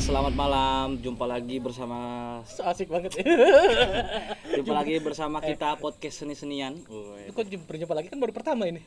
selamat 0.00 0.32
malam. 0.32 0.96
Jumpa 0.96 1.28
lagi 1.28 1.60
bersama 1.60 1.98
So 2.48 2.64
asik 2.72 2.88
banget 2.88 3.20
jumpa 4.56 4.72
lagi 4.72 4.96
bersama 5.04 5.44
kita 5.44 5.76
podcast 5.76 6.24
seni-senian. 6.24 6.80
Lu 6.88 7.30
kok 7.36 7.44
jumpa 7.44 7.68
berjumpa 7.68 7.92
lagi 7.92 8.08
kan 8.08 8.16
baru 8.16 8.32
pertama 8.32 8.64
ini. 8.64 8.80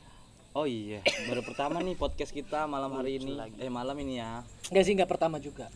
Oh 0.54 0.70
iya, 0.70 1.02
baru 1.30 1.42
pertama 1.42 1.82
nih 1.82 1.98
podcast 1.98 2.30
kita 2.34 2.66
malam 2.66 2.94
hari 2.98 3.22
ini. 3.22 3.38
Eh 3.62 3.70
malam 3.70 3.94
ini 4.02 4.22
ya. 4.22 4.42
Enggak 4.70 4.84
sih, 4.86 4.94
enggak 4.98 5.10
pertama 5.10 5.38
juga. 5.38 5.70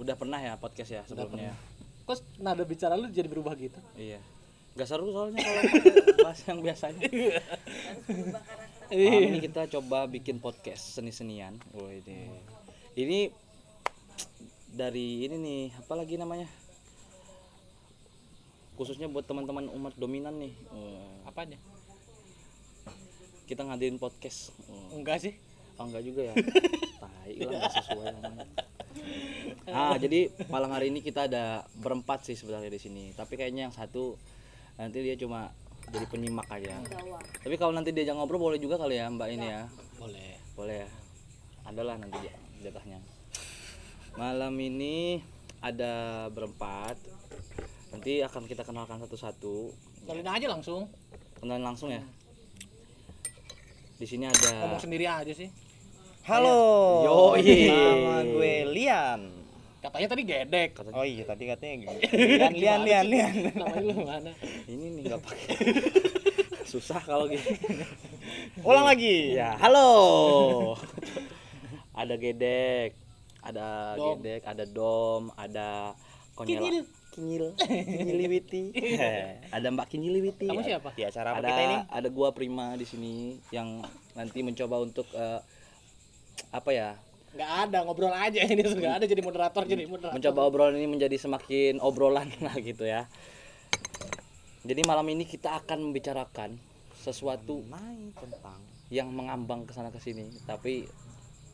Udah 0.00 0.16
pernah 0.16 0.40
ya 0.40 0.56
podcast 0.56 0.88
ya 0.88 1.02
sebelumnya. 1.04 1.52
Kok 2.08 2.40
nada 2.40 2.64
bicara 2.64 2.96
lu 2.96 3.12
jadi 3.12 3.28
berubah 3.28 3.52
gitu? 3.56 3.76
Iya. 3.96 4.20
Gak 4.72 4.88
seru 4.88 5.12
soalnya 5.12 5.44
kalau 5.44 5.62
bahas 6.24 6.40
yang 6.48 6.64
biasanya. 6.64 7.08
Iya. 7.12 7.40
Malam 8.88 9.28
ini 9.36 9.38
kita 9.40 9.68
coba 9.68 10.08
bikin 10.08 10.40
podcast 10.40 10.96
seni-senian. 10.96 11.60
Oh 11.76 11.88
ini. 11.88 12.28
Ini 12.92 13.18
dari 14.72 15.28
ini 15.28 15.36
nih, 15.36 15.62
apa 15.76 15.92
lagi 15.94 16.16
namanya? 16.16 16.48
Khususnya 18.74 19.06
buat 19.06 19.28
teman-teman 19.28 19.68
umat 19.68 19.94
dominan 20.00 20.40
nih. 20.40 20.54
Oh, 20.72 21.28
Apanya? 21.28 21.60
kita 23.52 23.68
ngadain 23.68 24.00
podcast. 24.00 24.54
Oh. 24.64 24.96
Enggak 24.96 25.20
sih. 25.20 25.36
Oh 25.76 25.84
enggak 25.84 26.08
juga 26.08 26.32
ya. 26.32 26.34
Tai 27.04 27.32
lah 27.36 27.52
enggak 27.52 27.72
sesuai 27.76 28.06
namanya. 28.16 28.46
Ah, 29.68 29.96
jadi 30.00 30.32
malam 30.48 30.72
hari 30.72 30.88
ini 30.88 31.04
kita 31.04 31.28
ada 31.28 31.68
berempat 31.80 32.24
sih 32.24 32.32
sebenarnya 32.32 32.72
di 32.72 32.80
sini. 32.80 33.04
Tapi 33.12 33.36
kayaknya 33.36 33.68
yang 33.68 33.74
satu 33.74 34.16
nanti 34.80 35.04
dia 35.04 35.20
cuma 35.20 35.52
jadi 35.92 36.08
penyimak 36.08 36.48
aja. 36.48 36.80
Tapi 37.44 37.54
kalau 37.60 37.76
nanti 37.76 37.92
diajak 37.92 38.16
ngobrol 38.16 38.40
boleh 38.40 38.56
juga 38.56 38.80
kali 38.80 38.96
ya 38.96 39.12
Mbak 39.12 39.28
ini 39.36 39.46
ya. 39.52 39.68
Boleh. 40.00 40.32
Boleh 40.56 40.76
ya. 40.86 40.90
Adalah 41.68 42.00
nanti 42.00 42.16
dia 42.24 42.34
jatahnya. 42.64 43.04
Malam 44.14 44.54
ini 44.54 45.20
ada 45.58 45.92
berempat. 46.28 46.96
Nanti 47.90 48.20
akan 48.20 48.42
kita 48.44 48.62
kenalkan 48.62 48.98
satu-satu. 48.98 49.72
Kalian 50.04 50.26
aja 50.26 50.46
langsung. 50.48 50.88
Kenalan 51.38 51.64
langsung 51.64 51.88
ya. 51.88 52.02
Di 53.96 54.06
sini 54.06 54.26
ada 54.26 54.66
Ngomong 54.66 54.82
sendiri 54.82 55.06
aja 55.06 55.30
sih. 55.30 55.48
Halo. 56.24 56.58
Yoi. 57.04 57.68
Nama 57.68 58.16
gue 58.22 58.54
Lian. 58.68 59.20
Katanya 59.82 60.08
tadi 60.08 60.22
gedek. 60.22 60.70
Kata- 60.72 60.94
Oh 60.94 61.02
iya 61.02 61.24
tadi 61.24 61.44
katanya 61.44 61.74
gitu. 61.82 61.96
Lian 62.38 62.52
Lian 62.54 62.80
Lian 62.80 63.04
Lian. 63.04 63.32
Namanya 63.52 63.82
lu 63.82 63.94
mana? 63.98 64.30
ini 64.70 64.86
nih 64.94 65.02
nggak 65.04 65.20
pakai 65.20 65.46
susah 66.72 67.02
kalau 67.02 67.26
gitu 67.26 67.50
Ulang 68.62 68.86
lagi. 68.86 69.34
ya 69.34 69.58
halo 69.58 69.90
ada 71.92 72.14
gedek 72.16 72.94
ada 73.42 73.94
Dom. 73.94 74.18
gedek 74.18 74.42
ada 74.42 74.64
dom 74.64 75.22
ada 75.34 75.92
konyol 76.34 76.62
Kinyil. 76.62 76.84
kinyil 77.12 77.46
kinyiliwiti 77.58 78.62
ada 79.56 79.66
mbak 79.68 79.86
kinyiliwiti 79.86 80.48
Kamu 80.48 80.62
siapa? 80.62 80.94
Di 80.94 81.04
acara 81.04 81.34
apa 81.34 81.38
ada 81.38 81.48
kita 81.50 81.62
ini? 81.62 81.76
ada 81.90 82.08
gua 82.08 82.28
prima 82.30 82.72
di 82.72 82.82
sini 82.82 83.14
yang 83.50 83.84
nanti 84.12 84.40
mencoba 84.40 84.78
untuk 84.78 85.04
eh, 85.12 85.40
apa 86.50 86.70
ya 86.70 86.90
Enggak 87.32 87.50
ada, 87.64 87.78
ngobrol 87.82 88.12
aja 88.12 88.44
ini 88.44 88.60
enggak 88.60 88.94
ada 88.94 89.06
jadi 89.06 89.20
moderator 89.20 89.64
jadi 89.64 89.84
moderator. 89.84 90.12
mencoba 90.12 90.40
obrolan 90.44 90.76
ini 90.76 90.84
menjadi 90.86 91.16
semakin 91.16 91.80
obrolan 91.80 92.28
lah 92.44 92.52
gitu 92.56 92.84
ya. 92.84 93.08
Jadi 94.62 94.84
malam 94.84 95.08
ini 95.08 95.24
kita 95.24 95.56
akan 95.56 95.80
membicarakan 95.82 96.60
sesuatu 96.94 97.64
Main 97.66 98.12
tentang 98.14 98.60
yang 98.88 99.08
mengambang 99.08 99.64
ke 99.64 99.72
sana 99.72 99.88
ke 99.88 99.96
sini, 99.96 100.28
tapi 100.44 100.84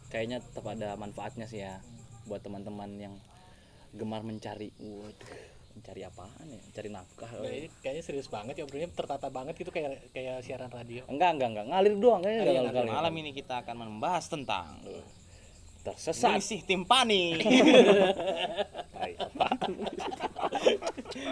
kayaknya 0.08 0.40
tetap 0.40 0.64
ada 0.68 0.96
manfaatnya 0.96 1.46
sih 1.48 1.64
ya 1.64 1.80
buat 2.28 2.44
teman-teman 2.44 2.90
yang 3.00 3.14
gemar 3.96 4.20
mencari, 4.20 4.68
waduh, 4.76 5.32
mencari 5.72 6.00
apaan 6.04 6.44
ya? 6.44 6.60
Mencari 6.60 6.88
nafkah. 6.92 7.30
Nah, 7.40 7.48
ini 7.48 7.68
kayaknya 7.80 8.02
serius 8.04 8.28
banget 8.28 8.60
ya 8.60 8.64
obrolannya 8.68 8.92
tertata 8.92 9.28
banget 9.32 9.54
gitu 9.56 9.72
kayak 9.72 10.12
kayak 10.12 10.44
siaran 10.44 10.68
radio. 10.68 11.04
Enggak, 11.08 11.40
enggak, 11.40 11.48
enggak, 11.56 11.66
ngalir 11.72 11.94
doang 11.96 12.20
kayaknya 12.20 12.42
Iya, 12.44 12.60
enggak 12.68 12.84
ngalir. 12.84 12.92
malam 13.00 13.14
ini 13.16 13.30
kita 13.32 13.54
akan 13.64 13.76
membahas 13.88 14.24
tentang 14.28 14.80
Tersesat. 15.78 16.36
Selisih 16.36 16.60
timpani. 16.68 17.40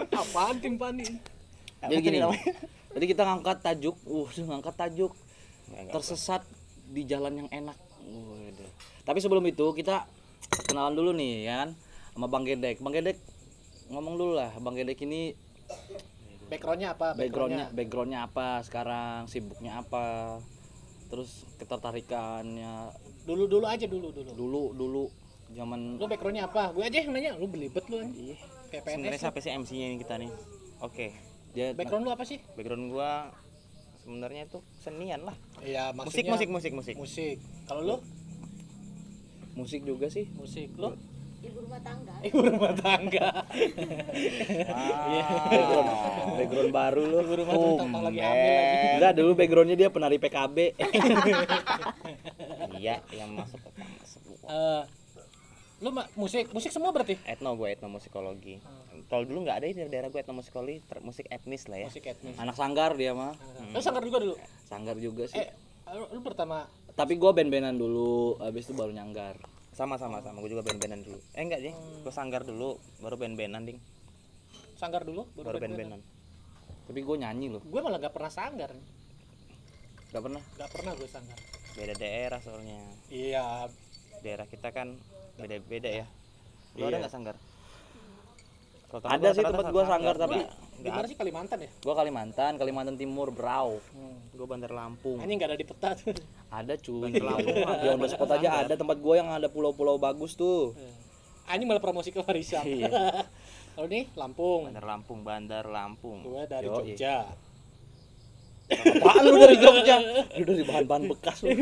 Apaan 0.09 0.55
timpani? 0.57 1.05
Jadi 1.77 2.01
gini, 2.01 2.17
jadi 2.97 3.05
kita 3.05 3.21
ngangkat 3.21 3.57
tajuk, 3.61 3.95
uh, 4.09 4.25
ngangkat 4.25 4.73
tajuk 4.73 5.13
Enggak, 5.69 5.93
tersesat 5.93 6.41
di 6.89 7.05
jalan 7.05 7.45
yang 7.45 7.49
enak. 7.53 7.77
Tapi 9.07 9.23
sebelum 9.23 9.47
itu 9.47 9.71
kita 9.71 10.03
kenalan 10.67 10.99
dulu 10.99 11.15
nih 11.15 11.47
ya 11.47 11.63
kan 11.63 11.69
sama 12.11 12.27
Bang 12.27 12.43
Gedek. 12.43 12.83
Bang 12.83 12.91
Gedek 12.91 13.15
ngomong 13.87 14.19
dulu 14.19 14.35
lah, 14.35 14.51
Bang 14.59 14.75
Gedek 14.75 14.99
ini 15.07 15.31
Backgroundnya 16.47 16.95
apa? 16.95 17.11
backgroundnya 17.11 17.67
backgroundnya 17.75 18.19
apa 18.23 18.63
sekarang, 18.63 19.27
sibuknya 19.27 19.83
apa, 19.83 20.39
terus 21.11 21.43
ketertarikannya 21.59 22.91
Dulu 23.27 23.51
dulu 23.51 23.67
aja 23.67 23.83
dulu 23.83 24.15
dulu. 24.15 24.31
dulu 24.31 24.63
dulu 24.71 25.03
zaman 25.51 25.99
Lu 25.99 26.07
backgroundnya 26.07 26.47
apa? 26.47 26.71
Gue 26.71 26.87
aja 26.87 27.03
yang 27.03 27.11
nanya, 27.11 27.35
lu 27.35 27.51
belibet 27.51 27.83
lu 27.91 27.99
aja. 27.99 28.11
Kayak 28.71 28.83
Sebenarnya 28.95 29.19
siapa 29.19 29.39
sih 29.43 29.51
MC-nya 29.51 29.85
ini 29.91 29.97
kita 29.99 30.15
nih? 30.19 30.31
Oke. 30.83 31.15
dia 31.55 31.75
Background 31.75 32.07
lu 32.07 32.11
apa 32.15 32.23
sih? 32.23 32.39
Background 32.55 32.91
gua 32.91 33.31
sebenarnya 34.03 34.47
itu 34.47 34.59
senian 34.79 35.27
lah. 35.27 35.35
Iya, 35.59 35.91
Musik 35.95 36.27
musik 36.31 36.47
musik 36.47 36.71
musik. 36.71 36.95
musik. 36.95 37.35
Kalau 37.67 37.81
lu 37.83 37.95
musik 39.57 39.81
juga 39.81 40.05
sih. 40.07 40.29
musik 40.31 40.69
lu 40.77 40.93
ibu 41.37 41.57
rumah 41.59 41.79
tangga 41.79 42.13
ibu 42.27 42.39
rumah 42.39 42.73
tangga. 42.73 43.27
Iya. 45.07 45.25
Background, 45.47 45.87
background 46.35 46.71
baru 46.71 47.01
lu. 47.03 47.17
Ibu 47.19 47.33
rumah 47.35 47.55
tangga 47.75 47.99
lagi 48.03 48.19
hamil 48.19 48.51
lagi. 48.51 48.87
Enggak 48.95 49.13
dulu 49.15 49.31
backgroundnya 49.33 49.75
dia 49.75 49.89
penari 49.89 50.17
PKB. 50.17 50.57
Iya, 52.77 53.01
yang 53.09 53.33
masuk 53.33 53.57
ke 53.57 53.69
kampus. 53.73 54.11
Eh, 54.45 54.81
lu 55.79 55.89
ma- 55.89 56.05
musik 56.13 56.53
musik 56.53 56.69
semua 56.69 56.93
berarti? 56.93 57.17
Etno 57.23 57.53
gue 57.53 57.73
etnomusikologi. 57.73 58.61
Kalau 59.07 59.25
dulu 59.25 59.41
nggak 59.43 59.57
ada 59.57 59.65
di 59.65 59.81
daerah 59.83 60.09
gue 60.09 60.19
etnomusikologi, 60.19 60.85
ter- 60.85 61.01
musik 61.01 61.25
etnis 61.27 61.65
lah 61.65 61.81
ya. 61.81 61.87
Musik 61.89 62.05
etnis. 62.05 62.37
Anak 62.37 62.53
sanggar 62.53 62.93
dia 62.93 63.17
mah. 63.17 63.33
Lu 63.73 63.81
sanggar 63.81 64.03
juga 64.03 64.17
dulu. 64.21 64.35
Sanggar 64.63 64.93
juga 64.95 65.25
sih. 65.25 65.41
Eh, 65.41 65.49
lu, 65.89 66.05
lu 66.11 66.19
pertama 66.21 66.69
Tapi 66.97 67.13
gua 67.21 67.29
band-bandan 67.29 67.77
dulu, 67.77 68.41
habis 68.41 68.65
itu 68.65 68.73
baru 68.73 68.89
nyanggar. 68.89 69.37
Sama 69.77 70.01
sama 70.01 70.17
sama, 70.25 70.41
gue 70.41 70.49
juga 70.57 70.65
band-bandan 70.65 71.05
dulu. 71.05 71.21
Eh 71.37 71.45
enggak 71.45 71.61
sih, 71.61 71.69
gue 72.01 72.09
sanggar 72.09 72.41
dulu, 72.41 72.81
baru 72.97 73.13
band-bandan 73.13 73.69
ding, 73.69 73.77
sanggar 74.73 75.05
dulu 75.05 75.29
baru 75.37 75.61
band-bandan. 75.61 76.01
Tapi 76.89 76.99
gua 77.05 77.21
nyanyi 77.21 77.53
loh, 77.53 77.61
Gue 77.61 77.85
malah 77.85 78.01
gak 78.01 78.17
pernah 78.17 78.33
sanggar. 78.33 78.73
gak 80.07 80.23
pernah. 80.23 80.41
Gak 80.57 80.71
pernah 80.73 80.91
gue 80.97 81.05
sanggar. 81.05 81.37
Beda 81.77 81.93
daerah 81.93 82.39
soalnya. 82.41 82.81
Iya, 83.13 83.69
Daerah 84.25 84.49
kita 84.49 84.73
kan 84.73 84.97
beda-beda 85.37 85.93
ya. 85.93 86.07
Lu 86.73 86.89
Iya. 86.89 86.97
ada 86.97 86.97
nggak 87.05 87.13
sanggar? 87.13 87.35
Tempat 88.87 89.19
Ada 89.19 89.19
gua 89.19 89.35
sih 89.35 89.43
tempat 89.43 89.67
gua 89.67 89.83
sanggar, 89.83 90.15
tapi 90.15 90.39
di 90.79 90.87
mana 90.87 91.05
sih 91.11 91.17
Kalimantan 91.19 91.59
ya? 91.59 91.69
gua 91.83 91.95
Kalimantan, 91.99 92.51
Kalimantan 92.55 92.95
Timur, 92.95 93.35
Brau. 93.35 93.83
Hmm. 93.91 94.15
gue 94.31 94.47
Bandar 94.47 94.69
Lampung. 94.69 95.17
Ini 95.17 95.33
nggak 95.33 95.49
ada 95.49 95.57
di 95.57 95.65
peta 95.65 95.97
tuh. 95.97 96.13
Ada 96.47 96.77
cuy. 96.79 97.09
Bandar 97.09 97.25
Lampung 97.35 97.57
Di 97.57 97.87
on 97.89 97.99
spot 98.07 98.31
aja 98.37 98.49
ada 98.63 98.73
tempat 98.79 98.97
gua 99.03 99.19
yang 99.19 99.29
ada 99.33 99.51
pulau-pulau 99.51 99.99
bagus 99.99 100.39
tuh. 100.39 100.71
Ini 101.47 101.63
malah 101.63 101.83
promosi 101.83 102.15
ke 102.15 102.23
Marisa. 102.23 102.63
Iya. 102.63 102.91
Kalau 103.77 103.87
nih 103.87 104.09
Lampung, 104.17 104.65
Bandar 104.67 104.85
Lampung, 104.89 105.19
Bandar 105.21 105.65
Lampung. 105.69 106.25
gue 106.25 106.43
dari 106.49 106.65
Yoi. 106.65 106.97
Jogja. 106.97 107.29
Apaan 108.73 109.21
lu 109.21 109.37
dari 109.37 109.55
Jogja? 109.61 110.01
Lu 110.33 110.43
dari 110.49 110.65
bahan-bahan 110.65 111.03
bekas 111.07 111.45
lu. 111.45 111.53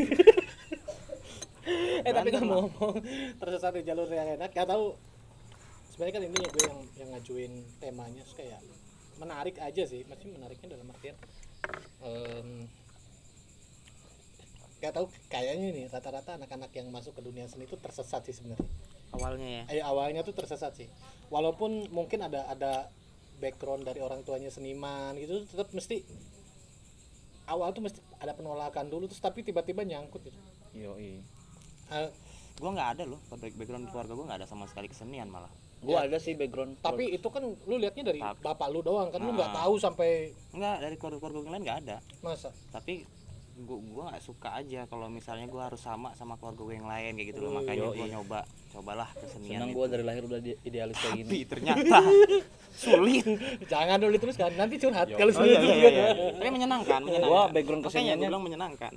eh 2.08 2.14
tapi 2.16 2.32
ngomong-ngomong 2.32 3.04
tersesat 3.36 3.76
di 3.76 3.84
jalur 3.84 4.08
yang 4.08 4.40
enak, 4.40 4.48
gak 4.56 4.64
tahu. 4.64 4.96
Sebenarnya 5.96 6.16
kan 6.20 6.24
ini 6.28 6.38
gue 6.44 6.64
yang 6.68 6.80
yang 7.00 7.10
ngajuin 7.16 7.54
temanya 7.80 8.22
terus 8.28 8.36
kayak 8.36 8.60
menarik 9.16 9.56
aja 9.64 9.84
sih, 9.88 10.04
masih 10.06 10.28
menariknya 10.28 10.76
dalam 10.76 10.92
artian 10.92 11.16
em, 12.04 12.68
gak 14.84 14.92
tahu 14.92 15.08
kayaknya 15.32 15.72
nih 15.72 15.86
rata-rata 15.88 16.36
anak-anak 16.36 16.68
yang 16.76 16.92
masuk 16.92 17.16
ke 17.16 17.24
dunia 17.24 17.48
seni 17.48 17.64
itu 17.64 17.80
tersesat 17.80 18.28
sih 18.28 18.36
sebenarnya. 18.36 18.68
Awalnya 19.16 19.48
ya. 19.48 19.64
eh 19.72 19.80
awalnya 19.80 20.28
tuh 20.28 20.36
tersesat 20.36 20.76
sih 20.76 20.92
walaupun 21.32 21.88
mungkin 21.96 22.28
ada 22.28 22.44
ada 22.52 22.92
background 23.40 23.88
dari 23.88 24.04
orang 24.04 24.28
tuanya 24.28 24.52
seniman 24.52 25.16
gitu 25.16 25.48
tetap 25.48 25.72
mesti 25.72 26.04
awal 27.48 27.72
tuh 27.72 27.88
mesti 27.88 28.04
ada 28.20 28.36
penolakan 28.36 28.92
dulu 28.92 29.08
terus 29.08 29.24
tapi 29.24 29.48
tiba-tiba 29.48 29.88
nyangkut 29.88 30.28
gitu 30.28 30.40
Yoi. 30.76 31.24
Eh, 31.88 32.10
Gue 32.60 32.72
nggak 32.72 33.00
ada 33.00 33.04
loh, 33.08 33.20
back- 33.32 33.56
background 33.56 33.88
keluarga 33.88 34.12
gue 34.12 34.26
nggak 34.28 34.40
ada 34.44 34.48
sama 34.48 34.68
sekali 34.68 34.92
kesenian 34.92 35.32
malah. 35.32 35.52
Gua 35.86 36.00
ada 36.02 36.18
sih 36.18 36.34
background. 36.34 36.78
tapi 36.80 37.04
itu 37.10 37.28
kan 37.28 37.40
lu 37.46 37.76
liatnya 37.76 38.04
dari 38.06 38.18
Tapi- 38.18 38.42
bapak 38.42 38.68
lu 38.68 38.82
doang 38.82 39.08
kan 39.08 39.20
lu 39.20 39.32
nggak 39.32 39.50
Ah. 39.50 39.58
tahu 39.60 39.74
sampai 39.78 40.10
Enggak, 40.52 40.78
dari 40.80 40.96
keluarga-keluarga 40.96 41.38
yang 41.40 41.52
lain 41.52 41.64
nggak 41.64 41.80
ada. 41.82 41.98
masa? 42.20 42.50
Tapi 42.70 43.06
gua 43.58 43.78
gua 43.80 44.04
nggak 44.10 44.20
suka 44.22 44.50
aja 44.54 44.84
kalau 44.84 45.08
misalnya 45.08 45.46
gua 45.46 45.70
harus 45.70 45.80
sama 45.80 46.12
sama 46.14 46.36
keluarga 46.36 46.60
gue 46.62 46.76
yang 46.76 46.86
lain 46.86 47.12
kayak 47.14 47.28
gitu 47.30 47.40
loh. 47.40 47.52
Makanya 47.56 47.86
Yoi. 47.86 47.96
gua 47.96 48.08
nyoba 48.10 48.40
cobalah 48.68 49.08
kesenian 49.14 49.56
senang 49.58 49.72
gue 49.72 49.86
dari 49.88 50.04
lahir 50.04 50.24
udah 50.26 50.40
idealis 50.62 50.98
kayak 50.98 51.14
tapi 51.14 51.24
gini 51.24 51.40
ternyata 51.46 51.98
sulit. 52.76 53.24
Jangan 53.66 53.98
dulu 53.98 54.16
terus 54.18 54.36
kan, 54.36 54.52
nanti 54.52 54.76
curhat 54.76 55.08
kalau 55.10 55.32
oh, 55.32 55.36
sudah 55.38 55.48
iya, 55.48 55.60
iya, 55.64 55.90
iya. 55.90 56.06
tapi 56.34 56.50
menyenangkan 56.52 57.00
menyenangkan. 57.00 57.32
Gua 57.32 57.44
background 57.48 57.82
Makanya 57.82 57.88
keseniannya- 57.88 58.20
gua 58.20 58.32
bilang 58.32 58.44
menyenangkan 58.44 58.94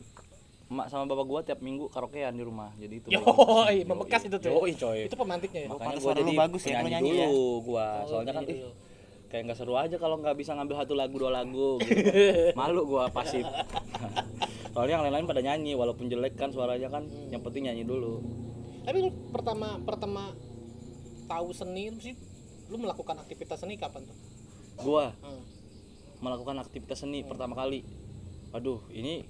emak 0.68 0.86
sama 0.86 1.04
bapak 1.04 1.24
gue 1.24 1.40
tiap 1.46 1.60
minggu 1.60 1.88
karaokean 1.88 2.30
di 2.30 2.42
rumah 2.42 2.76
jadi 2.76 2.94
itu 2.94 3.08
Yoi, 3.08 3.84
membekas 3.88 4.20
itu 4.22 4.36
tuh. 4.36 4.52
Yoi, 4.52 4.72
coy 4.74 4.98
Itu 5.04 5.16
pemantiknya 5.16 5.60
ya. 5.64 5.68
Makanya 5.70 5.96
lu 5.96 6.12
jadi 6.14 6.32
bagus 6.36 6.62
ya, 6.62 6.78
nyanyi 6.78 6.92
ya. 7.14 7.24
dulu 7.24 7.40
gua 7.64 7.86
Oh, 7.98 8.06
soalnya 8.06 8.32
kan 8.32 8.44
ih, 8.44 8.68
kayak 9.26 9.42
nggak 9.44 9.56
seru 9.56 9.74
aja 9.74 9.96
kalau 9.96 10.16
nggak 10.16 10.36
bisa 10.36 10.52
ngambil 10.52 10.76
satu 10.78 10.92
lagu 10.92 11.16
dua 11.16 11.30
lagu 11.30 11.76
gitu. 11.80 12.52
malu 12.52 12.84
gua 12.84 13.08
pasif 13.08 13.44
soalnya 14.72 14.94
yang 14.94 15.04
lain-lain 15.04 15.26
pada 15.26 15.40
nyanyi 15.40 15.72
walaupun 15.72 16.04
jelek 16.06 16.32
kan 16.34 16.48
suaranya 16.48 16.88
kan 16.88 17.02
yang 17.26 17.40
penting 17.40 17.64
nyanyi 17.64 17.82
dulu 17.82 18.20
Tapi 18.82 18.96
lu 18.98 19.12
pertama 19.30 19.76
pertama 19.78 20.32
tahu 21.24 21.48
seni 21.50 21.88
lu 21.88 21.98
sih 21.98 22.16
lu 22.66 22.76
melakukan 22.76 23.16
aktivitas 23.18 23.56
seni 23.58 23.76
kapan 23.76 24.04
tuh? 24.04 24.16
gua 24.78 25.16
Hmm. 25.18 25.44
melakukan 26.18 26.56
aktivitas 26.58 26.98
seni 26.98 27.20
pertama 27.20 27.52
kali 27.54 27.84
aduh 28.50 28.84
ini 28.90 29.28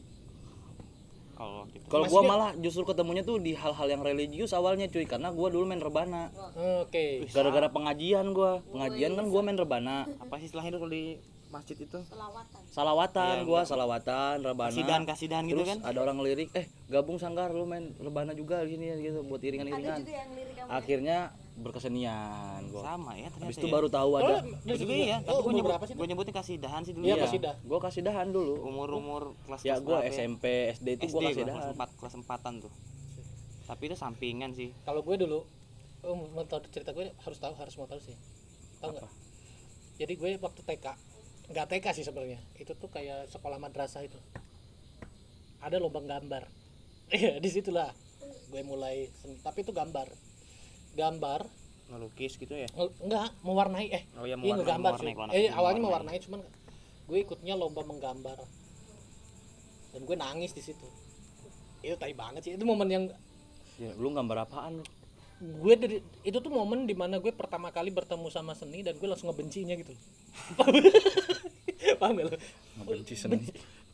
kalau 1.38 1.62
gitu. 1.70 1.86
Kalau 1.86 2.04
gua 2.04 2.18
Maksudnya- 2.18 2.30
malah 2.34 2.50
justru 2.58 2.82
ketemunya 2.82 3.22
tuh 3.22 3.38
di 3.38 3.54
hal-hal 3.54 3.86
yang 3.86 4.02
religius 4.02 4.50
awalnya 4.50 4.90
cuy. 4.90 5.06
Karena 5.06 5.30
gua 5.30 5.48
dulu 5.48 5.64
main 5.64 5.78
rebana. 5.78 6.34
Oke. 6.82 7.30
gara-gara 7.30 7.70
pengajian 7.70 8.34
gua. 8.34 8.58
Pengajian 8.66 9.14
kan 9.14 9.30
gua 9.30 9.40
main 9.40 9.54
rebana. 9.54 10.10
Apa 10.18 10.36
sih 10.36 10.50
istilahnya 10.50 10.74
itu 10.74 10.80
kalau 10.80 10.90
di 10.90 11.04
masjid 11.48 11.78
itu? 11.78 11.98
Salawatan. 12.68 13.34
Iya, 13.38 13.46
gua. 13.46 13.62
gua- 13.62 13.64
salawatan 13.64 14.36
rebana. 14.42 14.68
Kasidan 14.68 15.00
kasidan 15.06 15.42
gitu 15.46 15.62
Terus 15.62 15.70
kan? 15.70 15.78
ada 15.86 15.98
orang 16.02 16.18
lirik, 16.20 16.50
eh 16.52 16.66
gabung 16.86 17.16
sanggar 17.16 17.48
lu 17.48 17.64
main 17.64 17.94
rebana 17.96 18.34
juga 18.34 18.66
di 18.66 18.74
sini 18.74 18.90
gitu 18.98 19.22
buat 19.22 19.38
iringan-iringan. 19.38 20.02
Akhirnya 20.66 21.32
berkesenian 21.58 22.60
gua. 22.68 22.82
sama 22.86 23.12
ya 23.12 23.28
ternyata 23.28 23.44
Habis 23.44 23.58
itu 23.58 23.66
ya. 23.66 23.72
baru 23.72 23.88
tahu 23.88 24.08
Oh, 24.08 24.16
ada 24.16 24.24
Gua 24.24 24.38
dari 24.64 24.76
juga 24.76 24.78
situ 24.78 24.92
iya 24.96 25.06
ya? 25.06 25.18
tapi 25.18 25.28
Oh, 25.28 25.36
gue 25.36 25.44
umur 25.44 25.56
nyebut 25.58 25.72
sih? 25.82 25.94
gue 25.94 26.06
nyebutin 26.06 26.34
kasidahan 26.34 26.82
sih 26.82 26.92
dulu 26.92 27.04
Iya, 27.04 27.10
ya 27.10 27.22
kasidah. 27.22 27.54
Gua 27.62 27.78
kasih 27.80 28.02
dahan 28.02 28.28
dulu. 28.28 28.54
umur 28.62 28.88
umur 28.92 29.22
kelas 29.42 29.60
Ya 29.60 29.74
kelas 29.74 29.80
gua 29.80 29.96
berapa 29.96 30.06
ya? 30.06 30.12
SMP, 30.16 30.44
SD 30.72 30.86
itu 30.94 31.04
SD 31.04 31.12
gua 31.12 31.20
kasih 31.20 31.34
gua 31.34 31.44
kelas 31.44 31.58
dahan. 31.60 31.74
empat 31.74 31.90
kelas 31.94 32.14
empatan 32.16 32.54
tuh 32.60 32.72
tapi 33.60 33.82
itu 33.84 33.96
sampingan 33.96 34.50
sih 34.50 34.72
Kalau 34.80 35.02
gue 35.02 35.16
dulu 35.18 35.44
oh, 36.00 36.16
mau 36.30 36.40
tahu 36.42 36.64
cerita 36.66 36.90
gue 36.90 37.12
harus 37.12 37.36
tahu 37.36 37.52
harus 37.52 37.74
mau 37.74 37.84
tahu 37.84 38.00
sih. 38.00 38.16
Tahu 38.78 38.90
nggak? 38.90 39.10
Jadi 39.98 40.12
gue 40.14 40.30
waktu 40.38 40.60
TK 40.62 40.86
nggak 41.48 41.66
TK 41.66 41.86
sih 41.92 42.02
sebenarnya. 42.02 42.40
Itu 42.54 42.72
tuh 42.72 42.88
kayak 42.88 43.28
sekolah 43.28 43.56
madrasah 43.56 44.00
itu. 44.00 44.16
Ada 45.58 45.76
lomba 45.76 46.00
gambar. 46.00 46.44
Iya, 47.08 47.40
di 47.40 47.48
situlah 47.48 47.88
gue 48.46 48.62
mulai 48.62 49.08
tapi 49.40 49.60
itu 49.60 49.72
gambar. 49.72 50.08
Gambar. 50.98 51.40
Ngelukis 51.88 52.34
gitu 52.34 52.52
ya? 52.52 52.68
Enggak 53.00 53.32
mewarnai 53.40 53.86
eh. 53.88 54.02
Oh 54.12 54.22
iya, 54.22 54.34
iya 54.34 54.36
mewarnai- 54.36 54.58
ngegambar 54.58 54.92
mewarnai, 54.92 55.00
cuy. 55.00 55.14
kalau 55.14 55.24
anak 55.24 55.38
eh 55.38 55.48
awalnya 55.48 55.80
mewarnai. 55.80 55.86
mewarnai 56.10 56.18
cuman 56.20 56.40
gue 57.06 57.18
ikutnya 57.18 57.54
lomba 57.54 57.82
menggambar. 57.82 58.38
Dan 59.88 60.00
gue 60.02 60.16
nangis 60.16 60.52
di 60.52 60.60
situ. 60.60 60.84
Itu 61.80 61.94
tai 61.94 62.12
banget 62.12 62.42
sih. 62.42 62.52
Itu 62.52 62.64
momen 62.64 62.86
yang 62.86 63.04
Ya, 63.78 63.94
lu 63.94 64.10
gambar 64.10 64.42
apaan 64.42 64.82
lu? 64.82 64.84
gue 65.38 65.74
dari 65.76 65.96
itu 66.24 66.34
tuh 66.34 66.50
momen 66.50 66.82
di 66.82 66.92
mana 66.92 67.16
gue 67.16 67.30
pertama 67.30 67.70
kali 67.70 67.94
bertemu 67.94 68.26
sama 68.26 68.58
seni 68.58 68.82
dan 68.82 68.98
gue 68.98 69.06
langsung 69.06 69.30
ngebencinya 69.30 69.78
gitu 69.78 69.94
paham 71.94 72.18
gak 72.18 72.26
lo 72.26 72.34
Ngebenci 72.76 73.14
seni. 73.14 73.38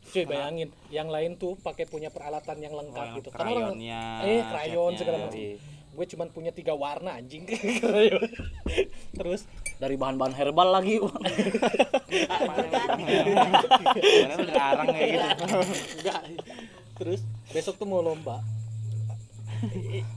cuy 0.05 0.23
bayangin. 0.23 0.73
Yang 0.89 1.07
lain 1.07 1.31
tuh 1.35 1.53
pakai 1.55 1.85
punya 1.85 2.09
peralatan 2.09 2.57
yang 2.57 2.73
lengkap 2.73 2.97
Oh, 2.97 3.05
yang 3.07 3.17
gitu. 3.17 3.29
Karena 3.29 3.49
orang 3.51 3.77
eh 4.23 4.41
krayon 4.43 4.91
segala 4.95 5.17
macam. 5.19 5.37
Iya. 5.37 5.57
Gue 5.95 6.05
cuman 6.11 6.27
punya 6.29 6.51
tiga 6.51 6.75
warna 6.75 7.15
anjing. 7.15 7.47
Terus 9.17 9.47
Dari 9.79 9.95
bahan-bahan 9.95 10.35
herbal 10.35 10.69
lagi. 10.75 10.99
Arang 14.55 14.87
kayak 14.91 15.09
gitu? 15.15 15.43
Enggak. 16.03 16.21
Terus 16.99 17.19
besok 17.55 17.79
tuh 17.79 17.87
mau 17.87 18.03
lomba. 18.03 18.43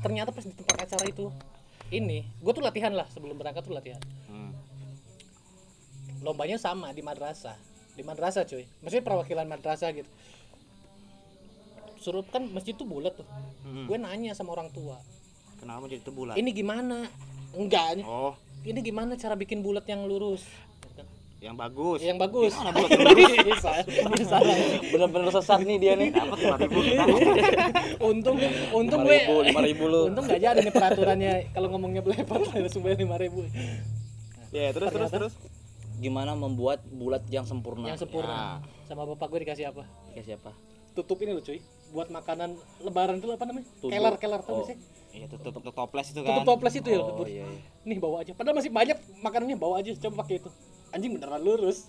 Ternyata 0.03 0.35
pas 0.35 0.43
di 0.43 0.55
tempat 0.55 0.77
acara 0.83 1.05
itu 1.07 1.31
ini 1.89 2.27
gue 2.43 2.53
tuh 2.53 2.61
latihan 2.61 2.93
lah 2.93 3.07
sebelum 3.09 3.39
berangkat 3.39 3.65
tuh 3.65 3.75
latihan. 3.75 4.03
Hmm. 4.29 4.53
lombanya 6.19 6.59
sama 6.59 6.91
di 6.91 7.03
madrasah. 7.03 7.55
Di 7.95 8.03
madrasah 8.03 8.43
cuy. 8.43 8.67
Maksudnya 8.83 9.07
perwakilan 9.07 9.47
madrasah 9.47 9.95
gitu. 9.95 10.11
Suruh 11.99 12.27
kan 12.27 12.47
masjid 12.51 12.75
tuh 12.75 12.87
bulat 12.87 13.15
tuh. 13.15 13.27
Hmm. 13.67 13.87
gue 13.87 13.99
nanya 13.99 14.35
sama 14.35 14.55
orang 14.55 14.71
tua 14.71 14.99
kenapa 15.59 15.85
jadi 15.87 16.01
itu 16.01 16.11
bulat? 16.11 16.35
Ini 16.35 16.51
gimana? 16.51 17.07
Enggak. 17.53 18.03
Oh. 18.03 18.35
Ini 18.63 18.79
gimana 18.81 19.15
cara 19.15 19.35
bikin 19.35 19.61
bulat 19.61 19.85
yang 19.85 20.05
lurus? 20.05 20.43
Yang 21.39 21.55
bagus. 21.55 21.99
Yang 22.03 22.19
bagus. 22.19 22.51
Gimana 22.51 22.71
bulat 22.75 22.91
salah. 23.63 24.57
Bener-bener 24.83 25.31
sesat 25.31 25.61
nih 25.63 25.79
dia 25.79 25.95
nih. 25.95 26.11
dapat 26.11 26.39
lima 26.39 26.57
ribu. 26.59 26.79
Untung 28.03 28.37
untung 28.75 29.01
Lima 29.01 29.07
gue 29.07 29.17
ribu, 29.23 29.35
lima 29.47 29.61
ribu 29.63 29.85
lu. 29.87 30.01
untung 30.11 30.27
nggak 30.27 30.41
jadi 30.43 30.59
nih 30.61 30.75
peraturannya. 30.75 31.33
Kalau 31.55 31.69
ngomongnya 31.71 32.03
belepat 32.03 32.43
langsung 32.51 32.83
bayar 32.83 32.99
lima 32.99 33.17
ribu. 33.17 33.47
Ya 34.51 34.75
terus 34.75 34.91
terus 34.91 35.11
terus. 35.11 35.33
Gimana 35.99 36.35
membuat 36.35 36.83
bulat 36.89 37.23
yang 37.27 37.43
sempurna? 37.43 37.87
yang 37.87 37.99
sempurna. 37.99 38.59
Sama 38.87 39.07
bapak 39.07 39.31
gue 39.31 39.41
dikasih 39.47 39.71
apa? 39.71 39.87
Kayak 40.11 40.27
siapa? 40.35 40.51
tutup 40.91 41.23
ini 41.23 41.31
loh 41.31 41.43
cuy. 41.43 41.63
Buat 41.89 42.11
makanan 42.11 42.59
lebaran 42.83 43.23
itu 43.23 43.31
apa 43.31 43.47
namanya? 43.47 43.67
Tubuh. 43.79 43.95
keler 43.95 44.15
keler 44.19 44.41
tuh 44.43 44.55
Oh. 44.57 44.67
sih 44.67 44.75
iya 45.11 45.27
tutup 45.27 45.53
tutup 45.53 45.73
toples 45.73 46.07
itu 46.09 46.21
tutup 46.21 46.31
kan 46.31 46.45
toples 46.45 46.75
itu 46.75 46.89
ya 46.89 47.01
Oh 47.01 47.25
iya. 47.25 47.45
iya. 47.45 47.61
nih 47.83 47.99
bawa 47.99 48.21
aja. 48.21 48.33
Padahal 48.33 48.57
masih 48.57 48.69
banyak 48.69 48.97
makanannya 49.19 49.57
bawa 49.57 49.81
aja. 49.81 49.91
Coba 49.99 50.23
pakai 50.23 50.39
itu. 50.39 50.51
Anjing 50.89 51.13
beneran 51.15 51.41
lurus. 51.41 51.89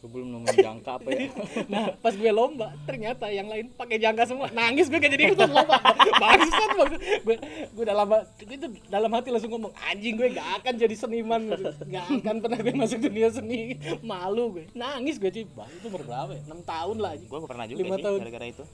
Gue 0.00 0.08
belum 0.08 0.32
nemuin 0.32 0.56
jangka 0.56 0.96
apa 0.96 1.08
ya. 1.12 1.28
nah 1.72 1.92
pas 1.94 2.16
gue 2.16 2.32
lomba 2.32 2.72
ternyata 2.84 3.28
yang 3.28 3.52
lain 3.52 3.68
pakai 3.70 4.00
jangka 4.00 4.24
semua. 4.24 4.48
Nangis 4.48 4.88
gue 4.88 4.96
gak 4.96 5.12
jadi 5.12 5.28
ikutan 5.28 5.52
lomba. 5.52 5.76
Bangsat 6.24 6.70
bang 6.72 6.90
gue 7.20 7.36
gue 7.68 7.82
udah 7.84 7.96
lama 7.96 8.16
itu 8.40 8.66
dalam 8.88 9.12
hati 9.12 9.28
langsung 9.28 9.52
ngomong 9.52 9.76
anjing 9.76 10.16
gue 10.16 10.32
gak 10.32 10.48
akan 10.60 10.72
jadi 10.78 10.94
seniman. 10.96 11.42
Gak 11.84 12.04
akan 12.16 12.36
pernah 12.40 12.58
gue 12.58 12.72
masuk 12.72 12.96
dunia 12.98 13.28
seni. 13.28 13.76
Malu 14.00 14.56
gue 14.56 14.64
nangis 14.72 15.20
gue 15.20 15.28
cuy. 15.28 15.44
Bang 15.52 15.68
itu 15.68 15.86
berapa 15.86 16.32
ya? 16.32 16.40
Enam 16.48 16.60
tahun 16.64 16.96
lah 16.96 17.12
gue 17.20 17.38
pernah 17.44 17.66
juga 17.68 17.80
Lima 17.80 17.96
sih 17.96 18.04
tahun. 18.04 18.18
gara-gara 18.24 18.46
itu 18.48 18.64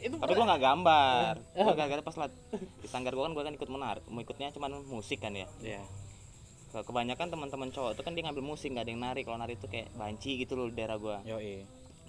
itu 0.00 0.14
tapi 0.16 0.32
gue 0.32 0.46
nggak 0.46 0.62
gambar. 0.62 1.34
Gue 1.60 1.74
gara-gara 1.76 2.02
pas 2.02 2.16
lat 2.16 2.32
di 2.52 2.88
sanggar 2.88 3.12
gue 3.12 3.24
kan 3.24 3.32
gue 3.36 3.44
kan 3.44 3.54
ikut 3.54 3.68
menarik 3.68 4.02
mau 4.08 4.20
ikutnya 4.24 4.48
cuman 4.50 4.80
musik 4.88 5.20
kan 5.20 5.36
ya. 5.36 5.46
Iya. 5.60 5.82
Ke- 6.72 6.84
kebanyakan 6.86 7.28
teman-teman 7.28 7.68
cowok 7.68 7.98
itu 7.98 8.02
kan 8.02 8.12
dia 8.16 8.22
ngambil 8.24 8.44
musik 8.44 8.72
nggak 8.72 8.84
ada 8.88 8.92
yang 8.92 9.02
nari. 9.02 9.20
Kalau 9.22 9.36
nari 9.36 9.54
itu 9.60 9.66
kayak 9.68 9.92
banci 9.94 10.40
gitu 10.40 10.56
loh 10.56 10.66
di 10.72 10.74
daerah 10.74 10.96
gue 10.96 11.16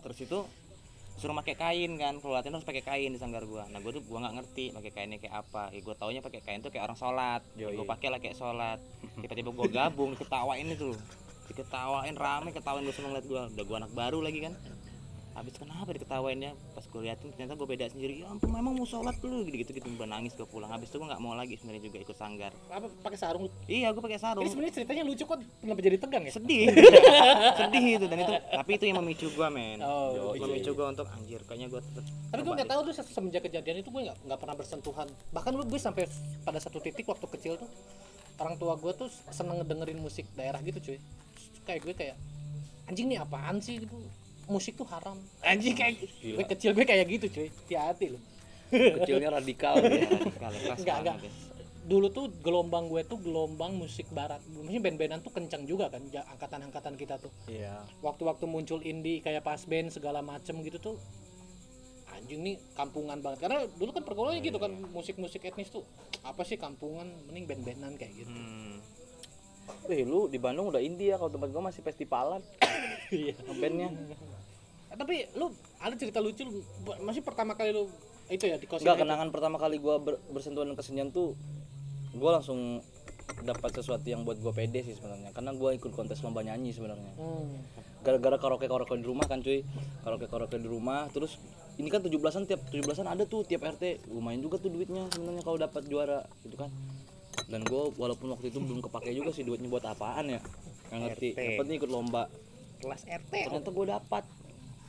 terus 0.02 0.18
itu 0.18 0.40
suruh 1.22 1.38
pakai 1.38 1.54
kain 1.54 1.92
kan 2.02 2.18
kalau 2.18 2.34
latihan 2.34 2.58
harus 2.58 2.66
pakai 2.66 2.82
kain 2.82 3.14
di 3.14 3.20
sanggar 3.22 3.46
gua. 3.46 3.70
Nah 3.70 3.78
gua 3.78 3.94
tuh 3.94 4.02
gua 4.10 4.26
nggak 4.26 4.42
ngerti 4.42 4.74
pakai 4.74 4.92
kainnya 4.96 5.18
kayak 5.22 5.36
apa. 5.46 5.70
Ya 5.70 5.80
gua 5.86 5.94
taunya 5.94 6.18
pakai 6.18 6.42
kain 6.42 6.66
tuh 6.66 6.74
kayak 6.74 6.90
orang 6.90 6.98
sholat. 6.98 7.42
Ya, 7.54 7.70
gua 7.70 7.86
pakai 7.86 8.10
lah 8.10 8.18
kayak 8.18 8.34
sholat. 8.34 8.82
Tiba-tiba 9.22 9.54
gua 9.54 9.68
gabung 9.70 10.18
diketawain 10.18 10.66
itu. 10.66 10.98
Diketawain 11.46 12.18
rame 12.18 12.50
ketawain 12.50 12.82
gua 12.82 12.96
semua 12.96 13.10
ngeliat 13.14 13.28
gua. 13.30 13.42
Udah 13.54 13.66
gua 13.70 13.78
anak 13.86 13.92
baru 13.94 14.20
lagi 14.24 14.40
kan 14.50 14.54
habis 15.32 15.56
kenapa 15.56 15.96
diketawainnya 15.96 16.52
pas 16.76 16.84
gue 16.84 17.02
liatin 17.02 17.32
ternyata 17.32 17.56
gue 17.56 17.68
beda 17.68 17.86
sendiri. 17.88 18.20
Ya 18.20 18.28
ampun 18.28 18.52
memang 18.52 18.76
mau 18.76 18.84
sholat 18.84 19.16
dulu 19.18 19.48
gitu 19.48 19.58
gitu. 19.64 19.72
Gitu 19.72 19.88
gue 19.88 20.08
nangis 20.08 20.36
gue 20.36 20.44
pulang. 20.44 20.68
Habis 20.68 20.92
itu 20.92 21.00
gue 21.00 21.08
nggak 21.08 21.22
mau 21.24 21.34
lagi 21.34 21.56
sebenarnya 21.56 21.88
juga 21.88 21.98
ikut 22.04 22.18
sanggar. 22.18 22.52
Apa 22.68 22.92
pakai 23.02 23.18
sarung? 23.18 23.48
Iya 23.66 23.96
gue 23.96 24.04
pakai 24.04 24.20
sarung. 24.20 24.44
Ini 24.44 24.52
sebenarnya 24.52 24.74
ceritanya 24.76 25.04
lucu 25.08 25.24
kok 25.24 25.40
kenapa 25.60 25.80
jadi 25.80 25.98
tegang 25.98 26.24
ya? 26.28 26.32
Sedih. 26.36 26.66
Sedih 27.60 27.86
itu 27.96 28.06
dan 28.06 28.20
itu 28.20 28.34
tapi 28.52 28.72
itu 28.76 28.84
yang 28.86 28.98
memicu 29.00 29.28
gue 29.32 29.48
men. 29.48 29.80
Oh, 29.82 30.36
iya, 30.36 30.44
memicu 30.44 30.72
gue 30.76 30.88
untuk 30.88 31.08
anjir 31.08 31.40
kayaknya 31.48 31.68
gue 31.72 31.82
tetap 31.82 32.04
tapi 32.32 32.42
gue 32.44 32.54
nggak 32.56 32.70
tahu 32.72 32.82
tuh 32.88 32.94
se- 32.96 33.12
semenjak 33.12 33.44
kejadian 33.44 33.84
itu 33.84 33.90
gue 33.92 34.02
nggak 34.08 34.18
nggak 34.28 34.40
pernah 34.40 34.56
bersentuhan. 34.56 35.08
Bahkan 35.32 35.52
gue 35.64 35.80
sampai 35.80 36.08
pada 36.44 36.60
satu 36.60 36.80
titik 36.80 37.08
waktu 37.08 37.28
kecil 37.28 37.56
tuh 37.56 37.68
orang 38.36 38.56
tua 38.58 38.74
gue 38.76 38.92
tuh 38.96 39.08
seneng 39.30 39.64
dengerin 39.64 40.00
musik 40.00 40.28
daerah 40.36 40.60
gitu 40.60 40.80
cuy. 40.80 40.98
Kayak 41.64 41.80
gue 41.84 41.94
kayak 41.94 42.16
anjing 42.88 43.08
nih 43.08 43.20
apaan 43.20 43.60
sih? 43.60 43.80
Gitu 43.80 43.96
musik 44.48 44.74
tuh 44.76 44.88
haram. 44.90 45.18
Anjing 45.42 45.74
kayak 45.74 46.02
gue 46.22 46.46
kecil 46.48 46.72
gue 46.72 46.86
kayak 46.86 47.06
gitu 47.08 47.26
cuy. 47.30 47.48
Hati-hati 47.50 48.06
loh. 48.14 48.22
Kecilnya 48.72 49.30
radikal 49.38 49.76
ya. 49.78 49.90
Radikal, 50.08 50.52
keras 50.56 50.80
Enggak, 50.80 50.98
enggak. 51.04 51.18
banget 51.20 51.26
ya. 51.28 51.34
dulu 51.82 52.14
tuh 52.14 52.30
gelombang 52.46 52.86
gue 52.88 53.02
tuh 53.04 53.18
gelombang 53.18 53.74
musik 53.74 54.06
barat. 54.14 54.38
Maksudnya 54.48 54.80
band-bandan 54.80 55.20
tuh 55.20 55.34
kencang 55.34 55.66
juga 55.66 55.90
kan 55.90 56.06
angkatan-angkatan 56.08 56.94
kita 56.94 57.18
tuh. 57.18 57.34
Iya. 57.50 57.82
waktu-waktu 58.00 58.46
muncul 58.46 58.80
indie 58.82 59.18
kayak 59.20 59.42
pas 59.42 59.60
band 59.66 59.90
segala 59.90 60.22
macem 60.22 60.62
gitu 60.62 60.78
tuh 60.78 60.96
anjing 62.14 62.46
nih 62.46 62.56
kampungan 62.78 63.18
banget. 63.20 63.50
Karena 63.50 63.66
dulu 63.76 63.92
kan 63.92 64.04
pergaulannya 64.06 64.46
gitu 64.46 64.62
kan 64.62 64.72
musik-musik 64.94 65.42
etnis 65.42 65.74
tuh 65.74 65.82
apa 66.22 66.46
sih 66.46 66.56
kampungan? 66.56 67.10
Mending 67.26 67.50
band-bandan 67.50 67.98
kayak 67.98 68.14
gitu. 68.14 68.30
Hmm. 68.30 68.78
Wih 69.90 70.06
lu 70.06 70.30
di 70.30 70.38
Bandung 70.38 70.70
udah 70.70 70.80
India 70.84 71.18
kalau 71.18 71.34
tempat 71.34 71.50
gua 71.50 71.66
masih 71.68 71.82
festivalan. 71.82 72.42
Iya. 73.12 73.36
Bandnya. 73.44 73.92
Eh, 74.92 74.98
tapi 74.98 75.24
lu 75.34 75.48
ada 75.80 75.96
cerita 75.96 76.20
lucu 76.20 76.44
lu 76.44 76.60
masih 77.02 77.24
pertama 77.24 77.56
kali 77.56 77.72
lu 77.72 77.88
itu 78.28 78.44
ya 78.44 78.56
di 78.56 78.64
kos 78.64 78.80
Enggak, 78.80 79.04
kenangan 79.04 79.28
pertama 79.30 79.56
kali 79.56 79.76
gua 79.76 79.98
ber- 79.98 80.20
bersentuhan 80.28 80.68
dengan 80.68 80.78
kesenian 80.78 81.10
tuh 81.10 81.36
gua 82.14 82.38
langsung 82.38 82.84
dapat 83.42 83.72
sesuatu 83.74 84.04
yang 84.04 84.22
buat 84.22 84.38
gua 84.38 84.52
pede 84.52 84.84
sih 84.84 84.94
sebenarnya. 84.94 85.32
Karena 85.32 85.52
gua 85.52 85.72
ikut 85.72 85.92
kontes 85.92 86.20
lomba 86.20 86.42
nyanyi 86.42 86.72
sebenarnya. 86.72 87.16
Hmm. 87.16 87.56
gara-gara 88.02 88.34
karaoke 88.36 88.66
karaoke 88.66 88.98
di 88.98 89.06
rumah 89.06 89.24
kan 89.24 89.40
cuy. 89.40 89.62
Karaoke 90.02 90.26
karaoke 90.26 90.58
di 90.58 90.66
rumah 90.66 91.06
terus 91.08 91.38
ini 91.78 91.86
kan 91.86 92.02
17-an 92.02 92.50
tiap 92.50 92.62
17-an 92.68 93.06
ada 93.06 93.24
tuh 93.24 93.46
tiap 93.46 93.62
RT 93.62 94.10
lumayan 94.10 94.42
juga 94.42 94.58
tuh 94.58 94.74
duitnya 94.74 95.06
sebenarnya 95.08 95.46
kalau 95.46 95.56
dapat 95.56 95.86
juara 95.86 96.26
gitu 96.42 96.58
kan. 96.58 96.74
Dan 97.46 97.62
gue 97.62 97.94
walaupun 97.96 98.34
waktu 98.34 98.50
itu 98.50 98.58
belum 98.58 98.82
kepake 98.82 99.14
juga 99.14 99.30
sih 99.30 99.46
duitnya 99.46 99.70
buat 99.70 99.86
apaan 99.86 100.28
ya 100.28 100.42
nggak 100.90 101.00
ngerti. 101.00 101.28
RT. 101.30 101.38
yang 101.38 101.54
penting 101.62 101.76
ikut 101.78 101.92
lomba. 101.94 102.24
Kelas 102.82 103.06
RT 103.06 103.34
ternyata 103.48 103.70
gue 103.70 103.86
dapat 103.88 104.24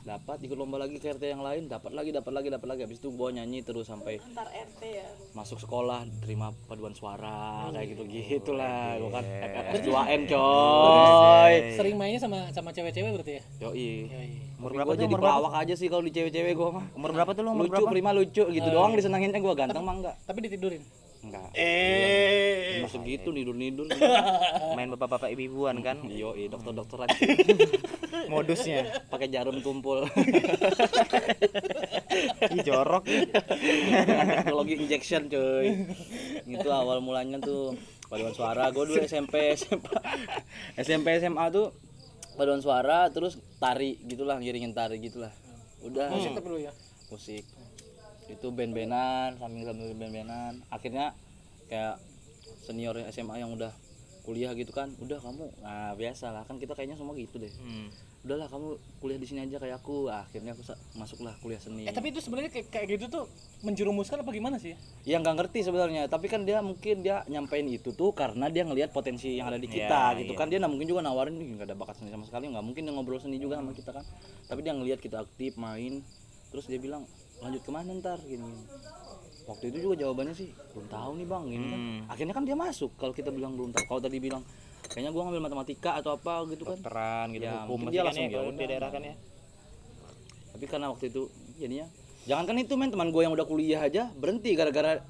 dapat 0.03 0.35
ikut 0.43 0.59
lomba 0.59 0.83
lagi 0.83 0.99
ke 0.99 1.15
RT 1.15 1.23
yang 1.31 1.39
lain 1.39 1.71
dapat 1.71 1.95
lagi 1.95 2.11
dapat 2.11 2.31
lagi 2.35 2.47
dapat 2.51 2.67
lagi. 2.67 2.81
Habis 2.83 2.99
itu 2.99 3.07
gue 3.15 3.29
nyanyi 3.31 3.63
terus 3.63 3.87
sampai 3.87 4.19
antar 4.19 4.51
RT 4.51 4.81
ya. 4.83 5.07
masuk 5.31 5.63
sekolah 5.63 6.03
terima 6.19 6.51
paduan 6.67 6.91
suara 6.91 7.71
kayak 7.71 7.95
gitu 7.95 8.03
gitulah. 8.11 8.99
Gue 8.99 9.11
kan 9.15 9.23
FFS 9.23 9.81
2N 9.87 10.21
coy. 10.27 11.53
Sering 11.79 11.95
mainnya 11.95 12.19
sama 12.19 12.51
sama 12.51 12.75
cewek-cewek 12.75 13.11
berarti 13.15 13.33
ya? 13.39 13.43
Yoi. 13.63 13.91
Yoi. 14.11 14.31
umur 14.59 14.71
berapa 14.79 14.87
gua 14.87 14.95
tuh 14.95 15.03
jadi 15.03 15.11
umur 15.11 15.19
berapa? 15.19 15.35
pelawak 15.39 15.53
aja 15.59 15.73
sih 15.75 15.87
kalau 15.91 16.03
di 16.07 16.11
cewek-cewek 16.15 16.53
gua 16.55 16.69
mah. 16.79 16.85
umur 16.95 17.11
berapa 17.11 17.31
tuh 17.35 17.41
lu 17.43 17.49
umur 17.51 17.67
Lucu, 17.67 17.73
berapa? 17.79 17.91
prima 17.91 18.11
lucu 18.15 18.43
gitu 18.47 18.67
doang 18.71 18.95
disenanginnya 18.95 19.39
gua 19.43 19.55
ganteng 19.55 19.83
mah 19.83 19.95
enggak. 19.99 20.15
tapi 20.23 20.39
ditidurin 20.47 20.83
Enggak. 21.23 21.55
eh 21.55 22.83
Masuk 22.83 23.07
gitu 23.07 23.31
nidur-nidur. 23.31 23.87
main 24.75 24.91
bapak-bapak 24.91 25.31
ibu-ibuan 25.31 25.79
kan 25.79 26.03
Yo, 26.11 26.35
iya 26.35 26.51
dokter-dokteran 26.51 27.07
modusnya 28.31 29.03
pakai 29.07 29.31
jarum 29.31 29.63
tumpul. 29.63 30.03
Ih, 32.51 32.59
jorok 32.63 33.03
teknologi 33.07 34.73
injection 34.83 35.31
cuy. 35.31 35.87
Gitu 36.43 36.67
awal 36.67 36.99
mulanya 36.99 37.39
tuh 37.39 37.79
paduan 38.11 38.35
suara. 38.35 38.67
Gua 38.75 38.83
dulu 38.83 38.99
SMP, 39.03 39.55
SMA. 39.55 39.95
SMP 40.75 41.07
SMA 41.23 41.45
tuh 41.55 41.71
paduan 42.35 42.59
suara 42.59 43.07
terus 43.13 43.39
tari 43.63 43.95
gitulah 44.03 44.35
ngiringin 44.43 44.75
tari 44.75 44.99
gitulah. 44.99 45.31
Udah 45.83 46.11
musik 46.11 46.35
tapi 46.35 46.47
lu 46.51 46.59
ya 46.63 46.71
musik 47.11 47.43
itu 48.29 48.47
band-bandan 48.51 49.35
sambil 49.39 49.67
sambil 49.67 49.91
band-bandan. 49.95 50.53
Akhirnya 50.71 51.11
kayak 51.67 51.99
senior 52.63 52.95
SMA 53.11 53.43
yang 53.43 53.51
udah 53.51 53.71
kuliah 54.23 54.55
gitu 54.55 54.71
kan 54.71 54.87
udah 55.03 55.19
kamu 55.19 55.51
nah 55.59 55.91
biasa 55.99 56.31
lah. 56.31 56.43
Kan 56.47 56.55
kita 56.57 56.73
kayaknya 56.73 56.95
semua 56.95 57.15
gitu 57.15 57.37
deh. 57.39 57.51
Hmm. 57.59 57.91
udahlah 58.23 58.47
kamu 58.47 58.79
kuliah 59.03 59.19
di 59.19 59.27
sini 59.27 59.43
aja 59.43 59.59
kayak 59.59 59.83
aku. 59.83 60.07
Ah, 60.07 60.23
akhirnya 60.23 60.55
aku 60.55 60.63
masuklah 60.95 61.35
kuliah 61.43 61.59
seni. 61.59 61.83
Eh 61.83 61.91
tapi 61.91 62.15
itu 62.15 62.23
sebenarnya 62.23 62.55
kayak, 62.55 62.71
kayak 62.71 62.87
gitu 62.95 63.05
tuh 63.11 63.23
menjerumuskan 63.67 64.23
apa 64.23 64.31
gimana 64.31 64.55
sih? 64.55 64.79
Ya 65.03 65.19
nggak 65.19 65.43
ngerti 65.43 65.67
sebenarnya. 65.67 66.07
Tapi 66.07 66.31
kan 66.31 66.47
dia 66.47 66.63
mungkin 66.63 67.03
dia 67.03 67.27
nyampein 67.27 67.67
itu 67.67 67.91
tuh 67.91 68.15
karena 68.15 68.47
dia 68.47 68.63
ngelihat 68.63 68.95
potensi 68.95 69.35
yang 69.35 69.51
ada 69.51 69.59
di 69.59 69.67
kita 69.67 70.15
Iya, 70.15 70.23
gitu 70.23 70.33
iya. 70.35 70.39
kan. 70.39 70.47
Dia 70.47 70.63
nggak 70.63 70.71
mungkin 70.71 70.87
juga 70.87 71.03
nawarin 71.03 71.35
nih 71.35 71.47
nggak 71.59 71.67
ada 71.67 71.75
bakat 71.75 71.99
seni 71.99 72.15
sama 72.15 72.23
sekali. 72.23 72.47
Nggak 72.47 72.63
mungkin 72.63 72.81
dia 72.87 72.93
ngobrol 72.95 73.19
seni 73.19 73.43
juga 73.43 73.59
sama 73.59 73.75
kita 73.75 73.91
kan. 73.91 74.07
Tapi 74.47 74.59
dia 74.63 74.71
ngelihat 74.71 75.03
kita 75.03 75.19
aktif 75.19 75.59
main. 75.59 75.99
Terus 76.47 76.63
dia 76.71 76.79
bilang 76.79 77.03
lanjut 77.43 77.61
ke 77.61 77.69
mana 77.69 77.91
ntar 77.93 78.19
gini, 78.21 78.39
gini. 78.41 78.63
waktu 79.43 79.63
itu 79.67 79.77
juga 79.81 79.95
jawabannya 79.99 80.31
sih 80.33 80.49
belum 80.71 80.87
tahu 80.87 81.11
nih 81.15 81.27
bang 81.27 81.43
gini 81.45 81.65
kan 81.65 81.79
Hmm. 81.79 81.99
akhirnya 82.07 82.33
kan 82.33 82.43
dia 82.43 82.55
masuk 82.55 82.91
kalau 82.95 83.11
kita 83.11 83.29
bilang 83.29 83.53
belum 83.53 83.69
tahu 83.69 83.83
kalau 83.85 84.01
tadi 84.01 84.17
bilang 84.17 84.43
kayaknya 84.85 85.11
gua 85.11 85.21
ngambil 85.25 85.43
matematika 85.43 85.91
atau 85.95 86.15
apa 86.15 86.47
gitu 86.47 86.63
kan 86.63 86.77
Dokteran 86.77 87.27
gitu 87.31 87.43
Ya, 87.43 87.63
hukum 87.63 87.87
dia 87.87 88.01
kan 88.01 88.05
langsung 88.09 88.23
ya 88.23 88.31
kalau 88.33 88.45
ya 88.45 88.55
di 88.55 88.65
daerah 88.65 88.89
kan 88.89 89.01
ya 89.01 89.15
tapi 90.49 90.65
karena 90.65 90.87
waktu 90.87 91.05
itu 91.07 91.21
jadinya 91.55 91.85
jangankan 92.23 92.55
itu 92.57 92.73
men 92.73 92.87
teman 92.87 93.09
gue 93.09 93.19
yang 93.19 93.33
udah 93.33 93.43
kuliah 93.43 93.81
aja 93.81 94.07
berhenti 94.13 94.53
gara-gara 94.53 95.03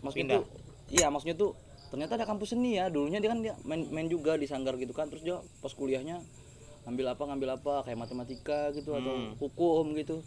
maksudnya 0.00 0.22
Pindah. 0.22 0.38
tuh 0.38 0.44
iya 0.88 1.06
maksudnya 1.08 1.34
tuh 1.34 1.50
ternyata 1.88 2.14
ada 2.14 2.24
kampus 2.24 2.52
seni 2.52 2.74
ya 2.74 2.86
dulunya 2.86 3.18
dia 3.18 3.28
kan 3.28 3.40
dia 3.40 3.54
main, 3.62 3.84
main 3.88 4.06
juga 4.06 4.34
di 4.34 4.46
sanggar 4.46 4.76
gitu 4.76 4.90
kan 4.90 5.08
terus 5.08 5.20
dia 5.20 5.34
pas 5.58 5.72
kuliahnya 5.72 6.22
ngambil 6.84 7.06
apa 7.10 7.22
ngambil 7.24 7.48
apa 7.54 7.74
kayak 7.82 7.98
matematika 7.98 8.70
gitu 8.70 8.92
atau 8.92 9.12
Hmm. 9.12 9.32
hukum 9.36 9.94
gitu 9.94 10.22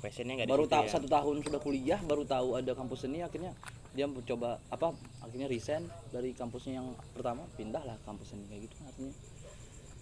passionnya 0.00 0.34
nggak 0.40 0.48
baru 0.48 0.64
tahu 0.64 0.84
ya. 0.88 0.92
satu 0.96 1.06
tahun 1.06 1.36
sudah 1.44 1.60
kuliah 1.60 2.00
baru 2.00 2.24
tahu 2.24 2.56
ada 2.56 2.72
kampus 2.72 3.04
seni 3.04 3.20
akhirnya 3.20 3.52
dia 3.92 4.08
mencoba 4.08 4.56
apa 4.72 4.96
akhirnya 5.20 5.46
resign 5.46 5.84
dari 6.08 6.32
kampusnya 6.32 6.80
yang 6.80 6.88
pertama 7.12 7.44
pindah 7.60 7.84
lah 7.84 7.96
kampus 8.08 8.32
seni 8.32 8.44
kayak 8.48 8.66
gitu 8.66 8.74
artinya. 8.82 9.14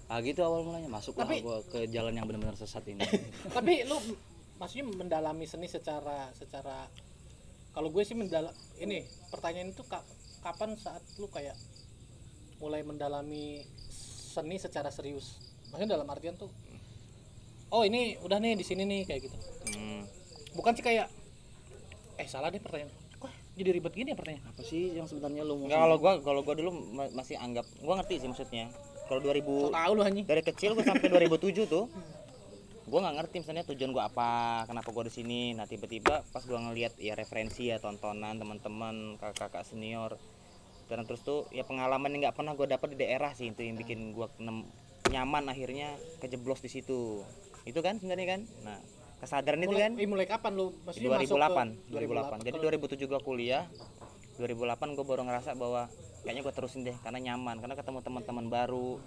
Ah 0.09 0.19
gitu 0.25 0.41
awal 0.41 0.65
mulanya 0.65 0.89
masuklah 0.89 1.29
Tapi- 1.29 1.45
gua 1.45 1.61
ke 1.67 1.85
jalan 1.91 2.17
yang 2.17 2.25
benar-benar 2.25 2.57
sesat 2.57 2.81
ini. 2.89 3.05
Tapi 3.57 3.85
lu 3.85 3.99
maksudnya 4.57 4.87
mendalami 4.89 5.45
seni 5.45 5.69
secara 5.69 6.31
secara 6.33 6.89
kalau 7.77 7.93
gue 7.93 8.03
sih 8.03 8.17
mendalam 8.17 8.51
ini 8.81 9.05
pertanyaan 9.31 9.71
itu 9.71 9.85
ka- 9.87 10.03
kapan 10.43 10.75
saat 10.75 11.05
lu 11.21 11.29
kayak 11.29 11.55
mulai 12.59 12.83
mendalami 12.83 13.63
seni 14.33 14.57
secara 14.57 14.89
serius? 14.91 15.39
Maksudnya 15.71 16.01
dalam 16.01 16.09
artian 16.09 16.35
tuh 16.35 16.49
oh 17.69 17.83
ini 17.85 18.17
udah 18.25 18.39
nih 18.41 18.57
di 18.57 18.65
sini 18.65 18.83
nih 18.85 19.01
kayak 19.05 19.21
gitu. 19.29 19.37
Hmm. 19.69 20.03
bukan 20.57 20.73
sih 20.75 20.83
kayak 20.83 21.07
eh 22.19 22.27
salah 22.27 22.51
deh 22.51 22.59
pertanyaan. 22.59 22.91
Kok 23.21 23.31
jadi 23.55 23.71
ribet 23.71 23.95
gini 23.95 24.11
ya 24.11 24.17
pertanyaan? 24.19 24.45
Apa 24.51 24.63
sih 24.67 24.97
yang 24.97 25.07
sebenarnya 25.07 25.47
mau 25.47 25.55
Nggak, 25.55 25.79
kalau 25.79 25.97
gua 26.01 26.13
kalau 26.25 26.41
gua 26.43 26.55
dulu 26.59 26.71
ma- 26.73 27.13
masih 27.15 27.39
anggap 27.39 27.69
gua 27.79 28.03
ngerti 28.03 28.25
sih 28.25 28.29
maksudnya. 28.29 28.67
Kalau 29.09 29.25
2000 29.25 29.41
so 29.41 29.73
tau 29.73 29.93
lu 29.97 30.03
anjing. 30.05 30.25
dari 30.27 30.43
kecil 30.45 30.75
gua 30.77 30.85
sampai 30.85 31.09
2007 31.09 31.65
tuh 31.65 31.87
gua 32.89 32.99
nggak 33.05 33.17
ngerti 33.21 33.37
misalnya 33.45 33.65
tujuan 33.69 33.91
gua 33.93 34.09
apa 34.09 34.29
kenapa 34.67 34.89
gua 34.91 35.05
di 35.07 35.15
sini. 35.15 35.53
Nah 35.55 35.69
tiba-tiba 35.69 36.25
pas 36.33 36.43
gua 36.43 36.59
ngelihat 36.69 36.97
ya 36.99 37.15
referensi 37.15 37.71
ya 37.71 37.79
tontonan 37.79 38.41
teman-teman 38.41 39.21
kakak-kakak 39.21 39.63
senior 39.69 40.17
dan 40.89 41.05
terus 41.05 41.21
tuh 41.21 41.45
ya 41.53 41.69
pengalaman 41.69 42.09
yang 42.17 42.29
nggak 42.29 42.37
pernah 42.37 42.57
gua 42.57 42.67
dapat 42.67 42.97
di 42.97 43.05
daerah 43.05 43.31
sih 43.37 43.53
itu 43.53 43.61
yang 43.61 43.77
bikin 43.77 44.17
gua 44.17 44.33
nyaman 45.09 45.49
akhirnya 45.49 45.97
kejeblos 46.21 46.61
di 46.61 46.69
situ 46.73 47.23
itu 47.69 47.81
kan 47.85 48.01
sebenarnya 48.01 48.27
kan? 48.37 48.41
Nah 48.65 48.81
kesadaran 49.19 49.59
itu 49.61 49.75
mulai, 49.75 49.83
kan? 49.83 49.93
eh, 49.99 50.09
mulai 50.09 50.27
kapan 50.31 50.53
lu? 50.55 50.67
Maksudnya 50.87 51.11
masuk 51.19 51.37
ke 51.37 51.43
2008 51.91 51.93
2008 52.41 52.47
jadi 52.47 52.57
2007 53.05 53.11
gua 53.11 53.21
kuliah. 53.21 53.65
2008 54.39 54.95
gue 54.95 55.03
baru 55.03 55.27
ngerasa 55.27 55.59
bahwa 55.59 55.91
kayaknya 56.23 56.47
gue 56.47 56.55
terusin 56.55 56.87
deh 56.87 56.95
karena 57.03 57.19
nyaman. 57.19 57.59
Karena 57.59 57.75
ketemu 57.75 57.99
teman-teman 58.07 58.47
baru 58.47 59.03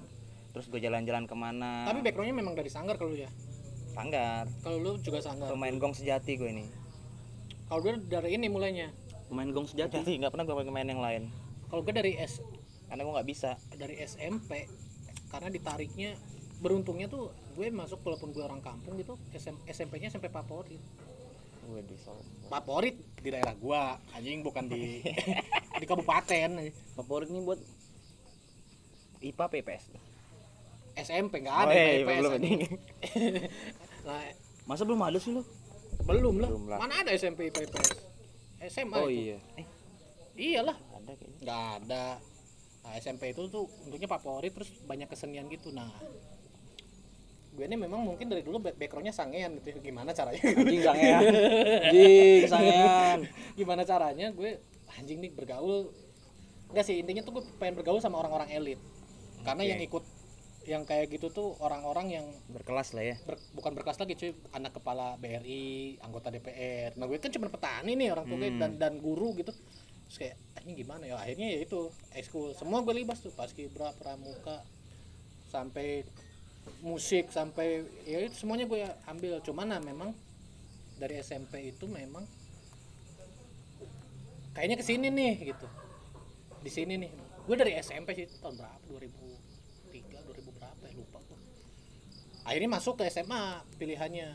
terus 0.52 0.68
gue 0.68 0.84
jalan-jalan 0.84 1.24
ke 1.24 1.36
mana. 1.40 1.88
Tapi 1.88 2.04
backgroundnya 2.04 2.36
memang 2.36 2.54
dari 2.60 2.68
sanggar 2.68 3.00
kalau 3.00 3.16
lu 3.16 3.24
ya? 3.24 3.32
Sanggar. 3.96 4.52
Kalau 4.60 4.78
lu 4.84 4.92
juga 5.00 5.24
sanggar. 5.24 5.48
Pemain 5.48 5.72
gong 5.80 5.96
sejati 5.96 6.36
gue 6.36 6.52
ini. 6.52 6.68
Kalau 7.72 7.80
gue 7.80 7.96
dari 8.04 8.36
ini 8.36 8.52
mulainya? 8.52 8.92
Pemain 9.32 9.48
gong 9.56 9.72
sejati? 9.72 10.04
Nggak 10.20 10.36
pernah 10.36 10.44
gue 10.44 10.56
main 10.68 10.88
yang 10.92 11.00
lain. 11.00 11.32
Kalau 11.72 11.88
gue 11.88 11.96
dari 11.96 12.20
S 12.20 12.44
karena 12.92 13.08
gue 13.08 13.14
nggak 13.16 13.30
bisa. 13.32 13.56
Dari 13.72 13.96
SMP 14.04 14.68
karena 15.32 15.48
ditariknya 15.48 16.20
beruntungnya 16.62 17.10
tuh 17.10 17.34
gue 17.58 17.68
masuk 17.74 18.06
walaupun 18.06 18.30
gue 18.32 18.44
orang 18.46 18.62
kampung 18.62 18.94
gitu 19.02 19.18
SM, 19.34 19.58
SMP-nya 19.66 20.14
SMP 20.14 20.30
favorit 20.30 20.80
favorit 22.52 22.96
di 23.22 23.30
daerah 23.32 23.56
gua 23.56 23.96
anjing 24.12 24.44
bukan 24.44 24.68
di 24.68 25.00
di 25.82 25.86
kabupaten. 25.88 26.50
Favorit 26.98 27.30
nih 27.32 27.42
buat 27.42 27.60
IPA 29.22 29.46
PPS 29.48 29.84
SMP 31.00 31.46
nggak 31.46 31.56
Oh, 31.56 31.64
ada 31.70 31.74
iya, 31.74 32.04
belum 32.04 32.32
anjing. 32.36 32.60
ini. 32.60 32.68
nah, 34.08 34.20
masa 34.68 34.84
belum 34.84 35.00
ada 35.00 35.18
sih 35.22 35.32
lo? 35.32 35.46
belum 36.02 36.42
lah. 36.42 36.50
Belum 36.50 36.66
lah. 36.68 36.78
mana 36.82 37.06
ada 37.06 37.12
SMP 37.16 37.54
IPS 37.54 37.72
SMA 38.68 38.98
oh 38.98 39.08
itu. 39.08 39.32
iya. 39.32 39.38
Iyalah. 40.36 40.78
Ada 40.98 41.12
kayaknya. 41.16 41.38
Nggak 41.46 41.64
ada. 41.78 42.06
Nah, 42.82 42.92
SMP 42.98 43.32
itu 43.32 43.46
tuh 43.48 43.70
untuknya 43.86 44.10
favorit 44.10 44.52
terus 44.52 44.70
banyak 44.90 45.08
kesenian 45.08 45.46
gitu. 45.48 45.70
Nah 45.72 45.88
gue 47.52 47.66
ini 47.66 47.76
memang 47.76 48.00
mungkin 48.02 48.26
dari 48.26 48.42
dulu 48.42 48.58
back- 48.60 48.76
backgroundnya 48.76 49.12
sangean 49.12 49.60
gitu 49.60 49.76
gimana 49.78 50.12
caranya? 50.12 50.40
Anjing 50.40 50.82
sangean. 50.82 51.22
Anjing 51.86 52.44
sangean. 52.48 53.20
Gimana 53.54 53.82
caranya 53.84 54.28
gue 54.30 54.60
anjing 54.94 55.20
nih 55.20 55.32
bergaul. 55.32 55.92
Enggak 56.68 56.86
sih 56.86 56.96
intinya 56.98 57.22
tuh 57.22 57.38
gue 57.38 57.44
pengen 57.58 57.76
bergaul 57.76 58.00
sama 58.00 58.18
orang-orang 58.18 58.48
elit. 58.50 58.80
Karena 59.42 59.62
Oke. 59.62 59.70
yang 59.70 59.82
ikut 59.82 60.04
yang 60.62 60.84
kayak 60.86 61.10
gitu 61.10 61.28
tuh 61.28 61.58
orang-orang 61.58 62.14
yang 62.14 62.26
berkelas 62.48 62.94
lah 62.94 63.04
ya. 63.04 63.16
ber- 63.20 63.42
bukan 63.52 63.74
berkelas 63.74 63.98
lagi 63.98 64.14
cuy 64.14 64.30
anak 64.52 64.72
kepala 64.72 65.18
BRI 65.18 65.98
anggota 66.00 66.30
DPR 66.30 66.94
nah 66.94 67.10
gue 67.10 67.18
kan 67.18 67.34
cuma 67.34 67.50
petani 67.50 67.98
nih 67.98 68.14
orang 68.14 68.30
tua 68.30 68.38
gue 68.38 68.46
Hmm. 68.48 68.62
dan 68.62 68.72
dan 68.78 68.94
guru 68.96 69.34
gitu. 69.34 69.50
Terus 70.06 70.18
kayak 70.18 70.36
ini 70.62 70.72
gimana 70.78 71.04
ya? 71.04 71.18
Akhirnya 71.18 71.50
ya 71.50 71.60
itu 71.60 71.90
ekskul. 72.14 72.54
Semua 72.54 72.80
gue 72.80 72.94
libas 72.94 73.20
tuh 73.20 73.32
paskibra 73.32 73.92
pramuka 73.94 74.62
sampai 75.48 76.06
musik 76.82 77.30
sampai 77.30 77.86
ya 78.10 78.22
itu 78.26 78.36
semuanya 78.42 78.66
gue 78.66 78.82
ambil. 79.08 79.38
Cuman 79.46 79.70
nah 79.70 79.82
memang 79.82 80.14
dari 80.98 81.18
SMP 81.22 81.74
itu 81.74 81.86
memang 81.90 82.26
kayaknya 84.54 84.78
ke 84.78 84.86
sini 84.86 85.08
nih 85.10 85.34
gitu. 85.56 85.68
Di 86.62 86.72
sini 86.72 86.94
nih. 87.00 87.12
Gue 87.48 87.56
dari 87.58 87.74
SMP 87.82 88.14
sih 88.14 88.26
tahun 88.42 88.58
berapa? 88.60 88.78
2003 88.90 90.22
2000 90.30 90.58
berapa 90.58 90.84
ya? 90.86 90.94
Lupa 90.98 91.20
gue 91.26 91.40
akhirnya 92.42 92.70
masuk 92.74 92.98
ke 93.02 93.06
SMA 93.10 93.62
pilihannya. 93.78 94.30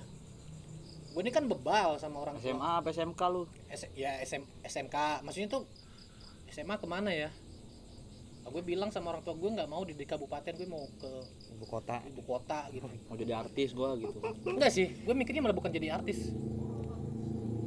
Gue 1.15 1.23
ini 1.25 1.33
kan 1.33 1.49
bebal 1.49 1.97
sama 1.97 2.23
orang 2.23 2.37
tua. 2.39 2.53
SMA 2.55 2.71
apa 2.83 2.89
SMK 2.93 3.23
lu? 3.33 3.43
S- 3.73 3.93
ya 3.97 4.19
SM, 4.23 4.43
SMK 4.63 5.25
maksudnya 5.27 5.49
tuh 5.51 5.63
SMA 6.51 6.77
ke 6.79 6.87
mana 6.87 7.11
ya 7.11 7.31
gue 8.51 8.63
bilang 8.63 8.91
sama 8.95 9.11
orang 9.11 9.23
tua 9.27 9.35
gue 9.35 9.51
nggak 9.53 9.69
mau 9.69 9.83
di, 9.83 9.93
di 9.99 10.07
kabupaten 10.07 10.55
gue 10.55 10.69
mau 10.69 10.87
ke 10.97 11.11
ibu 11.57 11.65
kota. 11.67 11.99
ibu 12.07 12.23
kota 12.23 12.71
gitu. 12.71 12.87
Mau 13.09 13.17
jadi 13.19 13.33
artis 13.37 13.71
gua 13.75 13.99
gitu. 13.99 14.19
Enggak 14.47 14.71
sih 14.71 14.87
gue 14.93 15.15
mikirnya 15.15 15.43
malah 15.43 15.57
bukan 15.57 15.71
jadi 15.73 15.99
artis. 15.99 16.31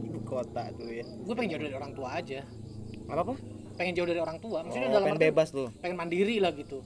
Ibu 0.08 0.20
kota 0.24 0.72
tuh 0.76 0.90
ya. 0.90 1.04
Gue 1.04 1.34
pengen 1.36 1.58
jauh 1.58 1.64
dari 1.68 1.76
orang 1.76 1.92
tua 1.92 2.10
aja. 2.16 2.46
Apa 3.10 3.22
apa? 3.28 3.34
Pengen 3.76 3.94
jauh 3.96 4.08
dari 4.08 4.22
orang 4.22 4.38
tua. 4.40 4.64
Maksudnya 4.64 4.90
oh, 4.92 4.96
dalam 5.00 5.08
pengen 5.14 5.24
bebas 5.32 5.48
tuh. 5.52 5.68
pengen 5.84 5.98
mandiri 6.00 6.40
lah 6.40 6.56
gitu. 6.56 6.86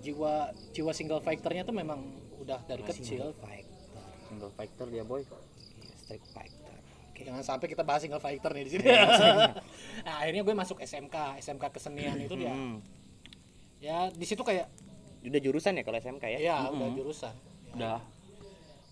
Jiwa 0.00 0.54
jiwa 0.72 0.92
single 0.94 1.20
fighternya 1.20 1.66
tuh 1.66 1.74
memang 1.74 2.00
udah 2.40 2.62
dari 2.64 2.82
kecil. 2.86 3.34
single 4.28 4.52
fighter 4.54 4.86
dia 4.88 5.04
boy. 5.04 5.22
Street 6.06 6.22
fighter 6.30 6.66
Oke, 7.16 7.24
jangan 7.24 7.40
sampai 7.40 7.72
kita 7.72 7.80
bahas 7.80 8.04
single 8.04 8.20
fighter 8.20 8.52
nih 8.52 8.64
di 8.68 8.70
sini. 8.76 8.92
Nah 10.04 10.14
akhirnya 10.20 10.44
gue 10.44 10.52
masuk 10.52 10.76
SMK 10.84 11.40
SMK 11.40 11.64
kesenian 11.72 12.20
itu 12.20 12.36
dia. 12.36 12.52
Hmm. 12.52 12.84
Ya 13.78 14.08
di 14.10 14.26
situ 14.26 14.40
kayak 14.40 14.66
udah 15.26 15.40
jurusan 15.42 15.74
ya 15.74 15.82
kalau 15.82 15.98
SMK 15.98 16.24
ya? 16.36 16.38
Ya 16.38 16.56
udah 16.70 16.88
jurusan. 16.94 17.34
Udah. 17.74 17.98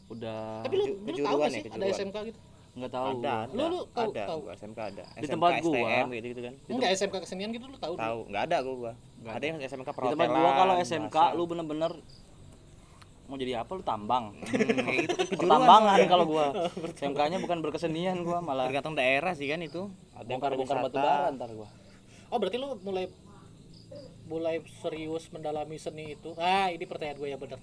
Udah 0.04 0.60
tapi 0.60 0.74
lu, 0.76 0.84
lu 0.84 0.92
tahu 0.92 1.06
kejuruan 1.08 1.38
gak 1.40 1.48
ya, 1.48 1.54
sih 1.54 1.60
ada 1.64 1.70
kejuruan. 1.72 1.96
SMK 1.96 2.16
gitu? 2.28 2.40
Nggak 2.74 2.90
tahu. 2.90 3.06
Ada 3.06 3.14
gua. 3.14 3.30
ada. 3.30 3.54
Lu- 3.54 3.70
lu 3.70 3.80
tahu- 3.86 4.12
ada 4.12 4.22
tahu? 4.26 4.38
gua 4.42 4.52
SMK 4.52 4.78
ada. 4.82 5.04
Di 5.06 5.18
SMK, 5.22 5.32
tempat 5.32 5.52
gua. 5.62 5.74
STM 5.78 6.06
gitu 6.10 6.26
gitu 6.26 6.40
kan. 6.42 6.54
Enggak 6.66 6.90
SMK 6.98 7.14
kesenian 7.22 7.50
gitu 7.54 7.64
lu 7.70 7.76
tahu? 7.78 7.94
Tahu. 7.94 8.18
Nggak 8.28 8.42
ada 8.50 8.56
gua. 8.60 8.92
Nggak 9.22 9.34
ada 9.34 9.44
yang 9.46 9.58
SMK 9.58 9.64
di 9.64 9.70
tempat 9.70 9.94
perhotelan 9.94 10.28
gua 10.34 10.50
kalau 10.52 10.74
SMK 10.82 11.16
bahasa. 11.16 11.36
lu 11.38 11.42
bener-bener 11.46 11.92
mau 13.24 13.40
jadi 13.40 13.52
apa 13.56 13.70
lu 13.72 13.82
tambang. 13.86 14.24
Hmm, 14.36 14.84
kayak 14.84 14.98
gitu 15.00 15.14
kan 15.16 15.26
kejuruan 15.30 15.40
pertambangan 15.40 15.98
kalau 16.04 16.24
gua. 16.28 16.46
SMK-nya 17.00 17.38
bukan 17.40 17.58
berkesenian 17.62 18.16
gua 18.20 18.38
malah 18.44 18.68
tergantung 18.68 18.92
daerah 18.92 19.32
sih 19.32 19.46
kan 19.46 19.62
itu. 19.62 19.88
Ada 20.12 20.28
yang 20.28 20.42
bongkar-bongkar 20.42 20.76
batu 20.84 20.96
bara 21.00 21.30
ntar 21.32 21.50
gua. 21.54 21.68
Oh 22.28 22.36
berarti 22.36 22.58
lu 22.58 22.74
mulai 22.82 23.06
mulai 24.24 24.60
serius 24.80 25.28
mendalami 25.30 25.76
seni 25.76 26.16
itu. 26.16 26.32
Ah 26.40 26.72
ini 26.72 26.84
pertanyaan 26.88 27.18
gue 27.20 27.28
ya 27.28 27.38
bener. 27.38 27.60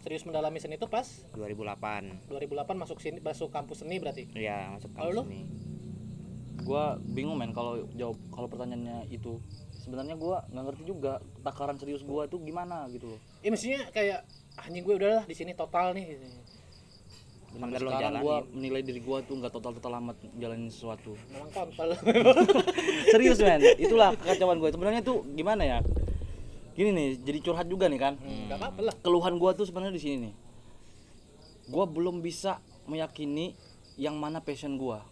Serius 0.00 0.24
mendalami 0.24 0.56
seni 0.56 0.80
itu 0.80 0.88
pas? 0.88 1.04
2008 1.36 2.30
2008 2.32 2.72
masuk 2.72 2.98
sini 3.04 3.20
masuk 3.20 3.52
kampus 3.52 3.84
seni 3.84 4.00
berarti? 4.00 4.32
Iya 4.32 4.72
masuk 4.72 4.90
Kalau 4.96 5.12
lu? 5.12 5.22
kampus 5.24 5.36
ini 5.36 5.70
gua 6.60 7.00
bingung 7.02 7.40
men 7.40 7.52
kalau 7.56 7.88
jawab 7.96 8.16
kalau 8.32 8.48
pertanyaannya 8.48 9.08
itu. 9.12 9.40
Sebenarnya 9.80 10.16
gua 10.16 10.44
nggak 10.52 10.64
ngerti 10.70 10.82
juga 10.84 11.18
takaran 11.40 11.80
serius 11.80 12.04
gua 12.04 12.28
tuh 12.28 12.40
gimana 12.44 12.84
gitu 12.92 13.16
loh. 13.16 13.20
Ya 13.40 13.48
mestinya 13.48 13.88
kayak 13.92 14.28
anjing 14.60 14.84
gue 14.84 14.94
udahlah 15.00 15.24
di 15.24 15.34
sini 15.36 15.56
total 15.56 15.96
nih 15.96 16.16
gitu. 16.16 16.26
sekarang 17.50 18.22
gua 18.22 18.46
menilai 18.54 18.84
diri 18.86 19.00
gua 19.02 19.24
tuh 19.24 19.40
nggak 19.40 19.50
total 19.50 19.72
total 19.74 19.98
amat 19.98 20.16
jalanin 20.38 20.70
sesuatu. 20.70 21.16
Memang 21.32 21.50
kontol 21.50 21.96
serius 23.10 23.38
men. 23.42 23.60
Itulah 23.76 24.14
kekacauan 24.14 24.58
gue 24.62 24.70
sebenarnya 24.70 25.02
tuh 25.02 25.26
gimana 25.34 25.62
ya? 25.66 25.78
Gini 26.80 26.96
nih 26.96 27.08
jadi 27.20 27.38
curhat 27.44 27.66
juga 27.68 27.90
nih 27.90 28.00
kan? 28.00 28.14
Nggak 28.16 28.56
apa-apa 28.56 28.80
lah. 28.88 28.94
Keluhan 29.04 29.36
gua 29.36 29.52
tuh 29.52 29.68
sebenarnya 29.68 29.92
di 29.92 30.02
sini 30.02 30.16
nih. 30.30 30.34
Gua 31.68 31.84
belum 31.84 32.22
bisa 32.24 32.56
meyakini 32.88 33.52
yang 34.00 34.16
mana 34.16 34.40
passion 34.40 34.80
gua. 34.80 35.04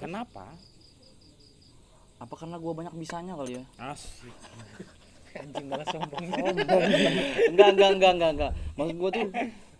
Kenapa? 0.00 0.54
Apa 2.16 2.34
karena 2.40 2.56
gua 2.56 2.72
banyak 2.72 2.94
bisanya 2.96 3.36
kali 3.36 3.60
ya? 3.60 3.64
Asik. 3.76 4.32
Anjing 5.44 5.66
malah 5.66 5.86
sombong. 5.90 6.24
Enggak 7.52 7.68
enggak 7.74 7.90
enggak 8.00 8.12
enggak 8.16 8.30
enggak. 8.38 8.52
Maksud 8.78 8.96
gua 8.96 9.10
tuh 9.10 9.28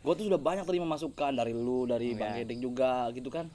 gua 0.05 0.12
tuh 0.19 0.25
sudah 0.29 0.41
banyak 0.45 0.65
terima 0.69 0.85
masukan 0.85 1.33
dari 1.33 1.57
lu 1.57 1.88
dari 1.88 2.12
Oh, 2.12 2.19
bang 2.21 2.31
iya. 2.37 2.38
Gedek 2.45 2.59
juga 2.61 3.09
gitu 3.17 3.33
kan 3.33 3.49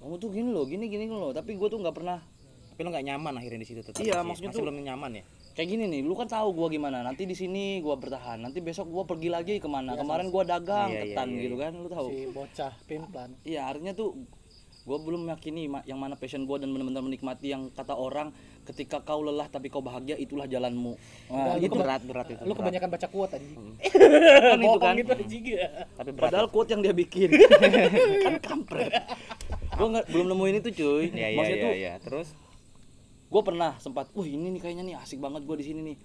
kamu 0.00 0.14
tuh 0.16 0.28
gini 0.30 0.48
loh 0.48 0.64
gini 0.64 0.84
gini 0.86 1.06
loh. 1.06 1.30
Tapi 1.30 1.54
gua 1.54 1.68
tuh 1.68 1.78
nggak 1.78 1.94
pernah 1.94 2.18
tapi 2.70 2.80
lo 2.80 2.88
nggak 2.90 3.06
nyaman 3.06 3.32
akhirnya 3.36 3.60
di 3.60 3.68
situ 3.68 3.80
tetap 3.82 4.00
Iya, 4.00 4.18
masih- 4.18 4.24
maksudnya 4.24 4.48
masih 4.48 4.56
tuh- 4.56 4.64
belum 4.64 4.76
nyaman 4.82 5.10
ya? 5.12 5.24
Kayak 5.50 5.68
gini 5.68 5.84
nih 5.86 6.00
lu 6.00 6.14
kan 6.14 6.26
tahu 6.26 6.48
gua 6.50 6.68
gimana. 6.68 7.02
Nanti 7.02 7.22
di 7.22 7.34
sini 7.34 7.64
gua 7.78 7.94
bertahan 7.94 8.40
nanti 8.40 8.58
besok 8.58 8.88
gua 8.88 9.04
pergi 9.04 9.28
lagi 9.28 9.54
ke 9.56 9.66
mana. 9.66 9.92
Kemarin 9.94 10.28
gua 10.28 10.42
dagang 10.42 10.88
Iya, 10.88 10.96
iya, 10.98 11.12
ketan 11.12 11.28
iya, 11.28 11.40
gitu 11.42 11.56
kan 11.56 11.72
lu 11.74 11.88
tahu. 11.88 12.08
Si 12.08 12.18
bocah 12.28 12.72
pimplan 12.82 13.30
Iya 13.42 13.60
artinya 13.66 13.92
tuh 13.92 14.16
gue 14.80 14.96
belum 14.98 15.22
meyakini 15.22 15.68
yang 15.84 16.00
mana 16.00 16.16
passion 16.16 16.42
gue 16.42 16.56
dan 16.56 16.72
benar-benar 16.72 17.04
menikmati 17.04 17.52
yang 17.52 17.68
kata 17.68 17.92
orang 17.92 18.32
ketika 18.64 18.98
kau 18.98 19.20
lelah 19.20 19.44
tapi 19.46 19.68
kau 19.68 19.78
bahagia 19.78 20.16
itulah 20.16 20.48
jalanmu. 20.48 20.96
Nah, 21.28 21.60
gitu. 21.60 21.76
keba- 21.76 21.84
berat 21.84 22.02
berat 22.02 22.26
itu 22.30 22.40
lu 22.40 22.48
berat. 22.48 22.58
kebanyakan 22.64 22.88
baca 22.88 23.06
quote 23.06 23.30
tadi 23.30 23.44
Kan 24.50 24.58
itu 24.58 24.78
kan. 24.80 24.94
gitu 24.96 25.12
ya 25.52 25.68
tapi 25.92 26.10
berat. 26.10 26.32
Padahal 26.32 26.46
quote 26.48 26.70
yang 26.70 26.80
dia 26.80 26.96
bikin. 26.96 27.28
Kan 28.24 28.34
kampret. 28.40 28.88
Gue 29.70 29.86
belum 30.06 30.26
nemuin 30.28 30.54
itu 30.58 30.70
cuy. 30.74 31.04
iya 31.10 31.28
iya 31.28 31.36
Maksudnya 31.36 31.56
iya 31.56 31.64
tuh 31.64 31.74
iya 31.74 31.94
terus 31.98 32.28
gue 33.30 33.42
pernah 33.42 33.78
sempat, 33.78 34.10
wah 34.10 34.26
ini 34.26 34.50
nih 34.50 34.60
kayaknya 34.60 34.84
nih 34.84 34.96
asik 34.98 35.22
banget 35.22 35.46
gue 35.46 35.54
di 35.54 35.64
sini 35.64 35.80
nih. 35.84 35.96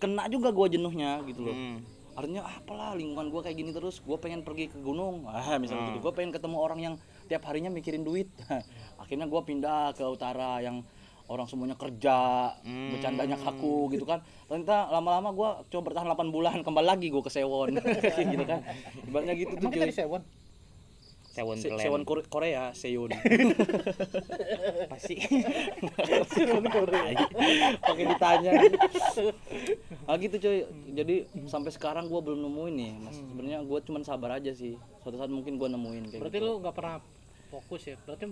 Kena 0.00 0.32
juga 0.32 0.48
gue 0.48 0.66
jenuhnya 0.72 1.20
gitu 1.24 1.44
loh. 1.44 1.52
Hmm. 1.52 1.84
Artinya 2.16 2.40
ah, 2.42 2.56
apalah 2.56 2.96
lingkungan 2.96 3.28
gue 3.28 3.40
kayak 3.42 3.52
gini 3.54 3.70
terus, 3.70 4.00
gue 4.00 4.16
pengen 4.16 4.40
pergi 4.40 4.66
ke 4.66 4.80
gunung, 4.80 5.28
ah 5.28 5.60
misalnya 5.60 5.84
Hmm. 5.84 5.88
gitu. 5.92 6.08
Gue 6.08 6.12
pengen 6.16 6.32
ketemu 6.32 6.56
orang 6.56 6.80
yang 6.80 6.94
tiap 7.26 7.44
harinya 7.44 7.68
mikirin 7.68 8.00
duit. 8.00 8.32
Akhirnya 9.02 9.28
gue 9.28 9.40
pindah 9.42 9.92
ke 9.92 10.00
utara 10.02 10.58
yang 10.58 10.80
orang 11.28 11.44
semuanya 11.44 11.76
kerja, 11.76 12.56
Hmm. 12.64 12.96
bercandanya 12.96 13.36
kaku 13.36 13.92
gitu 13.92 14.08
kan. 14.08 14.24
Ternyata 14.48 14.88
lama-lama 14.88 15.30
gue 15.30 15.48
coba 15.68 15.82
bertahan 15.84 16.08
8 16.08 16.32
bulan, 16.32 16.56
kembali 16.64 16.86
lagi 16.88 17.12
gue 17.12 17.20
ke 17.20 17.28
Sewon, 17.28 17.76
gitu 18.32 18.42
kan. 18.42 18.64
Ibaratnya 19.04 19.34
gitu 19.36 19.52
tuh 19.52 19.60
emang 19.60 19.72
kita 19.76 19.84
cuy. 19.84 19.90
di 19.92 19.96
Sewon 20.00 20.22
Sewon 21.30 21.56
Se- 21.62 21.70
Clan. 21.70 21.78
Sewon 21.78 22.02
Kore- 22.02 22.26
Korea, 22.26 22.74
Seon. 22.74 23.14
pasti 24.90 25.14
Pakai 27.80 28.04
ditanya. 28.04 28.50
ah 30.10 30.16
gitu 30.18 30.36
cuy. 30.36 30.58
Jadi 30.90 31.14
sampai 31.46 31.70
sekarang 31.70 32.10
gue 32.10 32.20
belum 32.20 32.40
nemuin 32.42 32.74
nih. 32.74 32.92
Mas, 32.98 33.16
sebenarnya 33.16 33.60
gue 33.62 33.78
cuman 33.86 34.02
sabar 34.02 34.42
aja 34.42 34.50
sih. 34.50 34.74
Suatu 35.00 35.16
saat 35.16 35.30
mungkin 35.30 35.54
gue 35.54 35.68
nemuin 35.70 36.10
kayak 36.10 36.20
berarti 36.20 36.38
gitu. 36.38 36.46
lu 36.46 36.54
nggak 36.60 36.74
pernah 36.74 36.96
fokus 37.50 37.82
ya 37.86 37.96
berarti 38.02 38.30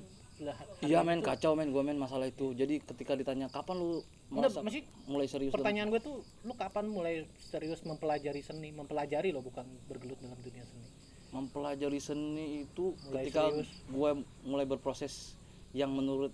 Iya 0.86 1.02
men 1.02 1.18
kacau 1.18 1.58
men 1.58 1.74
gue 1.74 1.82
men 1.82 1.98
masalah 1.98 2.30
itu. 2.30 2.54
Jadi 2.54 2.78
ketika 2.78 3.18
ditanya 3.18 3.50
kapan 3.50 3.78
lu 3.78 4.02
merasa 4.30 4.62
masih 4.62 4.86
mulai 5.10 5.26
serius 5.26 5.50
pertanyaan 5.50 5.88
gue 5.88 5.98
tuh 5.98 6.20
lu 6.44 6.54
kapan 6.54 6.84
mulai 6.86 7.26
serius 7.40 7.80
mempelajari 7.82 8.44
seni 8.44 8.70
mempelajari 8.70 9.32
loh 9.32 9.40
bukan 9.40 9.64
bergelut 9.88 10.20
dalam 10.20 10.36
dunia 10.44 10.62
seni 10.68 10.84
mempelajari 11.28 12.00
seni 12.00 12.64
itu 12.64 12.96
Mulai 13.04 13.28
ketika 13.28 13.52
serius. 13.52 13.68
gue 13.86 14.10
mulai 14.42 14.64
berproses 14.64 15.36
yang 15.76 15.92
menurut 15.92 16.32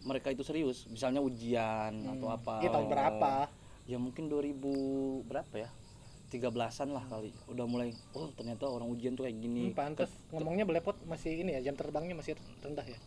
mereka 0.00 0.32
itu 0.32 0.40
serius, 0.40 0.88
misalnya 0.88 1.20
ujian 1.20 1.92
atau 2.08 2.28
apa. 2.32 2.60
Iya 2.64 2.72
tahun 2.72 2.88
berapa 2.88 3.32
Ya 3.84 3.98
mungkin 3.98 4.30
2000 4.30 4.54
berapa 5.26 5.54
ya? 5.56 5.68
13-an 6.30 6.94
lah 6.94 7.02
kali. 7.10 7.34
Udah 7.50 7.66
mulai 7.66 7.90
oh 8.14 8.30
ternyata 8.32 8.70
orang 8.70 8.86
ujian 8.86 9.18
tuh 9.18 9.26
kayak 9.26 9.36
gini. 9.36 9.72
hmm, 9.72 9.76
pantas 9.76 10.08
ngomongnya 10.30 10.62
belepot 10.62 10.94
masih 11.04 11.42
ini 11.42 11.58
ya 11.58 11.60
jam 11.60 11.74
terbangnya 11.74 12.14
masih 12.14 12.38
rendah 12.62 12.86
ya 12.86 12.98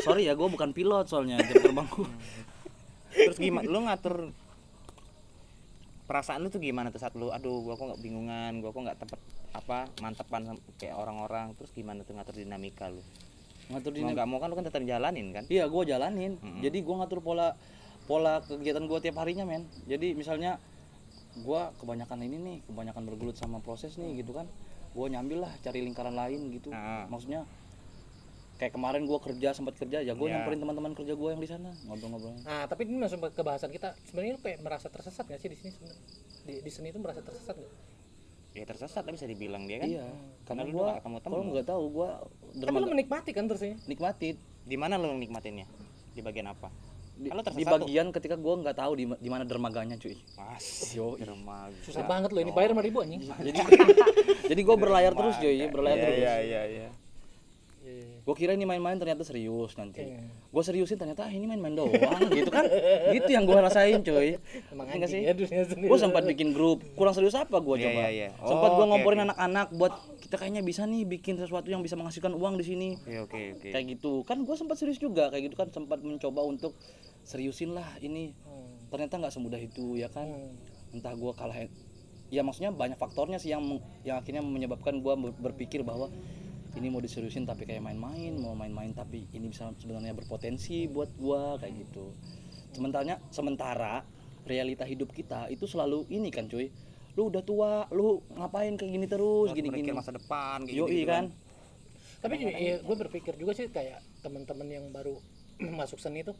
Sorry 0.00 0.24
ya, 0.24 0.32
gue 0.32 0.48
bukan 0.48 0.72
pilot 0.72 1.04
soalnya 1.04 1.36
jam 1.44 1.68
terbangku. 1.68 2.08
terus 3.12 3.36
gimana 3.36 3.66
lu 3.68 3.84
ngatur 3.84 4.32
perasaan 6.08 6.40
lu 6.40 6.48
tuh 6.48 6.58
gimana 6.58 6.88
tuh 6.88 6.98
saat 6.98 7.12
lu 7.12 7.28
aduh 7.28 7.60
gua 7.60 7.76
kok 7.76 7.84
nggak 7.86 8.00
bingungan 8.00 8.52
gua 8.58 8.72
kok 8.72 8.80
nggak 8.80 8.98
tempat 8.98 9.20
apa 9.52 9.78
mantepan 10.00 10.42
kayak 10.76 10.96
orang-orang 10.96 11.52
terus 11.54 11.68
gimana 11.70 12.00
tuh 12.02 12.16
ngatur 12.16 12.34
dinamika 12.34 12.88
lu 12.88 13.04
Ngatur 13.68 13.92
mau 13.92 13.96
dinam- 14.00 14.12
nggak 14.16 14.26
mau 14.26 14.38
kan 14.40 14.48
lu 14.48 14.56
kan 14.56 14.64
tetap 14.64 14.80
jalanin 14.82 15.28
kan 15.28 15.44
Iya, 15.44 15.68
gue 15.68 15.82
jalanin. 15.84 16.40
Mm-mm. 16.40 16.64
Jadi 16.64 16.80
gue 16.80 16.94
ngatur 16.96 17.20
pola 17.20 17.52
pola 18.08 18.40
kegiatan 18.40 18.80
gue 18.80 18.98
tiap 19.04 19.20
harinya, 19.20 19.44
men. 19.44 19.68
Jadi 19.84 20.16
misalnya 20.16 20.56
gue 21.36 21.60
kebanyakan 21.76 22.24
ini 22.24 22.36
nih, 22.40 22.56
kebanyakan 22.64 23.04
bergelut 23.04 23.36
sama 23.36 23.60
proses 23.60 24.00
nih, 24.00 24.24
gitu 24.24 24.32
kan. 24.32 24.48
Gue 24.96 25.12
nyambil 25.12 25.44
lah, 25.44 25.52
cari 25.60 25.84
lingkaran 25.84 26.16
lain 26.16 26.48
gitu. 26.48 26.72
Ah. 26.72 27.04
Maksudnya 27.06 27.44
kayak 28.58 28.74
kemarin 28.74 29.06
gue 29.06 29.18
kerja 29.22 29.54
sempat 29.54 29.78
kerja, 29.78 30.02
ya 30.02 30.12
gue 30.12 30.26
Iya. 30.26 30.42
nyamperin 30.42 30.58
teman-teman 30.58 30.92
kerja 30.92 31.14
gue 31.14 31.28
yang 31.30 31.38
di 31.38 31.48
sana 31.48 31.70
ngobrol-ngobrol. 31.86 32.34
nah 32.42 32.66
tapi 32.66 32.90
ini 32.90 32.98
masuk 32.98 33.30
ke 33.30 33.42
bahasan 33.46 33.70
kita. 33.70 33.94
Sebenarnya 34.10 34.32
lu 34.34 34.40
kayak 34.42 34.58
merasa 34.66 34.90
tersesat 34.90 35.24
gak 35.24 35.38
sih 35.38 35.48
di 35.48 35.56
sini 35.56 35.70
sebenarnya? 35.70 36.02
Di, 36.42 36.54
di 36.66 36.70
seni 36.74 36.90
itu 36.90 36.98
merasa 36.98 37.22
tersesat 37.22 37.54
gak? 37.54 37.72
ya 38.58 38.64
tersesat 38.66 39.06
lah 39.06 39.12
bisa 39.14 39.22
dibilang 39.30 39.70
dia 39.70 39.78
kan. 39.78 39.86
Iya, 39.86 40.06
karena 40.42 40.66
lu 40.66 40.82
gue 40.82 40.88
kalau 40.98 41.18
temu. 41.22 41.54
nggak 41.54 41.66
tahu 41.70 41.84
gue 41.94 42.08
tapi 42.58 42.76
lu 42.82 42.88
menikmati 42.90 43.30
kan 43.30 43.44
tersenya 43.46 43.78
nikmatin 43.86 44.34
di 44.66 44.74
mana 44.74 44.98
lu 44.98 45.14
nikmatinnya? 45.14 45.70
Di 46.10 46.18
bagian 46.18 46.50
apa? 46.50 46.66
Di, 47.18 47.30
di 47.30 47.62
bagian 47.66 48.10
ketika 48.10 48.34
gue 48.34 48.54
nggak 48.58 48.74
tahu 48.74 48.92
di, 48.98 49.04
di 49.06 49.30
mana 49.30 49.46
dermaganya 49.46 49.94
cuy. 49.94 50.18
mas 50.34 50.90
Yo, 50.90 51.14
dermaga. 51.14 51.70
Susah 51.86 52.02
banget 52.02 52.34
loh 52.34 52.42
ini. 52.42 52.50
Bayar 52.50 52.74
lima 52.74 52.82
ribu 52.82 52.98
anjing. 52.98 53.22
Jadi 53.22 53.58
jadi 54.50 54.60
gue 54.66 54.76
berlayar 54.78 55.12
terus 55.14 55.38
cuy, 55.38 55.62
berlayar 55.70 55.98
terus. 56.02 56.18
iya 56.18 56.34
iya 56.42 56.62
iya. 56.66 56.88
ya 56.90 57.07
Iya. 57.98 58.22
gue 58.22 58.34
kira 58.34 58.52
ini 58.52 58.62
main-main 58.62 58.94
ternyata 58.94 59.20
serius 59.20 59.74
nanti 59.74 60.06
Iya. 60.06 60.22
gue 60.24 60.62
seriusin 60.62 60.94
ternyata 60.94 61.24
ah, 61.24 61.30
ini 61.30 61.44
main-main 61.44 61.74
doang 61.74 61.90
gitu 62.32 62.46
kan 62.48 62.62
gitu 63.10 63.26
yang 63.26 63.42
gue 63.42 63.56
rasain 63.56 63.98
cuy 64.00 64.38
Emang 64.68 64.86
Iya 64.86 64.94
nggak 64.96 65.10
anjing 65.10 65.48
sih 65.48 65.50
ya 65.50 65.62
gue 65.84 65.98
sempat 65.98 66.22
bikin 66.24 66.50
grup 66.50 66.86
kurang 66.94 67.12
serius 67.12 67.34
apa 67.34 67.58
gue 67.58 67.74
Iya, 67.76 67.84
coba 67.84 68.00
iya, 68.00 68.08
iya. 68.08 68.28
sempat 68.38 68.70
gue 68.70 68.76
Oh, 68.78 68.84
oke, 68.84 68.90
ngomporin 68.94 69.20
anak-anak 69.24 69.66
buat 69.72 69.92
kita 70.18 70.36
kayaknya 70.36 70.62
bisa 70.62 70.82
nih 70.84 71.02
bikin 71.04 71.34
sesuatu 71.36 71.66
yang 71.66 71.80
bisa 71.80 71.94
menghasilkan 71.94 72.30
uang 72.30 72.54
di 72.54 72.64
sini 72.64 72.88
Oke 73.00 73.18
oke 73.20 73.40
oke. 73.56 73.68
kayak 73.68 73.84
gitu 73.90 74.22
kan 74.22 74.38
gue 74.38 74.54
sempat 74.54 74.76
serius 74.76 74.96
juga 74.96 75.28
kayak 75.28 75.48
gitu 75.48 75.56
kan 75.56 75.68
sempat 75.68 75.98
mencoba 76.00 76.40
untuk 76.42 76.78
seriusin 77.22 77.72
lah 77.72 77.88
ini 77.98 78.32
Hmm. 78.38 78.88
ternyata 78.88 79.18
nggak 79.18 79.30
semudah 79.30 79.58
itu 79.58 79.94
ya 79.94 80.06
kan 80.06 80.24
Hmm. 80.24 80.56
entah 80.90 81.12
gue 81.12 81.32
kalah 81.32 81.56
ya 82.28 82.40
maksudnya 82.40 82.68
banyak 82.70 82.96
faktornya 82.96 83.36
sih 83.36 83.48
yang 83.48 83.64
yang 84.02 84.16
akhirnya 84.16 84.40
menyebabkan 84.40 84.96
gue 84.98 85.14
berpikir 85.34 85.80
bahwa 85.80 86.12
ini 86.76 86.92
mau 86.92 87.00
diseriusin 87.00 87.48
tapi 87.48 87.64
kayak 87.64 87.80
main-main 87.80 88.36
mau 88.36 88.52
main-main 88.52 88.92
tapi 88.92 89.24
ini 89.32 89.48
bisa 89.48 89.72
sebenarnya 89.80 90.12
berpotensi 90.12 90.84
buat 90.90 91.08
gue 91.16 91.42
kayak 91.64 91.74
gitu. 91.88 92.12
Sementara 92.76 93.16
sementara 93.32 93.94
realita 94.44 94.84
hidup 94.84 95.12
kita 95.16 95.48
itu 95.48 95.64
selalu 95.64 96.04
ini 96.12 96.28
kan 96.28 96.44
cuy. 96.44 96.68
Lu 97.16 97.32
udah 97.32 97.42
tua 97.42 97.88
lu 97.88 98.20
ngapain 98.36 98.76
kayak 98.76 98.92
gini 98.92 99.06
terus 99.08 99.50
gini-gini. 99.56 99.80
berpikir 99.80 99.94
masa 99.96 100.12
depan 100.12 100.68
kayak 100.68 100.76
yoi 100.76 100.90
gitu 100.92 101.08
kan? 101.08 101.24
Tapi 102.18 102.34
ya, 102.42 102.76
gue 102.82 102.96
berpikir 103.08 103.34
juga 103.38 103.54
sih 103.54 103.70
kayak 103.70 104.02
teman-teman 104.20 104.68
yang 104.68 104.84
baru 104.92 105.16
masuk 105.78 105.96
seni 106.02 106.26
itu 106.26 106.36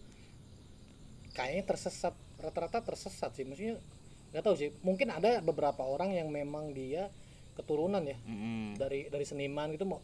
kayaknya 1.33 1.65
tersesat 1.65 2.13
rata-rata 2.37 2.85
tersesat 2.85 3.33
sih. 3.33 3.49
Maksudnya 3.49 3.81
nggak 4.29 4.45
tahu 4.45 4.55
sih 4.61 4.69
mungkin 4.85 5.09
ada 5.09 5.41
beberapa 5.41 5.89
orang 5.89 6.13
yang 6.13 6.29
memang 6.29 6.77
dia 6.77 7.09
keturunan 7.57 8.05
ya. 8.05 8.15
Mm-mm. 8.29 8.79
dari 8.79 9.09
dari 9.11 9.25
seniman 9.27 9.73
gitu 9.75 9.89
mau 9.89 9.99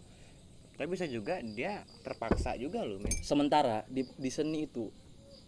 Tapi 0.75 0.89
bisa 0.89 1.07
juga 1.07 1.39
dia 1.41 1.73
terpaksa 2.03 2.55
juga 2.55 2.83
loh, 2.83 2.99
men. 2.99 3.15
sementara 3.17 3.87
di, 3.87 4.03
di 4.11 4.27
seni 4.29 4.65
itu 4.65 4.91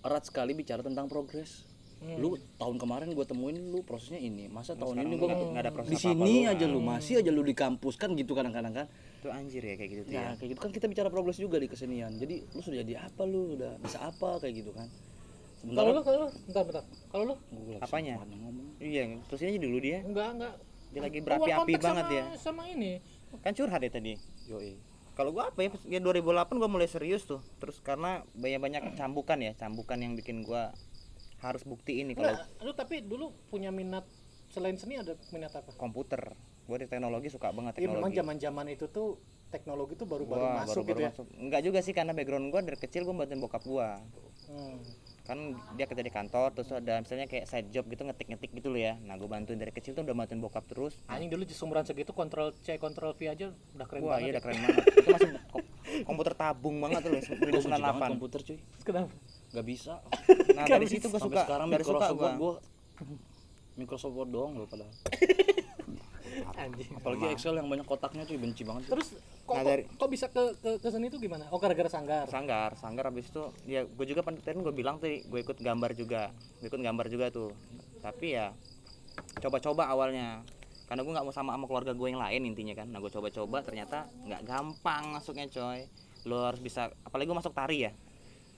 erat 0.01 0.23
sekali 0.23 0.53
bicara 0.53 0.81
tentang 0.81 1.07
progres 1.07 1.67
Hmm. 1.97 2.21
lu 2.21 2.29
tahun 2.55 2.77
kemarin 2.77 3.09
gue 3.09 3.25
temuin 3.25 3.57
lu 3.67 3.81
prosesnya 3.81 4.21
ini 4.21 4.47
masa 4.47 4.77
tahun 4.77 5.01
sekarang 5.01 5.09
ini 5.09 5.17
gue 5.17 5.29
nggak- 5.33 5.57
ada 5.57 5.71
proses 5.73 5.91
di 5.91 5.99
sini 5.99 6.45
lu. 6.45 6.53
aja 6.53 6.65
lu 6.69 6.79
masih 6.79 7.15
aja 7.17 7.31
lu 7.31 7.41
di 7.41 7.57
kampus 7.57 7.97
kan 7.97 8.13
gitu 8.13 8.37
kadang-kadang 8.37 8.69
kan 8.75 8.87
Itu 9.17 9.33
anjir 9.33 9.65
ya 9.65 9.75
kayak 9.75 9.91
gitu 9.91 10.03
tuh 10.05 10.13
ya 10.13 10.21
ya. 10.21 10.31
kayak 10.37 10.49
gitu 10.53 10.61
kan 10.61 10.71
kita 10.71 10.87
bicara 10.87 11.09
progres 11.09 11.41
juga 11.41 11.57
di 11.57 11.65
kesenian 11.65 12.13
jadi 12.15 12.45
lu 12.47 12.61
sudah 12.61 12.79
jadi 12.79 12.95
apa 13.01 13.23
lu 13.25 13.57
udah 13.57 13.81
bisa 13.81 13.97
apa 14.03 14.37
kayak 14.39 14.61
gitu 14.61 14.71
kan 14.71 14.93
kalau 15.65 15.91
lu 15.91 16.01
kalau 16.03 16.19
lu 16.21 16.29
bentar 16.45 16.63
bentar 16.63 16.85
kalau 17.09 17.25
lu 17.25 17.35
Apanya? 17.81 18.15
Iya, 18.77 19.03
terus 19.25 19.41
ini 19.41 19.57
dulu 19.57 19.81
dia. 19.81 19.99
enggak 20.01 20.29
enggak 20.37 20.55
Dia 20.87 21.01
lagi 21.01 21.19
berapi-api 21.19 21.73
banget 21.77 22.05
sama, 22.05 22.13
ya. 22.13 22.25
sama 22.37 22.63
ini 22.69 23.01
Kan 23.41 23.53
curhat 23.53 23.81
ya 23.81 23.89
tadi. 23.89 24.21
yoi 24.45 24.77
Kalau 25.17 25.33
gua 25.33 25.49
apa 25.49 25.65
ya? 25.65 25.73
Ya 25.89 26.01
2008 26.05 26.61
gua 26.61 26.69
mulai 26.69 26.85
serius 26.87 27.25
tuh. 27.25 27.41
Terus 27.57 27.81
karena 27.81 28.21
banyak-banyak 28.37 29.01
cambukan 29.01 29.41
ya, 29.41 29.57
cambukan 29.57 29.97
yang 29.97 30.13
bikin 30.13 30.45
gua 30.45 30.77
harus 31.37 31.69
bukti 31.69 32.01
ini 32.01 32.17
kalau 32.17 32.33
lu 32.65 32.73
tapi 32.73 33.05
dulu 33.05 33.29
punya 33.53 33.69
minat 33.69 34.09
selain 34.49 34.73
seni 34.81 34.97
ada 35.01 35.17
minat 35.33 35.57
apa 35.57 35.73
komputer. 35.81 36.37
Gua 36.69 36.77
di 36.77 36.85
teknologi 36.85 37.33
suka 37.33 37.49
banget 37.53 37.81
Iya 37.81 37.89
memang 37.89 38.13
teknologi. 38.13 38.19
zaman-zaman 38.21 38.67
itu 38.73 38.87
tuh 38.93 39.17
teknologi 39.49 39.95
tuh 39.97 40.05
baru-baru 40.05 40.43
Wah, 40.43 40.65
masuk 40.65 40.85
baru-baru 40.85 40.91
gitu 40.93 41.01
ya. 41.01 41.11
masuk. 41.17 41.27
Enggak 41.41 41.61
juga 41.65 41.79
sih 41.81 41.95
karena 41.97 42.13
background 42.13 42.53
gua 42.53 42.61
dari 42.61 42.77
kecil 42.77 43.09
gua 43.09 43.25
bantuin 43.25 43.41
bokap 43.41 43.65
gua. 43.65 44.05
Hmm. 44.53 44.81
Kan 45.27 45.39
dia 45.75 45.85
kerja 45.85 46.01
di 46.01 46.09
kantor 46.09 46.49
terus 46.53 46.71
ada 46.71 46.97
misalnya 46.97 47.27
kayak 47.27 47.45
side 47.45 47.69
job 47.69 47.85
gitu 47.85 48.03
ngetik-ngetik 48.03 48.51
gitu 48.53 48.69
loh 48.69 48.79
ya. 48.79 48.95
Nah, 49.01 49.15
gua 49.15 49.29
bantuin 49.29 49.59
dari 49.59 49.71
kecil 49.71 49.93
tuh 49.93 50.03
udah 50.03 50.15
bantuin 50.15 50.39
bokap 50.39 50.63
terus. 50.65 50.95
Anjing 51.05 51.29
dulu 51.29 51.43
seumuran 51.45 51.83
segitu 51.83 52.11
kontrol 52.11 52.55
C 52.57 52.75
kontrol 52.77 53.11
V 53.13 53.27
aja 53.27 53.51
udah 53.73 53.85
keren 53.85 54.01
Wah, 54.01 54.17
iya 54.17 54.31
banget. 54.31 54.31
udah 54.31 54.43
keren 54.43 54.59
banget. 54.61 54.85
Itu 54.87 55.09
masih 55.11 55.31
ko- 55.53 55.67
komputer 56.05 56.35
tabung 56.35 56.77
banget 56.79 57.01
tuh 57.01 57.11
benci 57.11 57.31
banget 57.35 57.63
98. 57.65 58.13
komputer 58.13 58.41
cuy 58.43 58.59
Kenapa? 58.83 59.11
nggak 59.49 59.67
bisa 59.67 59.93
Nah, 60.57 60.65
dari 60.65 60.87
situ 60.87 61.07
gua 61.07 61.19
sampai 61.19 61.35
suka. 61.35 61.47
sekarang 61.47 61.67
dari 61.69 61.85
suka 61.85 62.07
gua 62.13 62.31
Microsoft 63.77 64.15
Word 64.15 64.31
doang 64.31 64.53
loh 64.55 64.67
padahal 64.67 64.93
Anjing. 66.55 66.91
apalagi 66.95 67.25
Excel 67.31 67.55
yang 67.55 67.67
banyak 67.67 67.85
kotaknya 67.85 68.23
cuy 68.23 68.37
benci 68.37 68.63
banget 68.63 68.89
Terus 68.89 69.09
kok, 69.43 69.53
Nah, 69.53 69.63
kok- 69.63 69.69
dari- 69.69 69.87
kok 69.87 70.09
bisa 70.09 70.27
ke, 70.27 70.43
ke 70.57 70.71
ke 70.77 70.89
seni 70.89 71.07
itu 71.07 71.17
gimana? 71.17 71.49
Oh 71.49 71.57
gara-gara 71.57 71.87
sanggar. 71.87 72.27
sanggar 72.27 72.75
sanggar 72.75 73.05
habis 73.07 73.27
itu 73.27 73.41
ya 73.65 73.83
gue 73.83 74.05
juga 74.05 74.21
penelitian 74.21 74.61
gue 74.61 74.73
bilang 74.73 74.97
tuh 74.97 75.09
gue 75.11 75.41
ikut 75.41 75.57
gambar 75.57 75.91
juga. 75.93 76.29
Gue 76.59 76.69
ikut 76.69 76.79
gambar 76.79 77.07
juga 77.07 77.27
tuh. 77.31 77.51
Tapi 77.99 78.35
ya 78.35 78.53
coba-coba 79.39 79.87
awalnya. 79.87 80.43
Karena 80.87 81.03
gue 81.03 81.13
nggak 81.13 81.25
mau 81.25 81.35
sama 81.35 81.51
sama 81.51 81.67
keluarga 81.67 81.93
gue 81.93 82.07
yang 82.07 82.21
lain 82.21 82.43
intinya 82.45 82.75
kan. 82.77 82.87
Nah 82.87 82.99
gue 82.99 83.09
coba-coba 83.09 83.59
ternyata 83.61 84.07
nggak 84.23 84.43
gampang 84.43 85.11
masuknya 85.11 85.47
coy. 85.47 85.87
Lo 86.23 86.45
harus 86.45 86.59
bisa 86.59 86.93
apalagi 87.03 87.27
gue 87.27 87.37
masuk 87.37 87.51
tari 87.53 87.87
ya. 87.87 87.93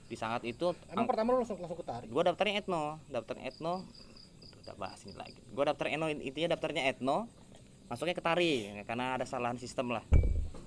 Di 0.05 0.13
saat 0.13 0.41
itu 0.41 0.73
Emang 0.89 1.05
pertama 1.05 1.31
lu 1.31 1.41
langsung 1.41 1.57
langsung 1.57 1.77
ke 1.77 1.85
tari. 1.85 2.05
gue 2.05 2.23
daftarnya 2.23 2.59
etno. 2.59 2.97
Daftar 3.07 3.37
etno 3.39 3.85
Tuh, 4.41 4.57
udah 4.63 4.75
bahas 4.75 4.99
ini 5.03 5.13
lagi. 5.13 5.37
Gue 5.47 5.63
daftar 5.63 5.85
etno 5.87 6.05
intinya 6.07 6.49
daftarnya 6.51 6.85
etno 6.87 7.29
masuknya 7.89 8.15
ke 8.15 8.23
tari 8.23 8.69
karena 8.85 9.17
ada 9.17 9.25
kesalahan 9.25 9.57
sistem 9.57 9.97
lah. 9.97 10.05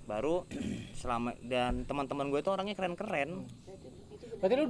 Baru 0.04 0.44
selama 1.00 1.38
dan 1.40 1.86
teman-teman 1.86 2.28
gue 2.28 2.42
itu 2.42 2.50
orangnya 2.50 2.74
keren-keren. 2.74 3.46
Berarti 4.42 4.54
lu 4.58 4.66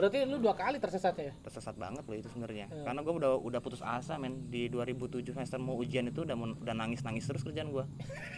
berarti 0.00 0.24
lu 0.24 0.36
dua 0.36 0.54
kali 0.54 0.76
tersesatnya 0.76 1.24
ya? 1.26 1.34
tersesat 1.40 1.74
banget 1.74 2.00
loh 2.02 2.16
itu 2.16 2.26
sebenarnya 2.26 2.66
Hmm. 2.66 2.82
karena 2.82 3.00
gue 3.00 3.14
udah 3.14 3.32
udah 3.36 3.60
putus 3.60 3.80
asa 3.80 4.16
men 4.16 4.46
di 4.46 4.66
2007 4.66 5.20
semester 5.30 5.58
mau 5.58 5.76
ujian 5.76 6.06
itu 6.06 6.22
udah 6.22 6.32
udah 6.56 6.72
nangis 6.72 7.00
nangis 7.00 7.22
terus 7.22 7.40
kerjaan 7.40 7.68
gue 7.68 7.84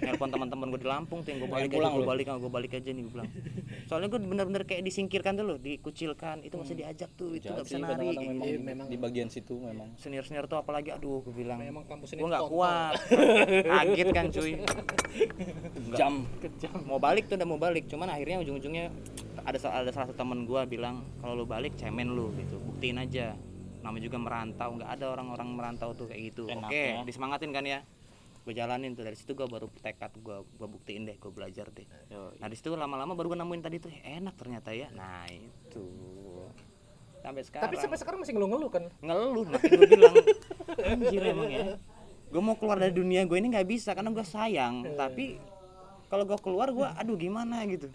nelpon 0.01 0.29
teman-teman 0.29 0.67
gue 0.69 0.81
di 0.81 0.89
Lampung 0.89 1.21
tuh 1.21 1.31
yang 1.31 1.41
gue 1.41 1.51
balik 1.51 1.71
pulang 1.71 1.87
aja 1.87 1.95
gue 1.95 2.03
lu? 2.03 2.09
balik 2.09 2.27
gue 2.29 2.51
balik 2.51 2.73
aja 2.73 2.89
nih 2.89 3.01
gue 3.01 3.13
bilang 3.13 3.29
soalnya 3.85 4.09
gue 4.09 4.21
bener-bener 4.21 4.63
kayak 4.63 4.83
disingkirkan 4.83 5.33
tuh 5.35 5.45
loh 5.45 5.57
dikucilkan 5.57 6.43
itu 6.43 6.55
masih 6.55 6.75
diajak 6.75 7.11
tuh 7.13 7.31
itu 7.33 7.47
Jahat 7.47 7.55
nggak 7.55 7.65
bisa 7.65 7.77
nari 7.77 7.91
kadang-kadang 7.93 8.25
memang, 8.27 8.43
Iya, 8.43 8.53
di- 8.53 8.65
memang. 8.65 8.87
di 8.89 8.97
bagian 8.97 9.29
situ 9.29 9.55
memang 9.57 9.89
senior 9.97 10.23
senior 10.23 10.45
tuh 10.45 10.57
apalagi 10.57 10.91
aduh 10.91 11.23
gue 11.23 11.35
bilang 11.37 11.59
Memang 11.59 11.85
kampus 11.85 12.11
ini 12.11 12.21
gue 12.21 12.29
nggak 12.29 12.49
kuat 12.49 12.95
kaget 13.63 14.09
kan 14.11 14.27
cuy 14.29 14.53
jam 15.93 16.13
Kejam. 16.39 16.75
mau 16.85 16.99
balik 16.99 17.27
tuh 17.27 17.37
udah 17.37 17.47
mau 17.47 17.57
balik 17.57 17.87
cuman 17.87 18.09
akhirnya 18.09 18.41
ujung-ujungnya 18.41 18.89
ada 19.43 19.59
ada 19.59 19.91
salah 19.91 20.07
satu 20.09 20.15
temen 20.15 20.47
gue 20.47 20.61
bilang 20.71 21.03
kalau 21.19 21.35
lu 21.35 21.45
balik 21.47 21.75
cemen 21.75 22.15
lu 22.15 22.31
gitu. 22.39 22.59
Buktiin 22.63 22.99
aja. 22.99 23.35
Namanya 23.83 24.05
juga 24.07 24.19
merantau 24.23 24.79
nggak 24.79 24.91
ada 24.99 25.07
orang-orang 25.11 25.49
merantau 25.53 25.91
tuh 25.95 26.07
kayak 26.07 26.33
gitu. 26.33 26.47
Oke 26.47 27.03
ya. 27.03 27.03
disemangatin 27.03 27.51
kan 27.51 27.65
ya? 27.67 27.83
Gue 28.47 28.55
jalanin 28.55 28.95
tuh. 28.95 29.03
Dari 29.03 29.17
situ 29.19 29.35
gue 29.35 29.47
baru 29.47 29.67
tekad 29.83 30.15
gue 30.23 30.37
gue 30.47 30.69
buktiin 30.71 31.03
deh 31.07 31.17
gue 31.19 31.31
belajar 31.35 31.67
deh. 31.75 31.87
Nah 32.13 32.47
di 32.47 32.57
situ 32.59 32.71
lama-lama 32.75 33.19
baru 33.19 33.35
gue 33.35 33.39
nemuin 33.43 33.63
tadi 33.63 33.77
tuh 33.83 33.91
eh, 33.91 34.23
enak 34.23 34.35
ternyata 34.39 34.71
ya. 34.71 34.91
Nah 34.95 35.27
itu. 35.31 35.87
Sampai 37.23 37.43
sekarang. 37.43 37.71
Tapi 37.71 37.77
sampai 37.79 37.99
sekarang 37.99 38.19
masih 38.23 38.35
ngeluh-ngeluh 38.35 38.71
kan? 38.71 38.85
ngeluh 39.03 39.47
makanya 39.51 39.79
gue 39.79 39.91
bilang. 39.91 40.15
Anjir 40.87 41.23
emang 41.27 41.51
ya. 41.51 41.67
Gue 42.33 42.43
mau 42.43 42.57
keluar 42.57 42.79
dari 42.79 42.95
dunia 42.95 43.27
gue 43.27 43.39
ini 43.39 43.51
nggak 43.51 43.67
bisa 43.67 43.95
karena 43.95 44.15
gue 44.15 44.27
sayang. 44.27 44.87
Tapi 44.95 45.39
kalau 46.07 46.23
gue 46.27 46.39
keluar 46.39 46.71
gue 46.71 46.87
aduh 46.87 47.19
gimana? 47.19 47.67
gitu 47.67 47.91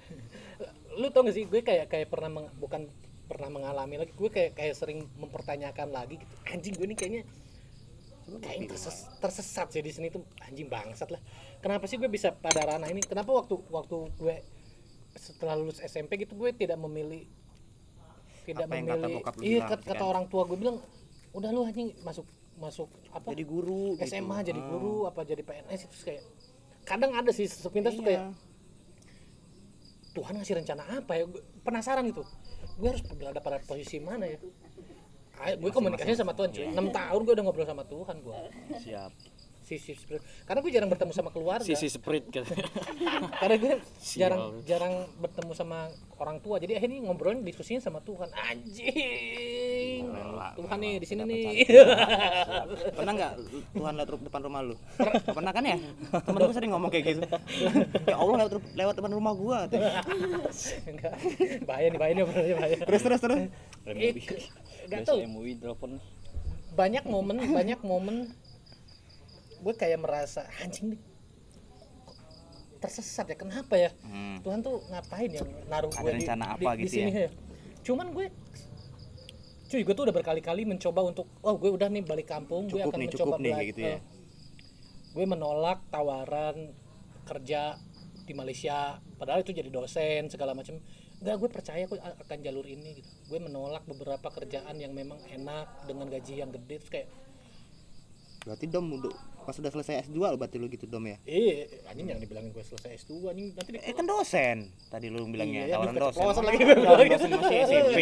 Lu 0.98 1.08
tau 1.08 1.22
gak 1.22 1.32
sih 1.32 1.46
gue 1.46 1.62
kayak 1.62 1.88
kayak 1.88 2.08
pernah 2.08 2.30
meng- 2.32 2.54
bukan 2.56 2.90
pernah 3.24 3.50
mengalami 3.50 3.96
lagi 3.98 4.12
gue 4.12 4.28
kayak 4.28 4.52
kayak 4.54 4.74
sering 4.74 5.06
mempertanyakan 5.16 5.90
lagi 5.90 6.18
gitu. 6.18 6.34
Anjing 6.46 6.74
gue 6.74 6.86
ini 6.86 6.96
kayaknya 6.96 7.22
kayaknya 8.40 8.68
terses- 8.70 9.08
tersesat 9.18 9.68
sih 9.70 9.80
di 9.80 9.90
sini 9.90 10.08
tuh 10.10 10.20
anjing 10.42 10.68
bangsat 10.68 11.08
lah. 11.08 11.22
Kenapa 11.58 11.86
sih 11.86 11.96
gue 11.96 12.08
bisa 12.08 12.34
pada 12.34 12.66
ranah 12.66 12.88
ini? 12.88 13.00
Kenapa 13.02 13.32
waktu 13.32 13.56
waktu 13.68 13.96
gue 14.14 14.36
setelah 15.14 15.56
lulus 15.56 15.80
SMP 15.80 16.20
gitu 16.20 16.36
gue 16.36 16.52
tidak 16.52 16.78
memilih 16.78 17.26
tidak 18.44 18.64
Apa 18.64 18.74
yang 18.74 18.86
kata 18.88 18.98
memilih 19.02 19.16
lu 19.18 19.20
iya 19.40 19.58
bilang, 19.58 19.70
kata, 19.70 19.84
kata 19.84 19.96
kan? 19.98 20.08
orang 20.08 20.26
tua 20.28 20.42
gue 20.46 20.58
bilang 20.58 20.78
udah 21.32 21.50
lu 21.50 21.62
anjing 21.64 21.90
masuk 22.02 22.26
masuk 22.56 22.86
apa 23.12 23.28
jadi 23.32 23.44
guru 23.44 23.96
gitu. 23.96 24.08
SMA 24.08 24.38
jadi 24.42 24.58
Ah. 24.58 24.68
guru 24.68 24.94
apa 25.04 25.22
jadi 25.22 25.42
PNS 25.42 25.82
itu 25.84 25.96
kayak 26.04 26.24
kadang 26.84 27.12
ada 27.12 27.30
sih 27.30 27.46
sepintas 27.46 27.94
tuh 27.94 28.04
kayak 28.04 28.22
Iya. 28.24 28.47
Tuhan 30.16 30.34
ngasih 30.40 30.56
rencana 30.64 30.84
apa 31.04 31.12
ya? 31.18 31.26
Penasaran 31.66 32.04
gitu. 32.08 32.24
Gue 32.78 32.94
harus 32.94 33.04
berada 33.08 33.40
pada 33.42 33.58
posisi 33.66 33.98
mana 33.98 34.30
ya? 34.30 34.40
Gue 35.58 35.70
komunikasinya 35.70 36.18
sama 36.26 36.34
Tuhan 36.34 36.50
cuy. 36.50 36.66
Iya. 36.66 36.82
6 36.82 36.98
tahun 36.98 37.20
gue 37.26 37.34
udah 37.38 37.46
ngobrol 37.46 37.68
sama 37.70 37.84
Tuhan 37.86 38.16
gue 38.26 38.40
siap 38.82 39.12
sisi 39.68 39.92
spirit 40.00 40.24
karena 40.48 40.64
gue 40.64 40.72
jarang 40.72 40.88
bertemu 40.88 41.12
sama 41.12 41.28
keluarga. 41.36 41.68
Sisi 41.68 41.92
spirit 41.92 42.32
kan. 42.32 42.48
Karena 43.44 43.56
gue 43.60 43.74
jarang 44.16 44.64
jarang 44.64 44.94
bertemu 45.20 45.52
sama 45.52 45.92
orang 46.24 46.40
tua. 46.40 46.56
Jadi 46.64 46.80
akhirnya 46.80 47.04
ngobrolin 47.04 47.44
diskusinya 47.44 47.84
sama 47.84 48.00
Tuhan. 48.00 48.32
Anjing. 48.32 50.08
Tuhan 50.56 50.78
nih 50.80 50.94
di 51.04 51.08
sini 51.08 51.22
nih. 51.28 51.68
pernah 52.98 53.12
nggak 53.12 53.34
Tuhan 53.76 53.94
lewat 54.00 54.10
depan 54.24 54.42
rumah 54.48 54.62
lu? 54.64 54.76
Pernah. 55.36 55.52
Kan 55.52 55.64
ya? 55.68 55.78
Temen 56.16 56.40
gue 56.48 56.56
sering 56.56 56.72
ngomong 56.72 56.88
kayak 56.88 57.04
gitu. 57.12 57.28
Ya 58.08 58.16
Allah 58.16 58.36
lewat 58.48 58.52
lewat 58.72 58.94
depan 58.96 59.12
rumah. 59.12 59.36
Enggak. 60.88 61.14
bahaya 61.68 61.88
nih 61.92 62.00
bahaya 62.00 62.14
nih 62.16 62.24
bahaya. 62.56 62.78
Terus 62.88 63.02
terus 63.04 63.20
terus. 63.20 63.40
Eh, 63.84 64.16
nggak 64.88 65.04
Biasa 65.04 65.12
tahu 65.12 65.20
MUI 65.28 65.60
telepon 65.60 66.00
banyak 66.78 67.04
momen 67.10 67.38
banyak 67.58 67.80
momen 67.82 68.30
gue 69.58 69.74
kayak 69.74 69.98
merasa 69.98 70.42
anjing 70.58 70.94
nih 70.94 71.02
tersesat 72.78 73.26
ya 73.26 73.36
kenapa 73.36 73.74
ya 73.76 73.90
Hmm. 74.00 74.38
Tuhan 74.40 74.62
tuh 74.62 74.86
ngapain 74.88 75.30
yang 75.32 75.50
naruh 75.66 75.90
gue 75.90 75.98
di, 76.08 76.18
rencana 76.22 76.46
di- 76.48 76.54
apa 76.56 76.70
di 76.72 76.82
gitu 76.84 76.94
sini 76.96 77.12
ya? 77.12 77.30
Cuman 77.84 78.08
gue 78.12 78.28
cuy 79.68 79.82
gue 79.82 79.94
tuh 79.94 80.04
udah 80.04 80.16
berkali-kali 80.16 80.62
mencoba 80.64 81.02
untuk 81.04 81.26
oh 81.42 81.56
gue 81.56 81.68
udah 81.68 81.88
nih 81.88 82.02
balik 82.02 82.28
kampung 82.28 82.66
gue 82.66 82.78
Cukup 82.78 82.88
akan 82.88 82.98
nih, 82.98 83.08
mencoba 83.08 83.26
cukup 83.28 83.40
nih, 83.42 83.54
gitu 83.68 83.82
ya. 83.82 83.90
eh, 83.90 84.00
gue 85.10 85.26
menolak 85.26 85.80
tawaran 85.90 86.56
kerja 87.26 87.76
di 88.24 88.34
Malaysia 88.34 88.78
padahal 89.18 89.42
itu 89.42 89.52
jadi 89.52 89.68
dosen 89.68 90.30
segala 90.30 90.54
macam 90.54 90.78
enggak 91.18 91.36
gue 91.36 91.50
percaya 91.50 91.84
gue 91.84 91.98
akan 91.98 92.38
jalur 92.40 92.64
ini 92.64 93.02
gitu 93.02 93.10
gue 93.28 93.40
menolak 93.42 93.84
beberapa 93.84 94.28
kerjaan 94.30 94.78
yang 94.78 94.94
memang 94.94 95.18
enak 95.26 95.68
dengan 95.84 96.08
gaji 96.08 96.34
yang 96.38 96.52
gede 96.54 96.76
terus 96.78 96.92
kayak 96.94 97.08
Berarti 98.48 98.66
Dom 98.66 98.88
udah 98.90 99.12
pas 99.44 99.52
udah 99.54 99.68
selesai 99.70 100.08
S2 100.08 100.18
lo 100.18 100.36
berarti 100.36 100.56
lu 100.56 100.68
gitu 100.68 100.84
Dom 100.86 101.04
ya? 101.04 101.20
eh 101.24 101.68
anjing 101.86 102.08
jangan 102.08 102.22
dibilangin 102.22 102.50
gue 102.50 102.64
selesai 102.64 102.96
S2 102.98 103.12
anjing 103.28 103.48
nanti 103.52 103.70
di 103.70 103.80
Eh 103.80 103.92
kan 103.92 104.04
dosen. 104.04 104.58
Tadi 104.88 105.08
lu 105.08 105.24
bilangnya 105.26 105.62
Iya, 105.66 105.76
tawaran 105.76 105.94
dosen. 105.94 106.16
keceplosan 106.16 106.44
lagi. 106.44 106.58
Tawaran 106.64 107.08
dosen 107.10 107.30
masih 107.34 107.58
SMP. 107.68 108.00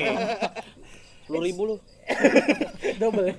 Sepuluh 1.20 1.42
ribu 1.44 1.62
lu. 1.66 1.76
double 2.96 3.34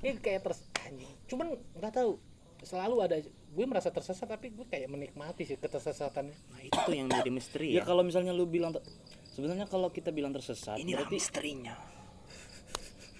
ini 0.00 0.14
kayak 0.16 0.40
terus 0.40 0.62
anjing 0.80 1.10
cuman 1.26 1.46
nggak 1.74 1.92
tahu 1.92 2.14
selalu 2.62 2.96
ada 3.00 3.16
gue 3.20 3.64
merasa 3.66 3.90
tersesat 3.90 4.24
tapi 4.24 4.48
gue 4.48 4.64
kayak 4.64 4.86
menikmati 4.86 5.42
sih 5.42 5.58
ketersesatannya 5.58 6.30
Nah, 6.30 6.60
itu 6.62 6.90
yang 6.90 7.10
jadi 7.10 7.28
misteri 7.28 7.68
Ya 7.70 7.82
ya. 7.82 7.84
kalau 7.84 8.00
misalnya 8.00 8.30
lu 8.30 8.46
bilang 8.46 8.70
sebenarnya 9.28 9.66
kalau 9.66 9.90
kita 9.90 10.08
bilang 10.08 10.30
tersesat 10.30 10.78
Inilah 10.78 11.02
berarti 11.02 11.18
misterinya. 11.18 11.74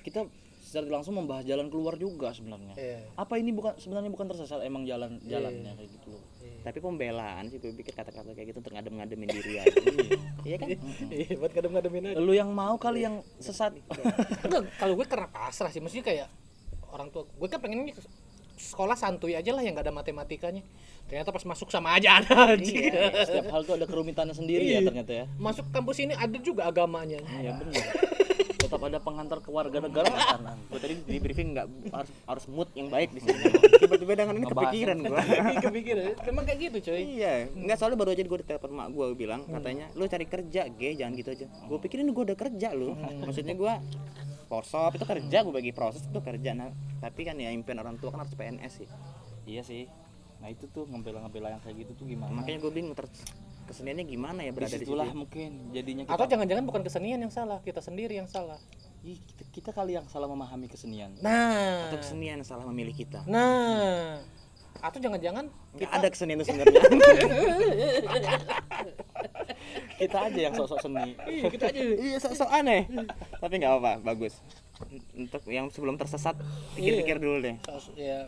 kita 0.00 0.30
secara 0.74 0.90
langsung 0.90 1.14
membahas 1.14 1.46
jalan 1.46 1.70
keluar 1.70 1.94
juga 1.94 2.34
sebenarnya. 2.34 2.74
Iya. 2.74 2.98
Apa 3.14 3.38
ini 3.38 3.54
bukan 3.54 3.78
sebenarnya 3.78 4.10
bukan 4.10 4.26
tersesat 4.26 4.58
emang 4.60 4.82
jalan 4.82 5.22
jalannya 5.22 5.70
kayak 5.70 5.86
gitu 5.94 6.10
loh. 6.10 6.22
Tapi 6.66 6.82
pembelaan 6.82 7.46
sih 7.46 7.62
gue 7.62 7.70
pikir 7.70 7.94
kata-kata 7.94 8.34
kayak 8.34 8.50
gitu 8.50 8.58
untuk 8.58 8.74
ngadem-ngademin 8.74 9.30
diri 9.30 9.54
aja. 9.62 9.78
Iya 10.42 10.56
kan? 10.58 10.68
iya 11.08 11.34
buat 11.38 11.52
kadang-kadang 11.54 11.92
aja 11.94 12.18
Lu 12.18 12.34
yang 12.34 12.50
mau 12.50 12.74
kali 12.74 13.06
yang 13.06 13.22
sesat. 13.38 13.78
enggak 14.44 14.66
kalau 14.74 14.98
gue 14.98 15.06
karena 15.06 15.30
pasrah 15.30 15.70
sih 15.70 15.78
maksudnya 15.78 16.02
kayak 16.02 16.26
orang 16.90 17.14
tua 17.14 17.22
gue 17.22 17.46
kan 17.46 17.62
pengen 17.62 17.94
sekolah 18.54 18.94
santuy 18.94 19.34
aja 19.34 19.50
lah 19.50 19.62
yang 19.62 19.74
gak 19.74 19.82
ada 19.82 19.94
matematikanya 19.94 20.62
ternyata 21.10 21.34
pas 21.34 21.42
masuk 21.42 21.68
sama 21.68 21.98
aja 21.98 22.22
ada 22.22 22.54
anjing 22.54 22.86
Setiap 23.26 23.50
hal 23.50 23.66
tuh 23.66 23.74
ada 23.74 23.82
kerumitannya 23.82 24.30
sendiri 24.30 24.62
ya 24.64 24.78
Iya. 24.78 24.88
ternyata 24.88 25.12
ya. 25.12 25.24
masuk 25.36 25.66
kampus 25.74 25.98
ini 26.00 26.14
ada 26.14 26.38
juga 26.38 26.70
agamanya 26.70 27.18
Iya 27.34 27.50
benar. 27.58 27.82
Tetap 28.84 29.00
ada 29.00 29.00
pengantar 29.00 29.38
kewarganegaraan. 29.40 30.40
Gue 30.68 30.76
tadi 30.76 30.94
di 31.08 31.16
briefing 31.16 31.56
nggak 31.56 31.66
harus 31.88 32.10
harus 32.28 32.44
mood 32.52 32.68
yang 32.76 32.92
baik 32.92 33.16
di 33.16 33.24
sini. 33.24 33.48
Tiba-tiba 33.80 34.12
dengan 34.12 34.36
ini 34.36 34.44
kepikiran 34.44 34.98
gue. 35.00 35.20
kepikiran 35.64 36.02
memang 36.28 36.44
kayak 36.44 36.58
gitu 36.68 36.92
coy 36.92 37.00
Iya, 37.00 37.48
nggak 37.48 37.76
soalnya 37.80 37.96
baru 37.96 38.12
aja 38.12 38.20
gue 38.20 38.38
ditelepon 38.44 38.72
mak 38.76 38.88
gue 38.92 39.06
bilang 39.16 39.40
katanya 39.48 39.88
lu 39.96 40.04
cari 40.04 40.28
kerja, 40.28 40.68
ge 40.68 41.00
jangan 41.00 41.16
gitu 41.16 41.30
aja. 41.32 41.46
Gue 41.64 41.78
pikirin 41.80 42.12
gue 42.12 42.24
udah 42.28 42.36
kerja 42.36 42.68
lu. 42.76 42.92
Maksudnya 43.24 43.56
gue 43.56 43.72
Forsop 44.44 45.00
itu 45.00 45.08
kerja, 45.08 45.40
gue 45.40 45.54
bagi 45.56 45.72
proses 45.72 46.04
itu 46.04 46.20
kerja. 46.20 46.52
Nah, 46.52 46.68
tapi 47.00 47.24
kan 47.24 47.40
ya 47.40 47.48
impian 47.48 47.80
orang 47.80 47.96
tua 47.96 48.12
kan 48.12 48.28
harus 48.28 48.36
PNS 48.36 48.84
sih. 48.84 48.88
Iya 49.48 49.64
sih. 49.64 49.88
Nah 50.44 50.52
itu 50.52 50.68
tuh 50.68 50.84
ngebela-ngebela 50.84 51.56
yang 51.56 51.62
kayak 51.64 51.88
gitu 51.88 52.04
tuh 52.04 52.04
gimana? 52.04 52.44
Makanya 52.44 52.60
gue 52.60 52.72
bingung 52.76 52.92
ter 52.92 53.08
keseniannya 53.64 54.04
gimana 54.04 54.40
ya 54.44 54.52
berada 54.52 54.76
di 54.76 54.84
situ. 54.86 54.94
Mungkin 54.94 55.50
jadinya 55.72 56.02
kita, 56.06 56.14
atau 56.14 56.26
jangan-jangan 56.28 56.64
bukan 56.68 56.82
kesenian 56.84 57.18
yang 57.20 57.32
salah 57.32 57.58
kita 57.64 57.80
sendiri 57.80 58.14
yang 58.16 58.28
salah 58.28 58.60
Ih, 59.04 59.20
kita, 59.20 59.42
kita 59.52 59.70
kali 59.76 60.00
yang 60.00 60.08
salah 60.08 60.24
memahami 60.24 60.64
kesenian. 60.64 61.12
nah 61.20 61.92
Atau 61.92 62.00
kesenian 62.00 62.40
yang 62.40 62.48
salah 62.48 62.64
memilih 62.68 62.96
kita. 62.96 63.20
nah 63.28 64.20
atau 64.84 65.00
jangan-jangan 65.00 65.48
Nggak 65.80 65.90
ada 65.90 66.08
kesenian 66.12 66.36
itu 66.40 66.46
sebenarnya. 66.52 66.80
Kita 69.94 70.18
aja 70.28 70.40
yang 70.50 70.54
sok-sok 70.54 70.80
seni. 70.82 71.14
iya 71.24 71.44
kita 71.48 71.70
aja 71.70 71.80
iya, 71.80 72.18
sok-sok 72.20 72.50
aneh. 72.50 72.82
tapi 73.40 73.54
nggak 73.62 73.70
apa-apa, 73.78 73.92
bagus. 74.02 74.42
Untuk 75.14 75.40
yang 75.48 75.70
sebelum 75.70 75.94
tersesat, 75.96 76.34
pikir-pikir 76.74 77.16
dulu 77.22 77.38
deh. 77.40 77.56
Ya 77.56 77.78
Iya, 77.96 78.18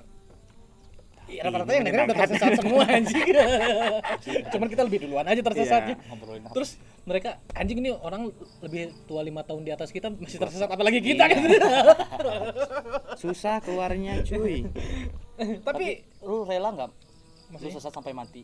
rata-rata 1.26 1.70
yang 1.70 1.84
dengerin 1.84 2.04
udah 2.06 2.18
tersesat 2.18 2.50
semua 2.54 2.82
anjing. 2.96 3.26
Cuman 4.48 4.66
kita 4.66 4.82
lebih 4.82 4.98
duluan 5.02 5.24
aja 5.24 5.42
tersesatnya. 5.42 5.96
Apa? 6.00 6.50
Terus 6.52 6.70
mereka 7.02 7.30
anjing 7.52 7.78
ini 7.78 7.90
orang 7.92 8.30
lebih 8.60 8.90
tua 9.04 9.20
lima 9.20 9.42
tahun 9.42 9.62
di 9.62 9.70
atas 9.70 9.90
kita 9.90 10.10
masih 10.10 10.38
tersesat 10.38 10.66
apalagi 10.66 10.98
kita 10.98 11.22
Iya. 11.22 11.32
kan. 11.32 11.38
Susah 13.22 13.58
keluarnya, 13.58 14.22
cuy. 14.22 14.66
Tapi 15.60 15.86
Lu 16.20 16.42
rela 16.42 16.70
nggak? 16.70 16.90
Lu 17.54 17.68
sesat 17.70 17.90
sampai 17.90 18.10
mati. 18.10 18.42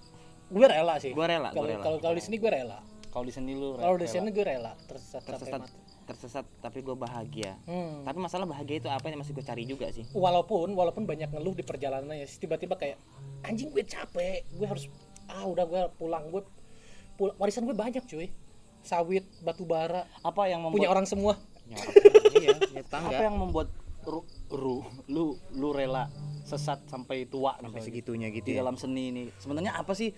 gue 0.48 0.66
rela 0.66 0.94
sih. 0.96 1.10
Gua 1.10 1.24
rela, 1.24 1.48
Kalau 1.50 1.64
rela. 1.64 1.98
kalau 1.98 2.12
di 2.12 2.20
sini 2.20 2.36
gue 2.36 2.50
rela. 2.50 2.78
Kalau 3.08 3.24
di 3.24 3.32
seni 3.32 3.52
lu 3.52 3.74
Kalau 3.74 3.96
di 3.96 4.04
rela. 4.04 4.12
sini 4.12 4.28
gue 4.30 4.44
rela 4.44 4.72
tersesat, 4.84 5.20
sampai 5.20 5.32
Tersesat, 5.34 5.60
mati. 5.60 5.72
Tersesat 6.04 6.44
tapi 6.60 6.82
gue 6.82 6.94
bahagia. 6.94 7.56
Hmm. 7.64 8.02
Tapi 8.02 8.18
masalah 8.18 8.44
bahagia 8.44 8.82
itu 8.82 8.88
apa 8.90 9.08
yang 9.08 9.20
masih 9.20 9.32
gue 9.32 9.44
cari 9.44 9.64
juga 9.64 9.88
sih. 9.90 10.06
Walaupun 10.12 10.74
walaupun 10.74 11.06
banyak 11.06 11.30
ngeluh 11.30 11.54
di 11.54 11.64
perjalanan 11.64 12.12
ya 12.12 12.26
tiba-tiba 12.26 12.74
kayak 12.76 12.98
anjing 13.42 13.70
gue 13.70 13.82
capek, 13.82 14.44
gue 14.52 14.66
harus 14.66 14.86
ah 15.30 15.46
udah 15.46 15.64
gue 15.64 15.82
pulang 15.96 16.28
gue 16.28 16.42
pul- 17.16 17.34
warisan 17.38 17.64
gue 17.64 17.76
banyak 17.76 18.02
cuy. 18.04 18.28
Sawit, 18.82 19.22
batu 19.46 19.62
bara, 19.62 20.10
Apa 20.26 20.50
yang 20.50 20.66
membuat 20.66 20.74
punya 20.82 20.90
orang 20.90 21.06
semua. 21.06 21.38
Ya, 21.70 21.78
iya, 22.34 22.58
ya 22.74 22.82
apa 22.82 23.22
yang 23.22 23.38
membuat 23.38 23.70
ru, 24.02 24.26
ru 24.50 24.82
lu 25.06 25.38
lu 25.54 25.68
rela 25.70 26.10
sesat 26.42 26.82
sampai 26.90 27.24
tua 27.30 27.54
Sampai 27.62 27.80
segitunya 27.80 28.28
di 28.28 28.42
gitu 28.42 28.50
ya. 28.52 28.66
dalam 28.66 28.74
seni 28.74 29.14
ini 29.14 29.22
sebenarnya 29.38 29.78
apa 29.78 29.94
sih 29.94 30.10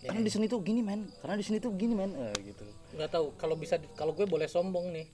karena 0.00 0.20
di 0.20 0.30
seni 0.30 0.46
tuh 0.46 0.60
gini 0.60 0.80
men. 0.80 1.10
Karena 1.18 1.34
di 1.34 1.42
seni 1.42 1.58
tuh 1.58 1.72
gini 1.72 1.92
men. 1.92 2.10
Eh, 2.12 2.34
gitu. 2.44 2.62
Nggak 2.94 3.10
tahu 3.10 3.26
kalau 3.34 3.54
bisa 3.54 3.76
kalau 3.92 4.12
gue 4.12 4.24
boleh 4.24 4.46
sombong 4.46 4.90
nih. 4.90 5.06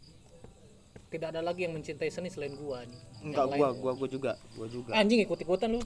Tidak 1.05 1.31
ada 1.31 1.39
lagi 1.41 1.63
yang 1.63 1.71
mencintai 1.73 2.11
seni 2.11 2.27
selain 2.27 2.59
gua 2.59 2.83
nih. 2.83 2.99
Enggak, 3.23 3.47
gua, 3.47 3.71
lain- 3.71 3.79
gua, 3.79 3.93
gua 3.95 4.09
juga, 4.11 4.33
gua 4.59 4.67
juga. 4.67 4.99
anjing 4.99 5.23
ikut 5.23 5.39
ikutan 5.39 5.71
lu 5.71 5.81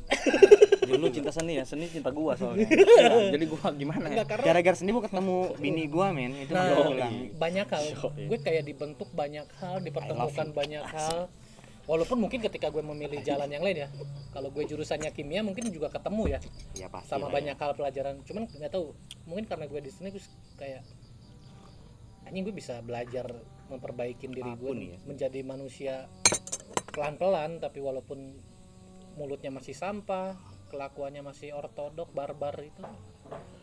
dulu 0.80 1.04
cinta 1.12 1.28
seni 1.28 1.60
ya? 1.60 1.68
Seni 1.68 1.84
cinta 1.84 2.08
gua 2.08 2.32
soalnya. 2.32 2.64
Ya, 2.96 3.28
jadi 3.28 3.44
gua 3.44 3.68
gimana 3.70 4.08
ya? 4.08 4.12
Enggak, 4.16 4.26
karena 4.32 4.44
Gara-gara 4.48 4.76
seni 4.80 4.88
gua 4.88 5.04
ketemu 5.04 5.36
bini 5.60 5.84
gua, 5.84 6.16
men. 6.16 6.32
Itu 6.32 6.56
Nah, 6.56 7.12
banyak 7.36 7.66
hal. 7.68 7.84
Gue 8.24 8.38
kayak 8.40 8.64
dibentuk 8.64 9.12
banyak 9.12 9.44
hal 9.60 9.84
dipertemukan 9.84 10.48
banyak 10.50 10.84
hal 10.88 11.28
walaupun 11.88 12.20
mungkin 12.20 12.44
ketika 12.44 12.68
gue 12.68 12.84
memilih 12.84 13.24
jalan 13.24 13.48
yang 13.48 13.64
lain 13.64 13.82
ya 13.84 13.88
kalau 14.30 14.52
gue 14.52 14.60
jurusannya 14.68 15.08
kimia 15.10 15.40
mungkin 15.40 15.72
juga 15.72 15.88
ketemu 15.88 16.36
ya 16.36 16.40
Ya 16.76 16.86
pasti. 16.92 17.08
sama 17.08 17.32
ya. 17.32 17.40
banyak 17.40 17.56
hal 17.56 17.72
pelajaran 17.72 18.14
cuman 18.28 18.44
nggak 18.44 18.70
tahu 18.70 18.92
mungkin 19.24 19.48
karena 19.48 19.64
gue 19.64 19.80
di 19.80 19.90
sini 19.90 20.12
gue 20.12 20.22
kayak 20.60 20.84
anjing 22.28 22.44
gue 22.44 22.52
bisa 22.52 22.84
belajar 22.84 23.24
memperbaiki 23.72 24.28
diri 24.28 24.52
gue 24.52 24.72
ya. 24.76 24.98
menjadi 25.08 25.40
manusia 25.40 25.94
pelan-pelan 26.92 27.56
tapi 27.56 27.80
walaupun 27.80 28.36
mulutnya 29.16 29.48
masih 29.48 29.72
sampah 29.72 30.36
kelakuannya 30.68 31.24
masih 31.24 31.56
ortodok 31.56 32.12
barbar 32.12 32.52
itu 32.60 32.84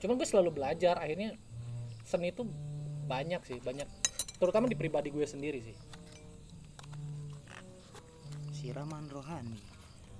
cuman 0.01 0.13
gue 0.17 0.27
selalu 0.27 0.49
belajar 0.51 0.97
akhirnya 0.97 1.37
seni 2.01 2.33
itu 2.33 2.41
banyak 3.05 3.41
sih 3.45 3.61
banyak 3.61 3.85
terutama 4.41 4.65
di 4.65 4.73
pribadi 4.73 5.13
gue 5.13 5.25
sendiri 5.29 5.61
sih 5.61 5.77
Siraman 8.65 9.05
rohani. 9.07 9.61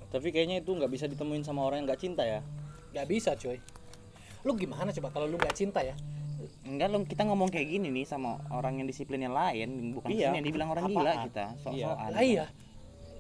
tapi 0.08 0.30
kayaknya 0.30 0.62
itu 0.62 0.70
nggak 0.70 0.88
bisa 0.88 1.06
ditemuin 1.06 1.42
sama 1.42 1.62
orang 1.62 1.82
yang 1.82 1.88
nggak 1.88 2.00
cinta 2.00 2.22
ya 2.22 2.40
nggak 2.94 3.08
bisa 3.08 3.34
coy 3.34 3.58
lu 4.42 4.54
gimana 4.54 4.94
coba 4.94 5.10
kalau 5.10 5.26
lu 5.26 5.36
nggak 5.36 5.54
cinta 5.54 5.82
ya 5.82 5.98
Enggak 6.62 6.88
lo 6.88 7.02
kita 7.02 7.24
ngomong 7.24 7.50
kayak 7.50 7.68
gini 7.68 7.90
nih 7.90 8.06
sama 8.06 8.38
orang 8.52 8.78
yang 8.78 8.86
disiplinnya 8.86 9.30
lain, 9.30 9.96
bukan 9.96 10.10
Iya. 10.12 10.30
yang 10.32 10.46
dibilang 10.46 10.70
orang 10.70 10.84
Apaan? 10.84 10.98
gila 11.00 11.14
kita, 11.24 11.46
sok-sokan. 11.58 12.10
lah 12.12 12.22
iya 12.22 12.46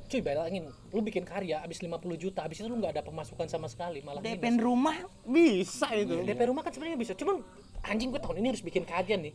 cuy 0.05 0.21
bayangin 0.21 0.63
lu 0.91 1.01
bikin 1.01 1.25
karya 1.25 1.57
abis 1.59 1.81
50 1.81 1.89
juta 2.15 2.45
abis 2.45 2.61
itu 2.61 2.69
lu 2.69 2.77
nggak 2.77 2.93
ada 2.93 3.01
pemasukan 3.01 3.49
sama 3.49 3.65
sekali 3.65 4.05
malah 4.05 4.21
DP 4.21 4.37
minus. 4.43 4.61
rumah 4.61 4.97
bisa 5.25 5.89
itu. 5.91 6.21
DP 6.21 6.41
rumah 6.45 6.61
kan 6.61 6.69
sebenarnya 6.69 6.93
bisa 6.95 7.13
cuman 7.13 7.41
anjing 7.81 8.09
gue 8.09 8.21
tahun 8.21 8.37
ini 8.37 8.47
harus 8.47 8.61
bikin 8.61 8.85
karya 8.85 9.17
nih 9.19 9.33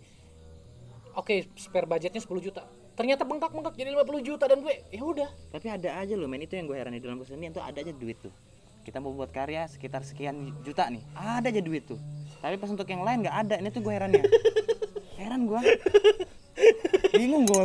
oke 1.12 1.34
spare 1.56 1.84
budgetnya 1.84 2.18
10 2.18 2.30
juta 2.40 2.62
ternyata 3.00 3.24
bengkak 3.24 3.48
bengkak 3.48 3.74
jadi 3.80 3.96
50 3.96 4.28
juta 4.28 4.44
dan 4.44 4.60
gue 4.60 4.76
ya 4.92 5.00
udah 5.00 5.30
Tapi 5.56 5.66
ada 5.72 6.04
aja 6.04 6.12
loh 6.12 6.28
men 6.28 6.44
itu 6.44 6.52
yang 6.52 6.68
gue 6.68 6.76
heran 6.76 6.92
di 6.92 7.00
dalam 7.00 7.16
kesenian 7.16 7.48
tuh 7.48 7.64
ada 7.64 7.80
aja 7.80 7.96
duit 7.96 8.20
tuh. 8.20 8.28
Kita 8.84 9.00
mau 9.00 9.16
buat 9.16 9.32
karya 9.32 9.64
sekitar 9.72 10.04
sekian 10.04 10.52
juta 10.60 10.84
nih, 10.92 11.00
ada 11.16 11.48
aja 11.48 11.64
duit 11.64 11.88
tuh. 11.88 11.96
Tapi 12.44 12.60
pas 12.60 12.68
untuk 12.68 12.84
yang 12.84 13.00
lain 13.00 13.24
nggak 13.24 13.36
ada, 13.48 13.54
ini 13.56 13.68
tuh 13.72 13.80
gue 13.80 13.92
herannya. 13.92 14.20
Heran 15.20 15.48
gue. 15.48 15.60
Bingung 17.16 17.48
gue. 17.48 17.64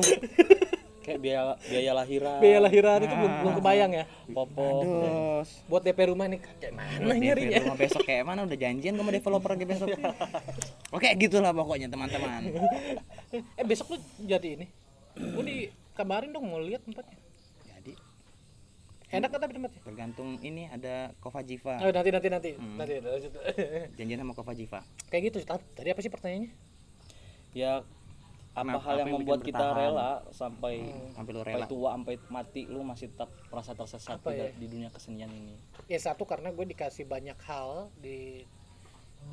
kayak 1.06 1.22
biaya 1.22 1.54
biaya 1.70 1.92
lahiran 1.94 2.42
biaya 2.42 2.60
lahiran 2.66 2.98
itu 3.06 3.14
belum, 3.14 3.34
belum 3.46 3.54
kebayang 3.62 3.92
ya 3.94 4.06
popok 4.26 4.82
Aduh. 4.82 5.42
buat 5.70 5.86
DP 5.86 6.00
rumah 6.10 6.26
nih 6.26 6.42
kayak 6.42 6.74
mana 6.74 6.98
DP 6.98 7.22
nyarinya 7.22 7.58
rumah 7.62 7.78
besok 7.78 8.02
kayak 8.10 8.24
mana 8.26 8.42
udah 8.42 8.58
janjian 8.58 8.98
sama 8.98 9.14
developer 9.14 9.54
ke 9.54 9.70
besok. 9.70 9.94
Oke 10.98 11.14
gitulah 11.22 11.54
pokoknya 11.54 11.94
teman-teman. 11.94 12.58
eh 13.38 13.66
besok 13.70 13.94
lu 13.94 13.98
jadi 14.26 14.58
ini 14.58 14.66
gue 15.16 15.44
dikabarin 15.44 16.32
dong 16.32 16.46
mau 16.48 16.60
lihat 16.60 16.84
tempatnya. 16.84 17.18
Jadi. 17.64 17.94
Enak 19.12 19.30
kan 19.32 19.40
tapi 19.40 19.54
tempatnya? 19.56 19.82
Tergantung 19.82 20.30
ini 20.42 20.68
ada 20.68 21.16
Kova 21.24 21.40
Jiva. 21.40 21.80
Oh, 21.80 21.92
nanti 21.92 22.10
nanti 22.12 22.28
nanti. 22.28 22.50
Hmm. 22.56 22.76
nanti 22.76 23.00
lanjut. 23.00 23.32
janjian 23.98 24.20
sama 24.20 24.34
Kova 24.36 24.54
Jiva. 24.54 24.80
Kayak 25.08 25.22
gitu 25.32 25.38
tadi 25.48 25.90
apa 25.92 26.02
sih 26.04 26.12
pertanyaannya? 26.12 26.52
Ya 27.56 27.84
apa 28.56 28.72
Kenapa- 28.72 28.88
hal 28.88 28.96
yang 29.04 29.12
membuat 29.12 29.44
kita 29.44 29.60
bertahan? 29.60 29.80
rela 29.84 30.12
sampai 30.32 30.76
sampai 31.12 31.32
lu 31.36 31.40
sampai 31.44 31.60
rela. 31.60 31.68
tua 31.68 31.90
sampai 31.92 32.16
mati 32.32 32.62
lu 32.72 32.88
masih 32.88 33.12
tetap 33.12 33.28
merasa 33.52 33.76
tersesat 33.76 34.16
Apa 34.16 34.32
di, 34.32 34.40
ya? 34.40 34.48
di 34.56 34.66
dunia 34.72 34.90
kesenian 34.96 35.28
ini? 35.28 35.60
Ya 35.92 36.00
satu 36.00 36.24
karena 36.24 36.56
gue 36.56 36.64
dikasih 36.64 37.04
banyak 37.04 37.36
hal 37.44 37.92
di 38.00 38.48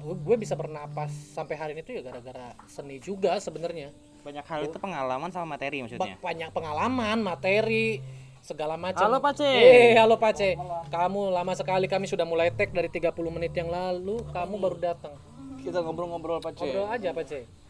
gue, 0.03 0.15
gue 0.19 0.37
bisa 0.43 0.59
bernapas 0.59 1.15
sampai 1.39 1.55
hari 1.55 1.71
ini 1.79 1.87
tuh 1.87 1.95
ya 1.95 2.03
gara-gara 2.03 2.51
seni 2.67 2.99
juga 2.99 3.39
sebenarnya 3.39 3.95
banyak 4.23 4.45
hal 4.47 4.61
itu 4.71 4.79
pengalaman 4.79 5.31
sama 5.35 5.59
materi 5.59 5.83
maksudnya? 5.83 6.15
Banyak 6.23 6.51
pengalaman 6.55 7.19
materi 7.21 7.99
segala 8.43 8.79
macam. 8.79 9.03
Halo, 9.03 9.19
Pace. 9.19 9.47
eh 9.47 9.95
halo 9.99 10.17
Pace 10.19 10.55
kamu 10.91 11.31
lama 11.31 11.53
sekali 11.55 11.87
kami 11.91 12.07
sudah 12.07 12.27
mulai 12.27 12.55
tag 12.55 12.71
dari 12.71 12.87
30 12.87 13.15
menit 13.31 13.53
yang 13.55 13.71
lalu. 13.71 14.23
Kamu 14.31 14.55
baru 14.63 14.79
datang. 14.79 15.15
Kita 15.63 15.83
ngobrol-ngobrol 15.83 16.43
apa 16.43 16.55
ngobrol 16.55 16.87
aja 16.91 17.11
Pace 17.15 17.63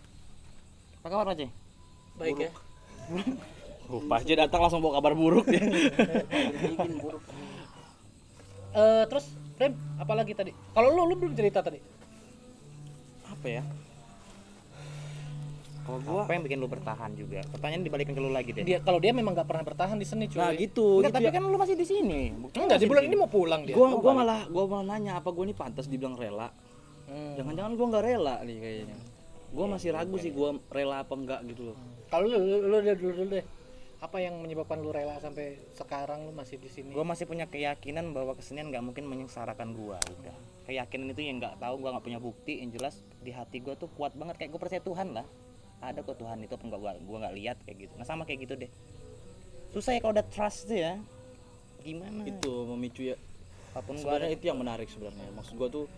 apa 1.02 1.10
kabar 1.10 1.34
Pak 1.34 1.36
C? 1.42 1.42
baik 2.14 2.38
ya? 2.46 2.50
Oh, 3.90 3.98
pas 4.06 4.22
aja 4.22 4.46
datang 4.46 4.62
langsung 4.62 4.78
bawa 4.78 5.02
kabar 5.02 5.18
buruk. 5.18 5.50
Ya 5.50 5.58
Eh, 8.72 9.04
terus 9.10 9.28
Frame 9.58 9.76
apalagi 10.00 10.32
tadi? 10.32 10.54
Kalau 10.72 10.94
lu 10.94 11.10
lu 11.10 11.14
belum 11.18 11.34
cerita 11.36 11.60
tadi? 11.60 11.76
Apa 13.28 13.46
ya 13.50 13.62
Kalau 15.82 15.98
gua 15.98 16.22
apa 16.22 16.32
yang 16.32 16.42
bikin 16.42 16.58
lu 16.58 16.66
bertahan 16.66 17.10
juga? 17.12 17.42
Pertanyaan 17.50 17.82
dibalikin 17.82 18.14
ke 18.14 18.22
lu 18.22 18.30
lagi 18.30 18.50
deh. 18.50 18.62
dia 18.62 18.78
kalau 18.78 19.02
dia 19.02 19.10
memang 19.10 19.34
nggak 19.34 19.44
pernah 19.44 19.62
bertahan 19.62 19.98
di 19.98 20.06
seni 20.06 20.26
cuy 20.26 20.38
nah 20.38 20.54
gitu 20.54 21.02
Enggak, 21.02 21.10
gitu 21.10 21.16
tapi 21.18 21.26
ya. 21.26 21.32
kan 21.34 21.42
lu 21.42 21.58
masih 21.58 21.74
di 21.74 21.86
sini. 21.86 22.20
Enggak 22.54 22.78
di 22.78 22.86
bulan 22.86 23.02
ini 23.02 23.16
mau 23.16 23.26
pulang 23.26 23.60
dia 23.62 23.74
gua 23.74 23.88
gua 23.96 24.12
malah 24.14 24.40
gua 24.46 24.64
malah 24.68 24.86
nanya 24.94 25.18
apa 25.18 25.28
gua 25.28 25.42
ini 25.42 25.52
pantas 25.52 25.86
dibilang 25.86 26.14
rela 26.14 26.48
Hmm. 27.02 27.34
jangan-jangan 27.34 27.74
gua 27.74 27.86
nggak 27.92 28.04
rela 28.06 28.34
nih 28.40 28.56
kayaknya 28.56 28.96
gua 29.50 29.66
masih 29.68 29.90
ragu 29.90 30.16
sih 30.16 30.30
gua 30.30 30.54
rela 30.70 31.02
apa 31.02 31.12
enggak 31.12 31.40
gitu 31.44 31.68
loh 31.68 31.76
Kalau 32.08 32.24
lu, 32.24 32.38
lu, 32.38 32.56
lu 32.62 32.76
deh 32.78 32.94
dulu, 32.94 33.12
dulu 33.12 33.28
deh. 33.32 33.44
Apa 33.98 34.16
yang 34.18 34.38
menyebabkan 34.38 34.78
lu 34.78 34.90
rela 34.90 35.18
sampai 35.18 35.60
sekarang 35.72 36.24
lu 36.24 36.32
masih 36.32 36.56
di 36.56 36.66
sini? 36.66 36.88
Gua 36.90 37.02
masih 37.02 37.24
punya 37.24 37.44
keyakinan 37.44 38.10
bahwa 38.10 38.32
kesenian 38.32 38.68
nggak 38.68 38.80
mungkin 38.82 39.04
menyengsarakan 39.04 39.72
gua 39.72 39.98
udah. 40.00 40.36
Keyakinan 40.62 41.10
itu 41.10 41.20
yang 41.20 41.36
nggak 41.36 41.56
tahu, 41.56 41.74
gua 41.78 41.90
nggak 41.92 42.04
punya 42.04 42.18
bukti. 42.18 42.58
Yang 42.58 42.70
jelas 42.76 42.94
di 43.18 43.30
hati 43.30 43.58
gua 43.58 43.74
tuh 43.74 43.90
kuat 43.90 44.12
banget 44.12 44.38
kayak 44.38 44.50
gua 44.50 44.60
percaya 44.60 44.80
Tuhan 44.80 45.08
lah. 45.12 45.26
Ada 45.82 46.00
kok 46.00 46.14
Tuhan 46.16 46.38
itu 46.40 46.52
apa 46.52 46.62
enggak 46.62 46.80
gua 46.80 46.92
gua 47.00 47.16
nggak 47.20 47.34
lihat 47.36 47.56
kayak 47.60 47.76
gitu. 47.82 47.94
Nah 47.94 48.06
sama 48.06 48.22
kayak 48.22 48.40
gitu 48.40 48.54
deh. 48.56 48.70
Susah 49.68 49.92
ya 49.92 49.98
kalau 49.98 50.12
udah 50.12 50.26
trust 50.26 50.64
tuh 50.64 50.78
ya. 50.78 50.94
Gimana? 51.80 52.22
itu 52.22 52.52
memicu 52.68 53.02
ya 53.04 53.16
Apa 53.72 53.82
pun 53.82 53.94
gua 53.94 54.14
sebenarnya 54.14 54.30
itu 54.30 54.44
yang 54.46 54.54
menarik 54.56 54.86
sebenarnya 54.86 55.26
maksud 55.32 55.58
gua 55.58 55.66
tuh 55.66 55.90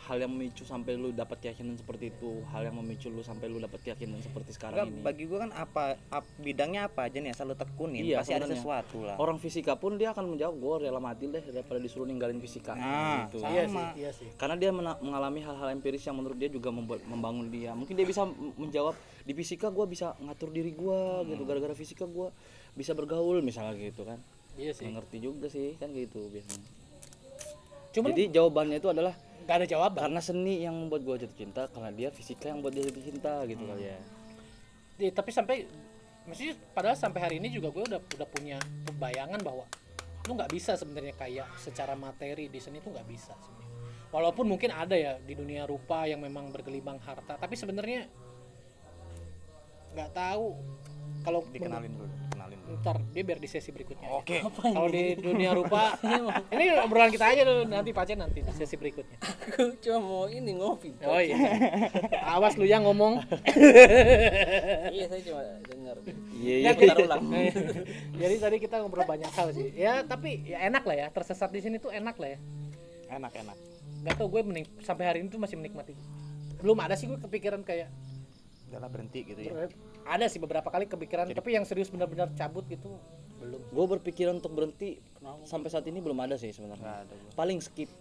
hal 0.00 0.16
yang 0.16 0.30
memicu 0.30 0.62
sampai 0.62 0.94
lu 0.94 1.10
dapat 1.10 1.38
keyakinan 1.40 1.74
seperti 1.74 2.10
itu 2.10 2.46
hal 2.48 2.62
yang 2.62 2.74
memicu 2.74 3.06
lu 3.06 3.22
sampai 3.22 3.46
lu 3.46 3.58
dapat 3.58 3.78
keyakinan 3.80 4.18
seperti 4.18 4.50
sekarang 4.52 4.74
Enggak, 4.76 4.86
ini 4.88 5.02
bagi 5.02 5.24
gua 5.26 5.38
kan 5.40 5.50
apa, 5.52 5.82
ap- 6.08 6.30
bidangnya 6.38 6.86
apa 6.86 7.06
aja 7.06 7.18
nih 7.18 7.30
asal 7.30 7.44
lu 7.44 7.54
tekunin 7.54 8.02
Iya, 8.04 8.22
pasti 8.22 8.34
ada 8.34 8.46
sesuatu 8.46 9.02
lah. 9.02 9.16
orang 9.16 9.34
fisika 9.36 9.74
pun 9.74 9.94
dia 9.94 10.10
akan 10.10 10.30
menjawab 10.30 10.54
gua 10.54 10.74
rela 10.78 10.98
mati 10.98 11.26
deh 11.26 11.42
daripada 11.44 11.78
disuruh 11.78 12.02
ninggalin 12.04 12.38
fisika 12.38 12.74
Nah, 12.74 13.26
gitu 13.26 13.42
sama. 13.42 13.50
Iya 13.50 13.62
sih, 13.64 13.86
iya 13.98 14.10
sih. 14.12 14.28
karena 14.36 14.54
dia 14.54 14.70
mena- 14.70 14.98
mengalami 15.00 15.40
hal-hal 15.40 15.68
empiris 15.72 16.02
yang 16.04 16.14
menurut 16.14 16.34
dia 16.36 16.46
juga 16.48 16.70
membuat 16.70 17.02
membangun 17.02 17.46
dia 17.48 17.70
mungkin 17.72 17.92
dia 17.92 18.04
bisa 18.04 18.22
menjawab 18.54 18.94
di 19.22 19.32
fisika 19.32 19.70
gua 19.70 19.86
bisa 19.86 20.14
ngatur 20.18 20.50
diri 20.50 20.74
gua 20.74 21.22
gitu 21.24 21.42
gara-gara 21.46 21.72
fisika 21.72 22.04
gua 22.04 22.30
bisa 22.74 22.92
bergaul 22.92 23.42
misalnya 23.42 23.78
gitu 23.78 24.02
kan 24.06 24.18
Iya 24.58 24.76
sih. 24.76 24.84
ngerti 24.90 25.16
juga 25.22 25.48
sih 25.48 25.78
kan 25.80 25.90
gitu 25.96 26.28
biasanya 26.28 26.64
Cuman 27.92 28.08
jadi 28.16 28.32
jawabannya 28.32 28.76
itu 28.80 28.88
adalah 28.88 29.12
nggak 29.44 29.56
ada 29.58 29.66
jawaban. 29.68 30.00
karena 30.08 30.20
seni 30.22 30.64
yang 30.64 30.72
membuat 30.72 31.02
gua 31.04 31.16
jatuh 31.18 31.36
cinta 31.36 31.66
karena 31.68 31.90
dia 31.92 32.08
fisika 32.08 32.48
yang 32.48 32.60
membuat 32.60 32.74
dia 32.80 32.84
jatuh 32.88 33.04
cinta 33.04 33.32
gitu 33.48 33.62
kali 33.64 33.84
ya 33.88 33.98
tapi 35.10 35.30
sampai 35.34 35.66
maksudnya 36.22 36.54
padahal 36.70 36.94
sampai 36.94 37.18
hari 37.18 37.34
ini 37.42 37.50
juga 37.50 37.74
gue 37.74 37.82
udah 37.82 37.98
udah 37.98 38.28
punya 38.30 38.54
bayangan 39.02 39.42
bahwa 39.42 39.66
lu 40.30 40.38
nggak 40.38 40.54
bisa 40.54 40.78
sebenarnya 40.78 41.18
kayak 41.18 41.50
secara 41.58 41.98
materi 41.98 42.46
di 42.46 42.62
seni 42.62 42.78
tuh 42.78 42.94
nggak 42.94 43.08
bisa 43.10 43.34
sebenarnya. 43.34 43.70
Walaupun 44.14 44.46
mungkin 44.46 44.70
ada 44.70 44.94
ya 44.94 45.18
di 45.18 45.34
dunia 45.34 45.66
rupa 45.66 46.06
yang 46.06 46.22
memang 46.22 46.52
bergelimang 46.54 47.00
harta, 47.02 47.34
tapi 47.34 47.58
sebenarnya 47.58 48.06
nggak 49.92 50.10
tahu 50.16 50.56
kalau 51.22 51.40
dikenalin 51.54 51.92
dulu, 51.94 52.06
kenalin 52.34 52.58
dulu. 52.66 52.76
ntar 52.82 52.98
dia 53.14 53.22
biar 53.22 53.38
di 53.38 53.46
sesi 53.46 53.70
berikutnya. 53.70 54.08
Oke. 54.10 54.42
Kalau 54.42 54.90
di 54.90 55.14
dunia 55.14 55.54
rupa, 55.54 55.94
ini 56.54 56.64
obrolan 56.82 57.14
kita 57.14 57.30
aja 57.30 57.42
dulu 57.46 57.62
nanti 57.70 57.94
Pace 57.94 58.18
nanti 58.18 58.42
di 58.42 58.50
sesi 58.50 58.74
berikutnya. 58.74 59.22
aku 59.22 59.78
cuma 59.78 59.98
mau 60.02 60.26
ini 60.26 60.58
ngopi 60.58 60.90
Oh 61.06 61.22
iya. 61.22 61.38
Awas 62.26 62.58
lu 62.58 62.66
yang 62.66 62.82
ngomong. 62.82 63.22
iya 64.94 65.06
saya 65.06 65.22
cuma 65.22 65.40
dengar 65.62 65.96
iya 66.34 66.54
iya, 66.58 66.70
putar 66.74 66.98
ulang 66.98 67.22
Jadi 68.22 68.34
tadi 68.42 68.56
kita 68.58 68.82
ngobrol 68.82 69.06
banyak 69.06 69.30
hal 69.30 69.54
sih. 69.54 69.70
Ya 69.78 70.02
tapi 70.02 70.42
ya 70.42 70.58
enak 70.66 70.82
lah 70.82 70.96
ya. 70.98 71.06
Tersesat 71.14 71.54
di 71.54 71.62
sini 71.62 71.78
tuh 71.78 71.94
enak 71.94 72.18
lah 72.18 72.34
ya. 72.34 72.38
Enak 73.14 73.30
enak. 73.46 73.56
Gak 74.02 74.18
tau 74.18 74.26
gue 74.26 74.42
menik 74.42 74.66
sampai 74.82 75.06
hari 75.06 75.18
ini 75.22 75.30
tuh 75.30 75.38
masih 75.38 75.54
menikmati. 75.54 75.94
Belum 76.58 76.74
ada 76.82 76.98
sih 76.98 77.06
gue 77.06 77.18
kepikiran 77.22 77.62
kayak 77.62 77.86
Udahlah 78.72 78.88
berhenti 78.88 79.20
gitu 79.22 79.40
ya. 79.42 79.68
ada 80.02 80.24
sih 80.26 80.40
beberapa 80.40 80.64
kali 80.66 80.88
kepikiran 80.88 81.28
tapi 81.28 81.52
yang 81.52 81.62
serius 81.62 81.92
benar-benar 81.92 82.32
cabut 82.32 82.64
gitu 82.66 82.96
belum. 83.36 83.60
gue 83.68 83.86
berpikiran 83.92 84.40
untuk 84.40 84.50
berhenti 84.50 84.96
sampai 85.44 85.68
saat 85.68 85.84
ini 85.84 86.00
belum 86.00 86.16
ada 86.16 86.34
sih 86.34 86.50
sebenarnya 86.50 87.04
ada 87.04 87.12
paling 87.32 87.60
skip 87.60 87.92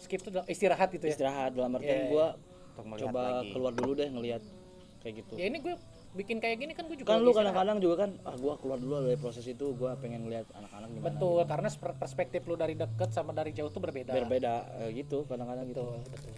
Skip 0.00 0.24
tuh 0.24 0.32
adalah 0.32 0.48
istirahat 0.48 0.88
gitu 0.90 1.06
ya. 1.06 1.12
istirahat 1.12 1.52
dalam 1.52 1.76
artian 1.76 1.92
Iya, 1.94 2.08
gua 2.08 2.26
Untuk 2.72 2.84
melihat 2.88 3.06
coba 3.06 3.20
lagi. 3.22 3.52
keluar 3.52 3.72
dulu 3.76 3.92
deh 3.94 4.08
ngelihat 4.08 4.42
kayak 4.98 5.14
gitu 5.20 5.32
Ya 5.36 5.46
ini 5.46 5.58
gue 5.60 5.74
bikin 6.10 6.40
kayak 6.40 6.56
gini 6.58 6.72
kan 6.72 6.90
gue 6.90 6.96
juga 6.96 7.14
kan 7.14 7.22
lu 7.22 7.30
kadang-kadang 7.30 7.78
juga 7.78 7.94
kan 8.02 8.10
ah 8.24 8.34
gua 8.34 8.58
keluar 8.58 8.80
dulu 8.80 8.98
dari 8.98 9.14
proses 9.14 9.46
itu 9.46 9.76
gua 9.76 9.94
pengen 9.94 10.26
ngeliat 10.26 10.48
anak-anak 10.50 10.88
gimana 10.90 11.06
betul 11.06 11.38
karena 11.46 11.68
sper- 11.70 11.94
perspektif 11.94 12.42
lu 12.44 12.56
dari 12.56 12.74
deket 12.74 13.14
sama 13.14 13.30
dari 13.30 13.54
jauh 13.54 13.70
tuh 13.70 13.78
berbeda. 13.78 14.10
berbeda 14.10 14.54
eh, 14.80 14.90
gitu 14.90 15.22
kadang-kadang 15.24 15.70
gitu 15.70 15.84
betul. 16.02 16.32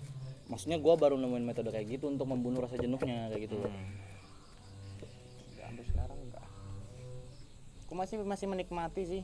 Maksudnya 0.52 0.76
gua 0.76 1.00
baru 1.00 1.16
nemuin 1.16 1.44
metode 1.48 1.72
kayak 1.72 1.96
gitu 1.96 2.12
untuk 2.12 2.28
membunuh 2.28 2.60
rasa 2.60 2.76
jenuhnya 2.76 3.32
kayak 3.32 3.48
gitu 3.48 3.56
Nggak, 3.56 3.72
sampai 5.56 5.84
sekarang 5.88 6.18
enggak. 6.20 6.46
Aku 7.88 7.92
masih 7.96 8.16
masih 8.20 8.46
menikmati 8.52 9.02
sih. 9.08 9.22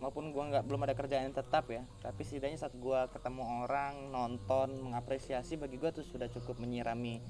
Maupun 0.00 0.32
gua 0.32 0.48
nggak 0.48 0.64
belum 0.64 0.80
ada 0.88 0.96
kerjaan 0.96 1.28
yang 1.28 1.36
tetap 1.36 1.68
ya, 1.68 1.84
tapi 2.00 2.24
setidaknya 2.24 2.56
saat 2.56 2.72
gua 2.80 3.12
ketemu 3.12 3.68
orang, 3.68 4.08
nonton, 4.08 4.80
mengapresiasi 4.80 5.60
bagi 5.60 5.76
gua 5.76 5.92
tuh 5.92 6.08
sudah 6.08 6.32
cukup 6.32 6.56
menyirami 6.56 7.20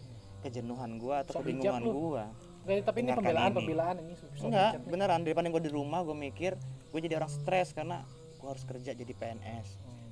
kejenuhan 0.46 1.02
gua 1.02 1.26
atau 1.26 1.42
Sok 1.42 1.50
kebingungan 1.50 1.82
bijak. 1.82 2.30
Oke, 2.60 2.74
tapi 2.86 2.98
ini 3.02 3.10
pembelaan 3.16 3.50
ini. 3.50 3.56
pembelaan 3.58 3.96
ini. 3.98 4.14
Enggak, 4.38 4.72
beneran 4.86 5.20
daripada 5.26 5.48
gue 5.50 5.62
di 5.66 5.72
rumah 5.72 6.04
gue 6.06 6.14
mikir 6.14 6.54
gue 6.90 7.00
jadi 7.00 7.22
orang 7.22 7.30
stres 7.30 7.70
karena 7.70 8.02
gue 8.36 8.48
harus 8.48 8.64
kerja 8.66 8.90
jadi 8.92 9.12
PNS 9.14 9.68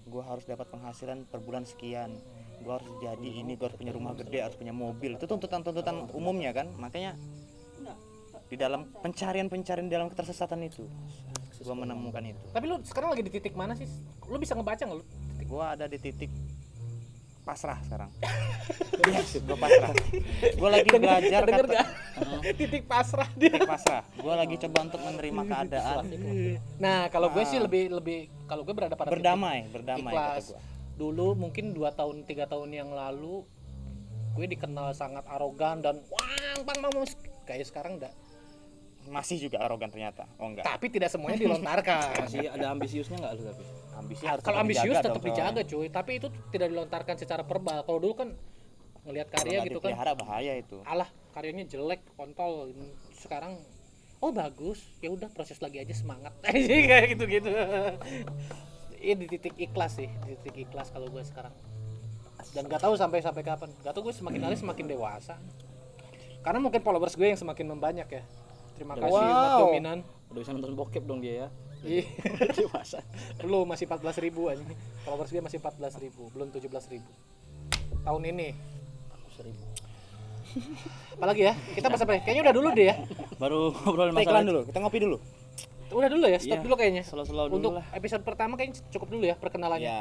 gue 0.09 0.22
harus 0.24 0.46
dapat 0.48 0.70
penghasilan 0.70 1.27
per 1.29 1.42
bulan 1.42 1.68
sekian 1.68 2.16
gue 2.58 2.72
harus 2.74 2.90
jadi 3.00 3.28
ini 3.42 3.54
gue 3.54 3.66
harus 3.66 3.78
punya 3.78 3.92
rumah 3.94 4.12
gede 4.18 4.38
harus 4.44 4.56
punya 4.58 4.74
mobil. 4.74 5.16
Itu 5.16 5.26
tuntutan-tuntutan 5.26 6.12
umumnya 6.14 6.50
kan? 6.52 6.70
Makanya 6.76 7.14
di 8.48 8.56
dalam 8.56 8.88
pencarian-pencarian 9.04 9.92
dalam 9.92 10.08
ketersesatan 10.08 10.64
itu 10.64 10.88
gue 11.58 11.74
menemukan 11.74 12.22
itu. 12.22 12.40
Tapi 12.54 12.64
lu 12.70 12.80
sekarang 12.86 13.12
lagi 13.12 13.22
di 13.26 13.32
titik 13.34 13.52
mana 13.52 13.74
sih? 13.76 13.84
Lu 14.30 14.38
bisa 14.40 14.54
ngebaca 14.56 14.82
nggak 14.82 14.98
lu? 14.98 15.04
gue 15.48 15.64
ada 15.64 15.88
di 15.88 15.96
titik 15.96 16.28
pasrah 17.40 17.80
sekarang. 17.80 18.12
Gue 19.48 19.56
pasrah. 19.56 19.94
Gue 20.52 20.68
lagi 20.68 20.88
belajar 20.92 21.40
Denger 21.48 21.64
kata, 21.64 21.76
gak? 21.80 21.86
titik 22.60 22.84
pasrah 22.84 23.28
dia. 23.32 23.48
titik 23.48 23.64
pasrah. 23.64 24.04
Gue 24.20 24.34
lagi 24.36 24.54
coba 24.60 24.78
untuk 24.84 25.00
menerima 25.00 25.42
keadaan. 25.48 26.04
Nah, 26.76 27.08
kalau 27.08 27.32
gue 27.32 27.40
sih 27.48 27.56
lebih 27.56 27.88
lebih 27.88 28.28
kalau 28.44 28.68
gue 28.68 28.74
berada 28.76 28.92
pada 29.00 29.08
titik 29.08 29.24
berdamai 29.24 29.64
berdamai 29.72 30.12
kata 30.12 30.12
ikhlas. 30.12 30.46
gue 30.52 30.60
Dulu 30.98 31.38
mungkin 31.38 31.72
dua 31.72 31.94
tahun 31.94 32.26
tiga 32.26 32.50
tahun 32.50 32.74
yang 32.74 32.90
lalu 32.90 33.46
gue 34.34 34.46
dikenal 34.50 34.94
sangat 34.94 35.26
arogan 35.26 35.82
dan 35.82 35.99
wang 36.11 36.59
bang 36.62 36.78
bang 36.78 36.92
Bang." 36.94 37.07
kayak 37.46 37.66
sekarang 37.66 37.99
enggak. 37.99 38.14
masih 39.09 39.40
juga 39.40 39.64
arogan 39.64 39.88
ternyata 39.88 40.28
oh 40.36 40.53
enggak 40.53 40.68
Tapi 40.68 40.86
tidak 40.92 41.09
semuanya 41.09 41.40
dilontarkan. 41.40 42.12
masih 42.28 42.44
ada 42.44 42.66
ambisiusnya 42.76 43.16
nggak 43.18 43.34
lu 43.34 43.42
tapi 43.49 43.64
ambisi 43.99 44.22
harus 44.28 44.42
kalau 44.46 44.59
ambisius 44.62 44.94
dijaga 44.94 45.07
tetap 45.11 45.22
dong, 45.22 45.26
dijaga 45.26 45.62
cuy, 45.66 45.86
tapi 45.90 46.11
itu 46.22 46.28
tidak 46.55 46.68
dilontarkan 46.70 47.16
secara 47.18 47.42
verbal. 47.42 47.78
Kalau 47.82 47.99
dulu 47.99 48.14
kan 48.14 48.28
ngelihat 49.03 49.28
karya 49.32 49.59
gitu 49.66 49.80
kan, 49.82 49.90
bahaya 50.14 50.53
itu 50.55 50.78
alah 50.86 51.09
karyanya 51.34 51.64
jelek, 51.66 52.05
kontol. 52.14 52.70
Sekarang 53.18 53.59
oh 54.22 54.30
bagus, 54.30 54.82
ya 55.03 55.11
udah 55.11 55.26
proses 55.34 55.59
lagi 55.59 55.82
aja 55.82 55.94
semangat. 55.94 56.30
kayak 56.46 57.18
gitu-gitu. 57.18 57.51
Ini 58.99 59.14
di 59.14 59.26
titik 59.30 59.55
ikhlas 59.55 59.94
sih, 59.96 60.11
di 60.26 60.34
titik 60.42 60.68
ikhlas 60.68 60.90
kalau 60.90 61.07
gue 61.07 61.22
sekarang. 61.22 61.55
Dan 62.51 62.66
gak 62.66 62.82
tahu 62.82 62.94
sampai 62.99 63.22
sampai 63.22 63.42
kapan. 63.42 63.70
Gak 63.82 63.94
tahu 63.94 64.11
gue 64.11 64.14
semakin 64.14 64.40
hari 64.42 64.57
semakin 64.59 64.84
dewasa. 64.90 65.38
Karena 66.42 66.59
mungkin 66.59 66.82
followers 66.82 67.14
gue 67.14 67.28
yang 67.28 67.38
semakin 67.38 67.66
membanyak 67.70 68.09
ya. 68.11 68.22
Terima 68.74 68.94
kasih 68.94 69.11
Wow. 69.11 69.22
buat 69.22 69.55
dominan. 69.70 69.99
udah 70.28 70.40
bisa 70.44 70.53
nonton 70.53 70.76
bokep 70.76 71.09
dong 71.09 71.24
dia 71.24 71.34
ya 71.34 71.49
Iya. 71.80 72.05
dewasa 72.61 73.01
Lu 73.49 73.64
masih 73.64 73.88
14 73.88 74.20
ribu 74.20 74.53
aja. 74.53 74.61
Followers 75.09 75.30
gue 75.32 75.40
masih 75.40 75.57
14 75.57 75.96
ribu, 76.05 76.28
belum 76.36 76.53
17 76.53 76.68
ribu. 76.92 77.11
Tahun 78.05 78.22
ini. 78.28 78.53
seribu 79.32 79.62
Apalagi 81.16 81.42
ya? 81.49 81.55
Kita 81.74 81.86
bahas 81.88 82.03
apa 82.03 82.12
ya? 82.18 82.20
Kayaknya 82.24 82.42
udah 82.44 82.55
dulu 82.55 82.68
deh 82.74 82.86
ya. 82.92 82.96
baru 83.38 83.61
ngobrolin 83.72 84.11
Kita 84.11 84.18
masalah 84.18 84.26
iklan 84.26 84.44
dulu, 84.46 84.61
kita 84.66 84.78
ngopi 84.82 84.99
dulu. 85.01 85.16
Udah 85.91 86.09
dulu 86.09 86.24
ya, 86.24 86.36
stop 86.36 86.53
Iya, 86.55 86.62
dulu 86.62 86.74
kayaknya. 86.74 87.03
slow-slow 87.03 87.47
dulu 87.47 87.57
Untuk 87.59 87.72
lah. 87.74 87.84
episode 87.91 88.20
pertama 88.20 88.55
kayaknya 88.55 88.84
cukup 88.89 89.09
dulu 89.09 89.24
ya 89.24 89.34
perkenalannya. 89.34 89.84
Ya, 89.84 90.01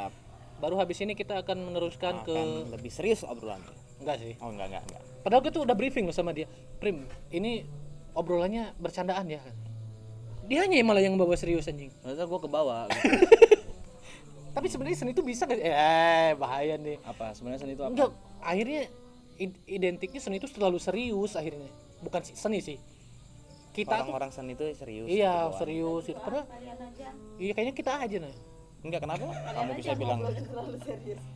Baru 0.57 0.75
habis 0.75 0.97
ini 0.97 1.13
kita 1.13 1.37
akan 1.37 1.57
meneruskan 1.63 2.21
ke 2.21 2.33
akan 2.33 2.71
lebih 2.71 2.89
serius 2.89 3.21
obrolan. 3.21 3.61
enggak 3.97 4.17
sih. 4.17 4.33
Oh 4.37 4.49
enggak 4.49 4.67
enggak 4.69 4.83
enggak. 4.83 5.01
Padahal 5.21 5.41
gue 5.41 5.51
tuh 5.51 5.63
udah 5.63 5.73
briefing 5.73 6.03
loh 6.03 6.11
sama 6.11 6.31
dia. 6.31 6.45
Prim, 6.77 7.01
ini 7.29 7.65
obrolannya 8.11 8.73
bercandaan 8.75 9.25
ya. 9.27 9.41
Dia 10.43 10.63
hanya 10.63 10.79
malah 10.81 10.99
yang 10.99 11.13
bawa 11.13 11.33
serius 11.33 11.65
anjing. 11.65 11.91
ternyata 11.97 12.23
gue 12.23 12.39
ke 12.39 12.47
bawah 12.47 12.87
gitu. 12.87 13.05
Tapi 14.55 14.67
sebenarnya 14.67 14.97
seni 14.97 15.11
itu 15.11 15.21
bisa 15.21 15.45
gak? 15.45 15.55
Eh, 15.55 16.31
bahaya 16.33 16.75
nih. 16.75 16.97
apa 17.01 17.29
sebenarnya 17.31 17.61
seni 17.61 17.73
itu 17.73 17.83
apa 17.83 17.93
Enggak, 17.93 18.11
akhirnya 18.39 18.81
id- 19.37 19.61
identiknya 19.67 20.17
seni 20.17 20.37
itu 20.37 20.47
selalu 20.47 20.77
serius 20.77 21.33
akhirnya. 21.33 21.69
Bukan 21.99 22.21
si- 22.21 22.33
seni 22.33 22.57
sih. 22.59 22.77
Kita 23.77 23.93
tuh 23.93 24.09
Orang-orang 24.09 24.31
seni 24.33 24.57
itu 24.57 24.65
serius. 24.73 25.05
iya 25.05 25.45
gitu 25.45 25.61
serius 25.61 26.05
itu. 26.09 26.17
Padahal 26.17 26.49
iya 27.37 27.51
kayaknya 27.53 27.75
kita 27.77 27.91
aja 27.93 28.17
nah. 28.19 28.33
Enggak 28.77 29.01
kenapa? 29.03 29.25
Kamu 29.29 29.71
bisa 29.73 29.91
bilang 29.93 30.19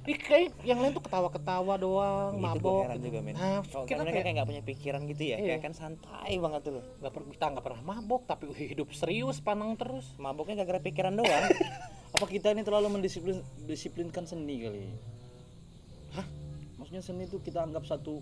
Ih, 0.05 0.17
kayak 0.17 0.57
yang 0.61 0.77
lain 0.77 0.93
tuh 0.93 1.01
ketawa-ketawa 1.01 1.73
doang, 1.75 2.31
Itu 2.31 2.37
gua 2.37 2.45
mabok. 2.53 2.81
gitu. 2.87 3.05
juga 3.05 3.19
men. 3.19 3.33
Nah, 3.33 3.61
Kalau 3.63 3.85
kita 3.85 4.01
mereka 4.01 4.19
kayak 4.19 4.35
nggak 4.35 4.47
punya 4.47 4.63
pikiran 4.63 5.01
gitu 5.05 5.23
ya, 5.25 5.35
Iya. 5.35 5.47
kayak 5.51 5.61
kan 5.61 5.73
santai 5.75 6.33
banget 6.37 6.61
tuh 6.63 6.81
nggak 7.01 7.11
pernah 7.11 7.29
kita 7.29 7.45
nggak 7.51 7.65
pernah 7.65 7.81
mabok 7.83 8.21
tapi 8.25 8.43
hidup 8.55 8.89
serius 8.91 9.37
panang 9.37 9.73
terus. 9.73 10.05
Maboknya 10.17 10.57
gara-gara 10.57 10.81
pikiran 10.81 11.13
doang. 11.13 11.45
apa 12.11 12.25
kita 12.27 12.51
ini 12.51 12.61
terlalu 12.61 12.91
mendisiplin 12.91 13.39
disiplinkan 13.63 14.27
seni 14.27 14.61
kali 14.61 14.83
hah 16.11 16.27
maksudnya 16.75 16.99
seni 16.99 17.23
itu 17.23 17.39
kita 17.39 17.63
anggap 17.63 17.87
satu 17.87 18.19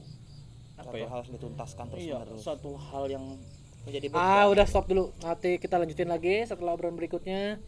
apa 0.77 0.85
Satu 0.85 0.95
ya 0.95 1.07
hal 1.09 1.17
harus 1.19 1.31
dituntaskan 1.33 1.85
terus 1.89 1.99
iya 1.99 2.21
menerus. 2.21 2.45
satu 2.45 2.77
hal 2.77 3.09
yang 3.09 3.25
menjadi 3.87 4.07
ah, 4.09 4.11
beban. 4.11 4.23
ah 4.23 4.45
udah 4.51 4.65
stop 4.67 4.85
dulu. 4.89 5.11
Nanti 5.23 5.61
kita 5.61 5.75
lanjutin 5.79 6.09
lagi 6.09 6.43
setelah 6.43 6.75
obrolan 6.75 6.97
berikutnya. 6.99 7.59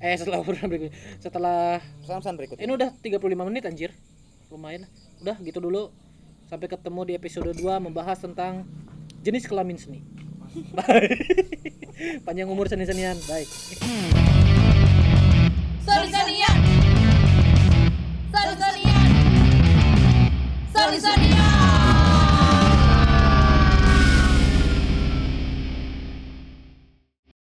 Eh 0.00 0.14
setelah 0.16 0.40
obrolan 0.42 0.66
berikutnya. 0.68 0.94
Setelah 1.20 1.82
pesan-pesan 2.04 2.34
berikutnya. 2.36 2.64
Ini 2.64 2.72
udah 2.76 2.90
35 3.02 3.48
menit 3.48 3.62
anjir. 3.68 3.90
Lumayan. 4.48 4.88
Udah 5.20 5.36
gitu 5.42 5.60
dulu. 5.60 5.92
Sampai 6.48 6.66
ketemu 6.66 7.00
di 7.06 7.12
episode 7.14 7.50
2 7.54 7.62
membahas 7.78 8.18
tentang 8.18 8.66
jenis 9.22 9.46
kelamin 9.46 9.78
seni. 9.78 10.00
Bye. 10.76 11.14
Panjang 12.26 12.48
umur 12.50 12.66
seni-senian. 12.66 13.14
Bye. 13.28 13.46
Seni-senian. 15.84 16.56
Seni-senian. 18.30 19.08
Seni-senian. 20.74 21.69